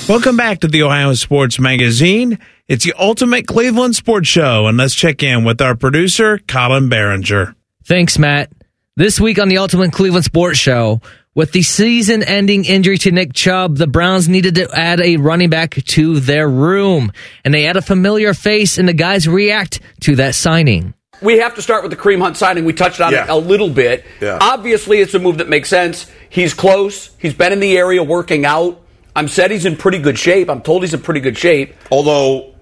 Welcome 0.10 0.36
back 0.36 0.60
to 0.60 0.68
the 0.68 0.84
Ohio 0.84 1.14
Sports 1.14 1.58
Magazine. 1.58 2.38
It's 2.68 2.84
the 2.84 2.94
ultimate 3.00 3.48
Cleveland 3.48 3.96
sports 3.96 4.28
show, 4.28 4.68
and 4.68 4.78
let's 4.78 4.94
check 4.94 5.24
in 5.24 5.46
with 5.46 5.62
our 5.62 5.74
producer, 5.78 6.40
Colin 6.50 6.90
Behringer. 6.90 7.56
Thanks, 7.86 8.20
Matt. 8.20 8.52
This 8.98 9.22
week 9.22 9.40
on 9.40 9.48
the 9.48 9.60
Ultimate 9.60 9.94
Cleveland 9.94 10.26
Sports 10.26 10.58
Show, 10.58 11.00
with 11.38 11.52
the 11.52 11.62
season 11.62 12.24
ending 12.24 12.66
injury 12.66 12.98
to 12.98 13.12
Nick 13.12 13.32
Chubb, 13.32 13.78
the 13.78 13.86
Browns 13.86 14.28
needed 14.28 14.56
to 14.56 14.68
add 14.74 15.00
a 15.00 15.18
running 15.18 15.52
back 15.52 15.76
to 15.76 16.20
their 16.20 16.50
room. 16.50 17.12
And 17.46 17.54
they 17.54 17.68
add 17.68 17.78
a 17.78 17.82
familiar 17.84 18.34
face, 18.34 18.80
and 18.80 18.90
the 18.90 18.94
guys 18.94 19.28
react 19.28 19.80
to 20.02 20.16
that 20.16 20.34
signing. 20.34 20.96
We 21.22 21.38
have 21.38 21.54
to 21.54 21.62
start 21.62 21.84
with 21.84 21.92
the 21.92 21.96
Kareem 21.96 22.22
Hunt 22.22 22.38
signing. 22.38 22.66
We 22.66 22.74
touched 22.74 23.00
on 23.02 23.14
Yeah. 23.14 23.26
it 23.26 23.30
a 23.30 23.36
little 23.36 23.70
bit. 23.70 24.04
Yeah. 24.20 24.40
Obviously, 24.42 24.98
it's 25.00 25.14
a 25.14 25.20
move 25.20 25.38
that 25.38 25.48
makes 25.48 25.70
sense. 25.70 26.08
He's 26.28 26.56
close. 26.56 27.12
He's 27.20 27.36
been 27.36 27.54
in 27.54 27.60
the 27.60 27.78
area 27.78 28.02
working 28.02 28.44
out. 28.44 28.82
I'm 29.16 29.28
said 29.28 29.52
he's 29.52 29.66
in 29.66 29.76
pretty 29.78 30.00
good 30.00 30.18
shape. 30.18 30.50
I'm 30.50 30.62
told 30.62 30.82
he's 30.82 30.96
in 30.96 31.02
pretty 31.02 31.20
good 31.20 31.38
shape. 31.38 31.76
Although 31.92 32.56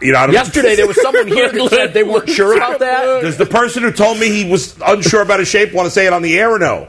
you 0.00 0.12
know, 0.12 0.18
I 0.20 0.26
don't 0.26 0.32
Yesterday, 0.32 0.76
there 0.76 0.86
was 0.86 1.00
someone 1.02 1.26
here 1.26 1.50
that 1.50 1.70
said 1.70 1.92
they 1.92 2.04
weren't 2.04 2.28
sure 2.28 2.56
about 2.56 2.78
that. 2.78 3.22
Does 3.22 3.36
the 3.36 3.46
person 3.46 3.82
who 3.82 3.90
told 3.90 4.20
me 4.20 4.28
he 4.28 4.48
was 4.48 4.76
unsure 4.86 5.22
about 5.22 5.40
his 5.40 5.48
shape 5.48 5.72
want 5.72 5.86
to 5.86 5.90
say 5.90 6.06
it 6.06 6.12
on 6.12 6.22
the 6.22 6.38
air 6.38 6.52
or 6.54 6.60
no? 6.60 6.86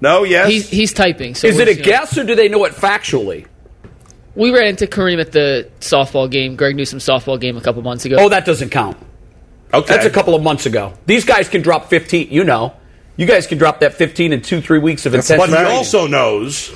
No, 0.00 0.24
yes. 0.24 0.48
He's, 0.48 0.68
he's 0.68 0.92
typing. 0.92 1.34
So 1.34 1.46
Is 1.48 1.58
it 1.58 1.68
a 1.68 1.74
just 1.74 1.78
gonna- 1.84 1.90
guess 1.98 2.18
or 2.18 2.24
do 2.24 2.34
they 2.34 2.48
know 2.48 2.64
it 2.64 2.72
factually? 2.72 3.46
We 4.34 4.52
ran 4.52 4.68
into 4.68 4.86
Kareem 4.86 5.20
at 5.20 5.32
the 5.32 5.68
softball 5.80 6.30
game, 6.30 6.54
Greg 6.54 6.76
Newsome 6.76 7.00
softball 7.00 7.40
game 7.40 7.56
a 7.56 7.60
couple 7.60 7.82
months 7.82 8.04
ago. 8.04 8.16
Oh, 8.18 8.28
that 8.28 8.44
doesn't 8.44 8.70
count. 8.70 8.96
Okay. 9.74 9.92
That's 9.92 10.06
a 10.06 10.10
couple 10.10 10.34
of 10.34 10.42
months 10.42 10.64
ago. 10.66 10.92
These 11.06 11.24
guys 11.24 11.48
can 11.48 11.60
drop 11.62 11.88
15, 11.90 12.28
you 12.30 12.44
know. 12.44 12.72
You 13.16 13.26
guys 13.26 13.48
can 13.48 13.58
drop 13.58 13.80
that 13.80 13.94
15 13.94 14.32
in 14.32 14.42
two, 14.42 14.60
three 14.60 14.78
weeks 14.78 15.04
of 15.06 15.14
intense 15.14 15.38
But 15.40 15.48
he 15.50 15.56
also 15.56 16.06
knows 16.06 16.70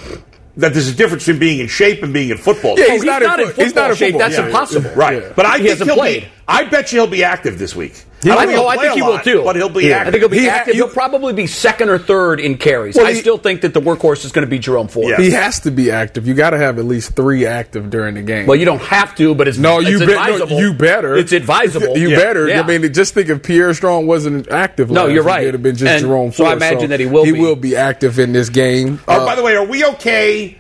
that 0.57 0.73
there's 0.73 0.89
a 0.89 0.95
difference 0.95 1.25
between 1.25 1.39
being 1.39 1.61
in 1.61 1.69
shape 1.69 2.03
and 2.03 2.13
being 2.13 2.31
in 2.31 2.37
football. 2.37 2.77
Yeah, 2.77 2.87
he's 2.87 2.91
Oh, 2.91 2.95
he's 2.95 3.05
not 3.05 3.23
in 3.23 3.29
not 3.29 3.41
in 3.41 3.49
fo- 3.51 3.63
he's 3.63 3.75
not 3.77 3.91
in 3.91 3.97
shape. 3.97 4.13
football. 4.15 4.29
That's 4.31 4.39
impossible. 4.45 4.91
Right. 4.97 5.23
Yeah. 5.23 5.33
But 5.37 5.47
I 5.47 5.53
He 5.53 5.57
think 5.59 5.69
hasn't 5.71 5.91
he'll 5.91 5.97
played. 5.99 6.23
be. 6.25 6.29
I 6.49 6.65
bet 6.65 6.93
you 6.93 6.99
he'll 7.01 7.07
be 7.11 7.23
active 7.23 7.59
this 7.61 7.77
week. 7.77 8.03
I, 8.25 8.29
don't 8.37 8.47
think, 8.47 8.59
oh, 8.61 8.67
I 8.69 8.77
think 8.77 8.93
a 8.93 8.95
he 8.95 9.01
lot, 9.03 9.11
will 9.13 9.19
too. 9.21 9.43
But 9.45 9.57
he'll 9.57 9.69
be 9.69 9.87
Yeah. 9.87 9.97
active. 9.97 10.09
I 10.09 10.11
think 10.13 10.21
he'll 10.23 10.29
be 10.29 10.39
He 10.39 10.49
active. 10.49 10.75
you- 10.77 10.85
he'll 10.85 10.93
probably 10.95 11.33
be 11.33 11.47
second 11.47 11.89
or 11.89 11.99
third 11.99 12.39
in 12.41 12.57
carries. 12.57 12.95
Well, 12.97 13.07
I 13.07 13.13
he- 13.15 13.21
still 13.21 13.39
think 13.39 13.63
that 13.63 13.75
the 13.75 13.81
workhorse 13.81 14.25
is 14.25 14.33
going 14.33 14.45
to 14.47 14.51
be 14.51 14.59
Jerome 14.59 14.89
Ford. 14.89 15.15
He 15.19 15.31
has 15.33 15.59
to 15.61 15.71
be 15.71 15.91
active. 15.91 16.27
You 16.29 16.35
got 16.35 16.51
to 16.51 16.59
have 16.59 16.79
at 16.79 16.85
least 16.85 17.17
three 17.17 17.47
active 17.47 17.91
during 17.91 18.15
the 18.15 18.23
game. 18.23 18.47
Well, 18.47 18.57
you 18.57 18.65
don't 18.65 18.83
have 18.83 19.15
to, 19.17 19.35
but 19.35 19.49
it's 19.49 19.59
no, 19.59 19.81
it's 19.81 19.89
you 19.91 19.99
be- 20.01 20.07
no, 20.07 20.47
you 20.47 20.73
better. 20.73 21.17
It's 21.17 21.33
advisable. 21.33 21.99
You 21.99 22.11
Yeah. 22.11 22.17
better. 22.19 22.49
Yeah. 22.49 22.61
I 22.63 22.67
mean, 22.67 22.93
just 22.93 23.15
think 23.15 23.29
if 23.29 23.43
Pierre 23.43 23.75
Strong 23.75 24.07
wasn't 24.07 24.51
active. 24.51 24.91
No, 24.91 25.05
last 25.05 25.13
you're 25.15 25.23
right. 25.25 25.43
It'd 25.43 25.55
have 25.55 25.63
been 25.63 25.77
just 25.77 25.91
And 25.91 26.01
Jerome 26.03 26.31
Ford, 26.31 26.35
so 26.35 26.45
I 26.47 26.51
Ford. 26.51 26.57
imagine 26.59 26.91
that 26.91 27.01
he 27.01 27.07
will 27.07 27.25
He 27.25 27.33
be. 27.33 27.41
will 27.41 27.57
be 27.57 27.77
active 27.77 28.19
in 28.19 28.33
this 28.33 28.49
game. 28.49 29.01
Oh, 29.09 29.15
Uh, 29.23 29.27
by 29.27 29.35
the 29.35 29.43
way, 29.43 29.57
are 29.57 29.65
we 29.65 29.85
okay? 29.85 30.59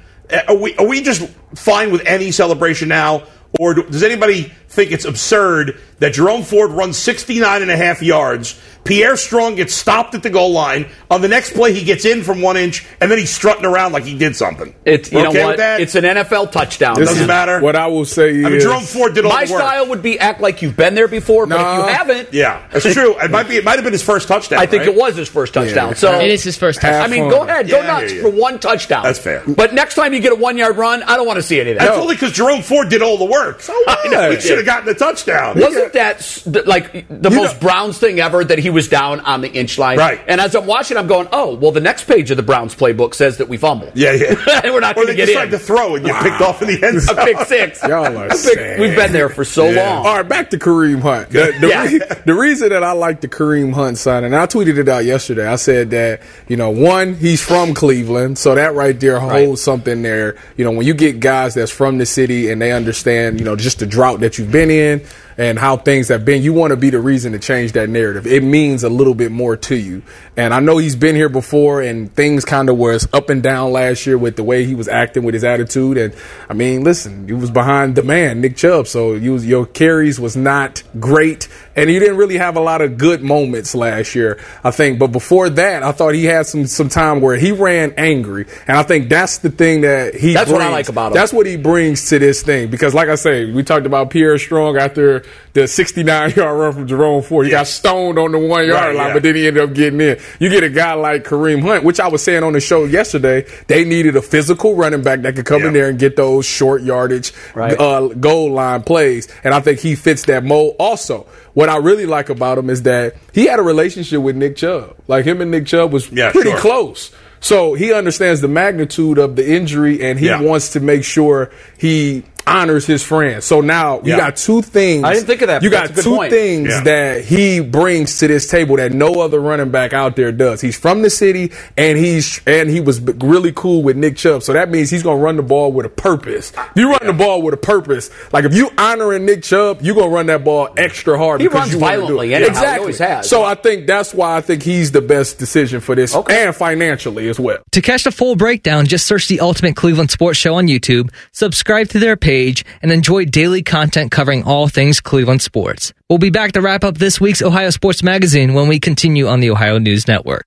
Are 0.48 0.54
we, 0.56 0.74
are 0.76 0.86
we 0.86 1.02
just 1.02 1.22
fine 1.54 1.92
with 1.92 2.02
any 2.06 2.30
celebration 2.30 2.88
now? 2.88 3.22
Or 3.60 3.74
do, 3.74 3.82
does 3.82 4.02
anybody 4.02 4.50
think 4.70 4.92
it's 4.92 5.04
absurd 5.04 5.76
that 6.02 6.12
Jerome 6.12 6.42
Ford 6.42 6.70
runs 6.72 6.96
69 6.98 7.62
and 7.62 7.70
a 7.70 7.76
half 7.76 8.02
yards? 8.02 8.60
Pierre 8.84 9.16
Strong 9.16 9.54
gets 9.54 9.72
stopped 9.74 10.12
at 10.16 10.24
the 10.24 10.30
goal 10.30 10.50
line. 10.50 10.88
On 11.08 11.22
the 11.22 11.28
next 11.28 11.52
play, 11.54 11.72
he 11.72 11.84
gets 11.84 12.04
in 12.04 12.24
from 12.24 12.42
one 12.42 12.56
inch, 12.56 12.84
and 13.00 13.08
then 13.08 13.16
he's 13.16 13.30
strutting 13.32 13.64
around 13.64 13.92
like 13.92 14.02
he 14.02 14.18
did 14.18 14.34
something. 14.34 14.74
It's 14.84 15.12
you 15.12 15.18
We're 15.18 15.22
know 15.24 15.30
okay 15.30 15.44
what? 15.44 15.56
that? 15.58 15.80
It's 15.80 15.94
an 15.94 16.02
NFL 16.02 16.50
touchdown. 16.50 16.96
This 16.98 17.08
Doesn't 17.10 17.22
is- 17.22 17.28
matter. 17.28 17.60
What 17.60 17.76
I 17.76 17.86
will 17.86 18.04
say 18.04 18.30
is, 18.30 18.44
I 18.44 18.48
mean, 18.48 18.60
Jerome 18.60 18.82
Ford 18.82 19.14
did 19.14 19.24
all 19.24 19.30
My 19.30 19.44
the 19.44 19.52
work. 19.52 19.62
style 19.62 19.86
would 19.90 20.02
be 20.02 20.18
act 20.18 20.40
like 20.40 20.62
you've 20.62 20.76
been 20.76 20.96
there 20.96 21.06
before, 21.06 21.46
but 21.46 21.60
if 21.60 21.76
you 21.86 21.94
haven't, 21.94 22.34
Yeah, 22.34 22.60
that's 22.72 22.92
true. 22.92 23.14
It 23.20 23.30
might 23.30 23.48
be. 23.48 23.54
It 23.54 23.62
might 23.64 23.76
have 23.76 23.84
been 23.84 23.92
his 23.92 24.02
first 24.02 24.26
touchdown. 24.26 24.58
I 24.58 24.66
think 24.66 24.80
right? 24.80 24.88
it 24.88 24.96
was 24.96 25.14
his 25.14 25.28
first 25.28 25.54
touchdown. 25.54 25.90
Yeah. 25.90 25.94
So 25.94 26.18
It 26.18 26.32
is 26.32 26.42
his 26.42 26.56
first 26.56 26.80
Have 26.82 27.04
I 27.04 27.06
mean, 27.06 27.30
go 27.30 27.44
ahead, 27.44 27.68
go 27.68 27.76
Yeah, 27.80 27.84
I 27.94 28.00
nuts 28.00 28.12
hear 28.12 28.22
you. 28.24 28.30
for 28.32 28.36
one 28.36 28.58
touchdown. 28.58 29.04
That's 29.04 29.20
fair. 29.20 29.44
But 29.46 29.74
next 29.74 29.94
time 29.94 30.12
you 30.12 30.18
get 30.18 30.32
a 30.32 30.34
one 30.34 30.58
yard 30.58 30.76
run, 30.76 31.04
I 31.04 31.16
don't 31.16 31.26
want 31.28 31.36
to 31.36 31.42
see 31.44 31.60
any 31.60 31.70
of 31.70 31.78
that. 31.78 31.84
That's 31.86 31.98
only 31.98 32.16
because 32.16 32.32
Jerome 32.32 32.62
Ford 32.62 32.88
did 32.88 33.00
all 33.00 33.16
the 33.16 33.26
work. 33.26 33.60
So 33.62 33.72
I 33.86 34.08
know 34.08 34.30
he 34.30 34.36
he 34.38 34.42
should 34.42 34.56
have 34.56 34.66
gotten 34.66 34.86
the 34.86 34.94
touchdown. 34.94 35.60
Wasn't 35.60 35.91
that 35.94 36.66
like 36.66 37.06
the 37.08 37.30
You 37.30 37.36
most 37.36 37.54
know- 37.54 37.60
Browns 37.68 37.98
thing 37.98 38.20
ever 38.20 38.44
that 38.44 38.58
he 38.58 38.70
was 38.70 38.88
down 38.88 39.20
on 39.20 39.40
the 39.40 39.50
inch 39.50 39.78
line? 39.78 39.98
Right. 39.98 40.20
And 40.26 40.40
as 40.40 40.54
I'm 40.54 40.66
watching, 40.66 40.96
I'm 40.96 41.06
going, 41.06 41.28
oh, 41.32 41.54
well, 41.56 41.72
the 41.72 41.80
next 41.80 42.04
page 42.04 42.30
of 42.30 42.36
the 42.36 42.42
Browns 42.42 42.74
playbook 42.74 43.14
says 43.14 43.38
that 43.38 43.48
we 43.48 43.56
fumbled. 43.56 43.92
Yeah, 43.94 44.12
yeah. 44.12 44.34
and 44.64 44.72
we're 44.72 44.80
not 44.80 44.94
going 44.94 45.06
to 45.08 45.12
they 45.12 45.16
get 45.16 45.26
just 45.28 45.30
in. 45.32 45.48
tried 45.48 45.50
to 45.50 45.58
throw 45.58 45.96
and 45.96 46.06
you 46.06 46.12
picked 46.14 46.40
off 46.40 46.62
in 46.62 46.68
the 46.68 46.86
end 46.86 47.00
zone. 47.02 47.18
a 47.18 47.22
zone. 47.22 47.26
pick 47.26 47.46
six. 47.46 47.82
Y'all 47.88 48.16
are 48.16 48.28
pick- 48.28 48.36
sad. 48.38 48.80
We've 48.80 48.94
been 48.96 49.12
there 49.12 49.28
for 49.28 49.44
so 49.44 49.68
Yeah. 49.70 49.94
long. 49.96 50.06
All 50.06 50.16
right, 50.16 50.28
back 50.28 50.50
to 50.50 50.58
Kareem 50.58 51.00
Hunt. 51.00 51.30
The, 51.30 51.54
the, 51.60 51.68
Yeah. 51.68 51.84
re- 51.86 52.00
the 52.26 52.34
reason 52.34 52.70
that 52.70 52.82
I 52.84 52.92
like 52.92 53.20
the 53.20 53.28
Kareem 53.28 53.72
Hunt 53.72 53.98
signing, 53.98 54.32
and 54.32 54.36
I 54.36 54.46
tweeted 54.46 54.78
it 54.78 54.88
out 54.88 55.04
yesterday. 55.04 55.46
I 55.46 55.56
said 55.56 55.90
that 55.90 56.20
you 56.48 56.56
know, 56.56 56.70
one, 56.70 57.14
he's 57.14 57.42
from 57.42 57.74
Cleveland, 57.74 58.38
so 58.38 58.54
that 58.54 58.74
right 58.74 58.98
there 58.98 59.20
holds 59.20 59.60
something 59.62 60.02
there. 60.02 60.36
You 60.56 60.64
know, 60.64 60.72
when 60.72 60.86
you 60.86 60.94
get 60.94 61.20
guys 61.20 61.54
that's 61.54 61.70
from 61.70 61.98
the 61.98 62.06
city 62.06 62.50
and 62.50 62.60
they 62.60 62.72
understand, 62.72 63.38
you 63.38 63.44
know, 63.44 63.56
just 63.56 63.78
the 63.78 63.86
drought 63.86 64.20
that 64.20 64.38
you've 64.38 64.50
been 64.52 64.70
in 64.70 65.02
and 65.36 65.58
how 65.58 65.76
things 65.76 66.08
have 66.08 66.24
been, 66.24 66.42
you 66.42 66.52
want 66.52 66.70
to 66.72 66.76
be 66.76 66.90
the 66.90 67.00
reason 67.00 67.32
to 67.32 67.38
change 67.38 67.72
that 67.72 67.88
narrative. 67.88 68.26
It 68.26 68.42
means 68.42 68.84
a 68.84 68.88
little 68.88 69.14
bit 69.14 69.32
more 69.32 69.56
to 69.56 69.76
you. 69.76 70.02
And 70.36 70.54
I 70.54 70.60
know 70.60 70.78
he's 70.78 70.96
been 70.96 71.16
here 71.16 71.28
before, 71.28 71.82
and 71.82 72.14
things 72.14 72.44
kind 72.44 72.68
of 72.68 72.76
was 72.76 73.08
up 73.12 73.30
and 73.30 73.42
down 73.42 73.72
last 73.72 74.06
year 74.06 74.18
with 74.18 74.36
the 74.36 74.44
way 74.44 74.64
he 74.64 74.74
was 74.74 74.88
acting 74.88 75.24
with 75.24 75.34
his 75.34 75.44
attitude. 75.44 75.96
And 75.96 76.14
I 76.48 76.54
mean, 76.54 76.84
listen, 76.84 77.26
he 77.26 77.34
was 77.34 77.50
behind 77.50 77.96
the 77.96 78.02
man, 78.02 78.40
Nick 78.40 78.56
Chubb, 78.56 78.86
so 78.86 79.14
you 79.14 79.38
your 79.38 79.66
carries 79.66 80.20
was 80.20 80.36
not 80.36 80.82
great, 81.00 81.48
and 81.76 81.88
he 81.88 81.98
didn't 81.98 82.16
really 82.16 82.38
have 82.38 82.56
a 82.56 82.60
lot 82.60 82.80
of 82.82 82.98
good 82.98 83.22
moments 83.22 83.74
last 83.74 84.14
year, 84.14 84.38
I 84.62 84.70
think. 84.70 84.98
But 84.98 85.08
before 85.08 85.48
that, 85.50 85.82
I 85.82 85.92
thought 85.92 86.14
he 86.14 86.24
had 86.24 86.46
some 86.46 86.66
some 86.66 86.88
time 86.88 87.20
where 87.20 87.36
he 87.36 87.52
ran 87.52 87.94
angry, 87.96 88.46
and 88.66 88.76
I 88.76 88.82
think 88.82 89.08
that's 89.08 89.38
the 89.38 89.50
thing 89.50 89.82
that 89.82 90.14
he. 90.14 90.34
That's 90.34 90.50
what 90.50 90.60
I 90.62 90.68
like 90.70 90.88
about 90.88 91.08
him. 91.08 91.14
That's 91.14 91.32
what 91.32 91.46
he 91.46 91.56
brings 91.56 92.08
to 92.10 92.18
this 92.18 92.42
thing 92.42 92.70
because, 92.70 92.94
like 92.94 93.08
I 93.08 93.14
say, 93.16 93.50
we 93.50 93.62
talked 93.62 93.86
about 93.86 94.10
Pierre 94.10 94.38
Strong 94.38 94.76
after 94.76 95.24
the 95.54 95.66
69 95.68 96.30
yard 96.30 96.58
run 96.58 96.72
from 96.72 96.86
Jerome 96.86 97.22
Ford. 97.22 97.44
He 97.46 97.50
got 97.50 97.66
stoned 97.66 98.18
on 98.18 98.32
the 98.32 98.38
one 98.38 98.66
yard 98.66 98.72
Right, 98.72 98.96
line, 98.96 99.06
yeah. 99.08 99.12
but 99.14 99.22
then 99.22 99.34
he 99.34 99.46
ended 99.46 99.62
up 99.62 99.74
getting 99.74 100.00
in. 100.00 100.18
You 100.38 100.48
get 100.48 100.62
a 100.64 100.70
guy 100.70 100.94
like 100.94 101.24
Kareem 101.24 101.62
Hunt, 101.62 101.84
which 101.84 102.00
I 102.00 102.08
was 102.08 102.22
saying 102.22 102.42
on 102.42 102.52
the 102.54 102.60
show 102.60 102.84
yesterday, 102.84 103.46
they 103.66 103.84
needed 103.84 104.16
a 104.16 104.22
physical 104.22 104.74
running 104.76 105.02
back 105.02 105.20
that 105.22 105.36
could 105.36 105.44
come 105.46 105.62
in 105.62 105.72
there 105.74 105.88
and 105.88 105.98
get 105.98 106.16
those 106.16 106.46
short 106.46 106.82
yardage 106.82 107.32
Right. 107.54 107.78
uh, 107.78 108.08
goal 108.08 108.50
line 108.52 108.82
plays. 108.82 109.28
And 109.44 109.52
I 109.54 109.60
think 109.60 109.80
he 109.80 109.94
fits 109.94 110.24
that 110.26 110.42
mold. 110.44 110.76
Also, 110.78 111.26
what 111.54 111.68
I 111.68 111.76
really 111.76 112.06
like 112.06 112.28
about 112.30 112.58
him 112.58 112.70
is 112.70 112.82
that 112.82 113.16
he 113.32 113.46
had 113.46 113.58
a 113.58 113.62
relationship 113.62 114.20
with 114.22 114.36
Nick 114.36 114.56
Chubb. 114.56 114.96
Like 115.08 115.24
him 115.24 115.40
and 115.40 115.50
Nick 115.50 115.66
Chubb 115.66 115.92
was 115.92 116.10
Yeah, 116.10 116.32
pretty 116.32 116.50
sure. 116.50 116.58
close. 116.58 117.10
So 117.40 117.74
he 117.74 117.92
understands 117.92 118.40
the 118.40 118.48
magnitude 118.48 119.18
of 119.18 119.34
the 119.36 119.46
injury 119.54 120.00
and 120.02 120.18
he 120.18 120.26
Yeah. 120.26 120.40
wants 120.40 120.70
to 120.74 120.80
make 120.80 121.02
sure 121.04 121.50
he 121.76 122.22
honors 122.46 122.86
his 122.86 123.02
friends. 123.02 123.44
So 123.44 123.60
now 123.60 124.00
you 124.04 124.12
Yeah. 124.12 124.16
got 124.18 124.36
two 124.36 124.62
things. 124.62 125.04
I 125.04 125.14
didn't 125.14 125.26
think 125.26 125.42
of 125.42 125.48
that, 125.48 125.62
You 125.62 125.70
got 125.70 125.88
that's 125.88 125.90
a 125.92 125.94
good 125.94 126.04
two 126.04 126.16
point. 126.16 126.32
things 126.32 126.68
Yeah. 126.70 126.80
that 126.84 127.24
he 127.24 127.60
brings 127.60 128.18
to 128.18 128.28
this 128.28 128.46
table 128.46 128.76
that 128.76 128.92
no 128.92 129.20
other 129.20 129.40
running 129.40 129.70
back 129.70 129.92
out 129.92 130.16
there 130.16 130.32
does. 130.32 130.60
He's 130.60 130.76
from 130.76 131.02
the 131.02 131.10
city 131.10 131.52
and 131.76 131.98
he's 131.98 132.40
and 132.46 132.68
he 132.70 132.80
was 132.80 133.00
really 133.00 133.52
cool 133.54 133.82
with 133.82 133.96
Nick 133.96 134.16
Chubb. 134.16 134.42
So 134.42 134.52
that 134.52 134.70
means 134.70 134.90
he's 134.90 135.02
going 135.02 135.18
to 135.18 135.22
run 135.24 135.36
the 135.36 135.42
ball 135.42 135.72
with 135.72 135.86
a 135.86 135.90
purpose. 135.90 136.52
If 136.56 136.76
you 136.76 136.90
run 136.90 137.06
the 137.06 137.12
ball 137.12 137.42
with 137.42 137.54
a 137.54 137.58
purpose, 137.58 138.10
like 138.32 138.44
if 138.44 138.54
you 138.54 138.70
honoring 138.78 139.24
Nick 139.26 139.42
Chubb, 139.42 139.78
you're 139.82 139.94
going 139.94 140.08
to 140.10 140.14
run 140.14 140.26
that 140.26 140.44
ball 140.44 140.68
extra 140.76 141.16
hard 141.18 141.40
He 141.40 141.46
because 141.48 141.60
runs 141.60 141.72
you 141.72 141.78
wanna 141.78 141.96
do 141.96 142.00
violently 142.02 142.32
it. 142.32 142.36
anyhow. 142.36 142.44
He 142.44 142.50
Exactly. 142.50 142.80
always 142.80 142.98
has. 142.98 143.28
So 143.28 143.42
I 143.44 143.54
think 143.54 143.86
that's 143.86 144.12
why 144.14 144.36
I 144.36 144.40
think 144.40 144.62
he's 144.62 144.90
the 144.92 145.00
best 145.00 145.38
decision 145.38 145.80
for 145.80 145.94
this 145.94 146.14
and 146.14 146.54
financially 146.56 147.28
as 147.28 147.38
well. 147.38 147.58
To 147.72 147.80
catch 147.80 148.04
the 148.04 148.10
full 148.10 148.36
breakdown, 148.36 148.86
just 148.86 149.06
search 149.06 149.28
the 149.28 149.40
Ultimate 149.40 149.76
Cleveland 149.76 150.10
Sports 150.10 150.38
Show 150.38 150.54
on 150.54 150.66
YouTube, 150.66 151.10
subscribe 151.32 151.88
to 151.90 151.98
their 151.98 152.16
page, 152.16 152.31
and 152.36 152.90
enjoy 152.90 153.24
daily 153.24 153.62
content 153.62 154.10
covering 154.10 154.44
all 154.44 154.68
things 154.68 155.00
Cleveland 155.00 155.42
sports. 155.42 155.92
We'll 156.08 156.18
be 156.18 156.30
back 156.30 156.52
to 156.52 156.60
wrap 156.60 156.84
up 156.84 156.98
this 156.98 157.20
week's 157.20 157.42
Ohio 157.42 157.70
Sports 157.70 158.02
Magazine 158.02 158.54
when 158.54 158.68
we 158.68 158.80
continue 158.80 159.26
on 159.26 159.40
the 159.40 159.50
Ohio 159.50 159.78
News 159.78 160.08
Network. 160.08 160.46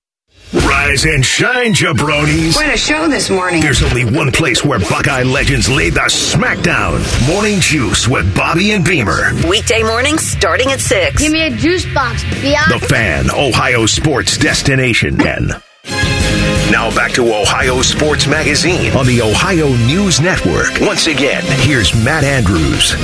Rise 0.52 1.04
and 1.04 1.24
shine, 1.24 1.74
jabronis. 1.74 2.54
Quite 2.54 2.72
a 2.72 2.76
show 2.76 3.08
this 3.08 3.30
morning. 3.30 3.60
There's 3.60 3.82
only 3.82 4.04
one 4.04 4.30
place 4.30 4.64
where 4.64 4.78
Buckeye 4.78 5.24
legends 5.24 5.68
lay 5.68 5.90
the 5.90 6.00
smackdown. 6.02 7.02
Morning 7.26 7.58
Juice 7.58 8.06
with 8.06 8.32
Bobby 8.36 8.70
and 8.72 8.84
Beamer. 8.84 9.32
Weekday 9.48 9.82
mornings 9.82 10.22
starting 10.22 10.70
at 10.70 10.80
6. 10.80 11.20
Give 11.20 11.32
me 11.32 11.46
a 11.46 11.50
juice 11.50 11.92
box, 11.92 12.22
The 12.22 12.86
Fan, 12.88 13.30
Ohio 13.30 13.86
sports 13.86 14.38
destination. 14.38 15.18
Ken. 15.18 15.50
Now 16.70 16.94
back 16.94 17.12
to 17.12 17.34
Ohio 17.34 17.82
Sports 17.82 18.26
Magazine 18.26 18.92
on 18.92 19.06
the 19.06 19.22
Ohio 19.22 19.68
News 19.86 20.20
Network. 20.20 20.80
Once 20.80 21.06
again, 21.06 21.42
here's 21.60 21.94
Matt 21.94 22.24
Andrews. 22.24 22.94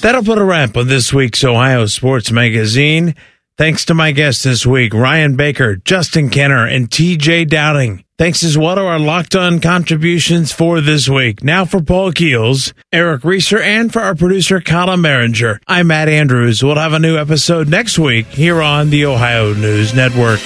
That'll 0.00 0.24
put 0.24 0.38
a 0.38 0.44
wrap 0.44 0.76
on 0.76 0.88
this 0.88 1.12
week's 1.12 1.44
Ohio 1.44 1.86
Sports 1.86 2.30
Magazine. 2.32 3.14
Thanks 3.58 3.84
to 3.84 3.94
my 3.94 4.12
guests 4.12 4.42
this 4.42 4.64
week, 4.66 4.94
Ryan 4.94 5.36
Baker, 5.36 5.76
Justin 5.76 6.30
Kenner, 6.30 6.66
and 6.66 6.90
TJ 6.90 7.46
Dowding. 7.48 8.02
Thanks 8.18 8.42
as 8.42 8.56
well 8.56 8.76
to 8.76 8.80
our 8.82 8.98
locked 8.98 9.36
on 9.36 9.60
contributions 9.60 10.52
for 10.52 10.80
this 10.80 11.08
week. 11.08 11.44
Now 11.44 11.64
for 11.64 11.82
Paul 11.82 12.12
Keels, 12.12 12.72
Eric 12.92 13.24
Reeser, 13.24 13.60
and 13.60 13.92
for 13.92 14.00
our 14.00 14.14
producer, 14.14 14.60
Colin 14.60 15.00
Merringer. 15.00 15.58
I'm 15.68 15.88
Matt 15.88 16.08
Andrews. 16.08 16.62
We'll 16.62 16.76
have 16.76 16.94
a 16.94 16.98
new 16.98 17.18
episode 17.18 17.68
next 17.68 17.98
week 17.98 18.26
here 18.26 18.62
on 18.62 18.90
the 18.90 19.04
Ohio 19.06 19.52
News 19.54 19.94
Network. 19.94 20.40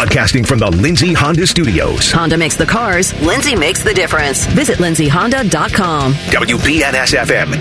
Broadcasting 0.00 0.44
from 0.44 0.58
the 0.58 0.70
Lindsay 0.70 1.12
Honda 1.12 1.46
Studios. 1.46 2.10
Honda 2.10 2.38
makes 2.38 2.56
the 2.56 2.64
cars, 2.64 3.12
Lindsay 3.20 3.54
makes 3.54 3.84
the 3.84 3.92
difference. 3.92 4.46
Visit 4.46 4.78
lindsayhonda.com. 4.78 6.14
WBNS 6.14 7.18
FM 7.18 7.52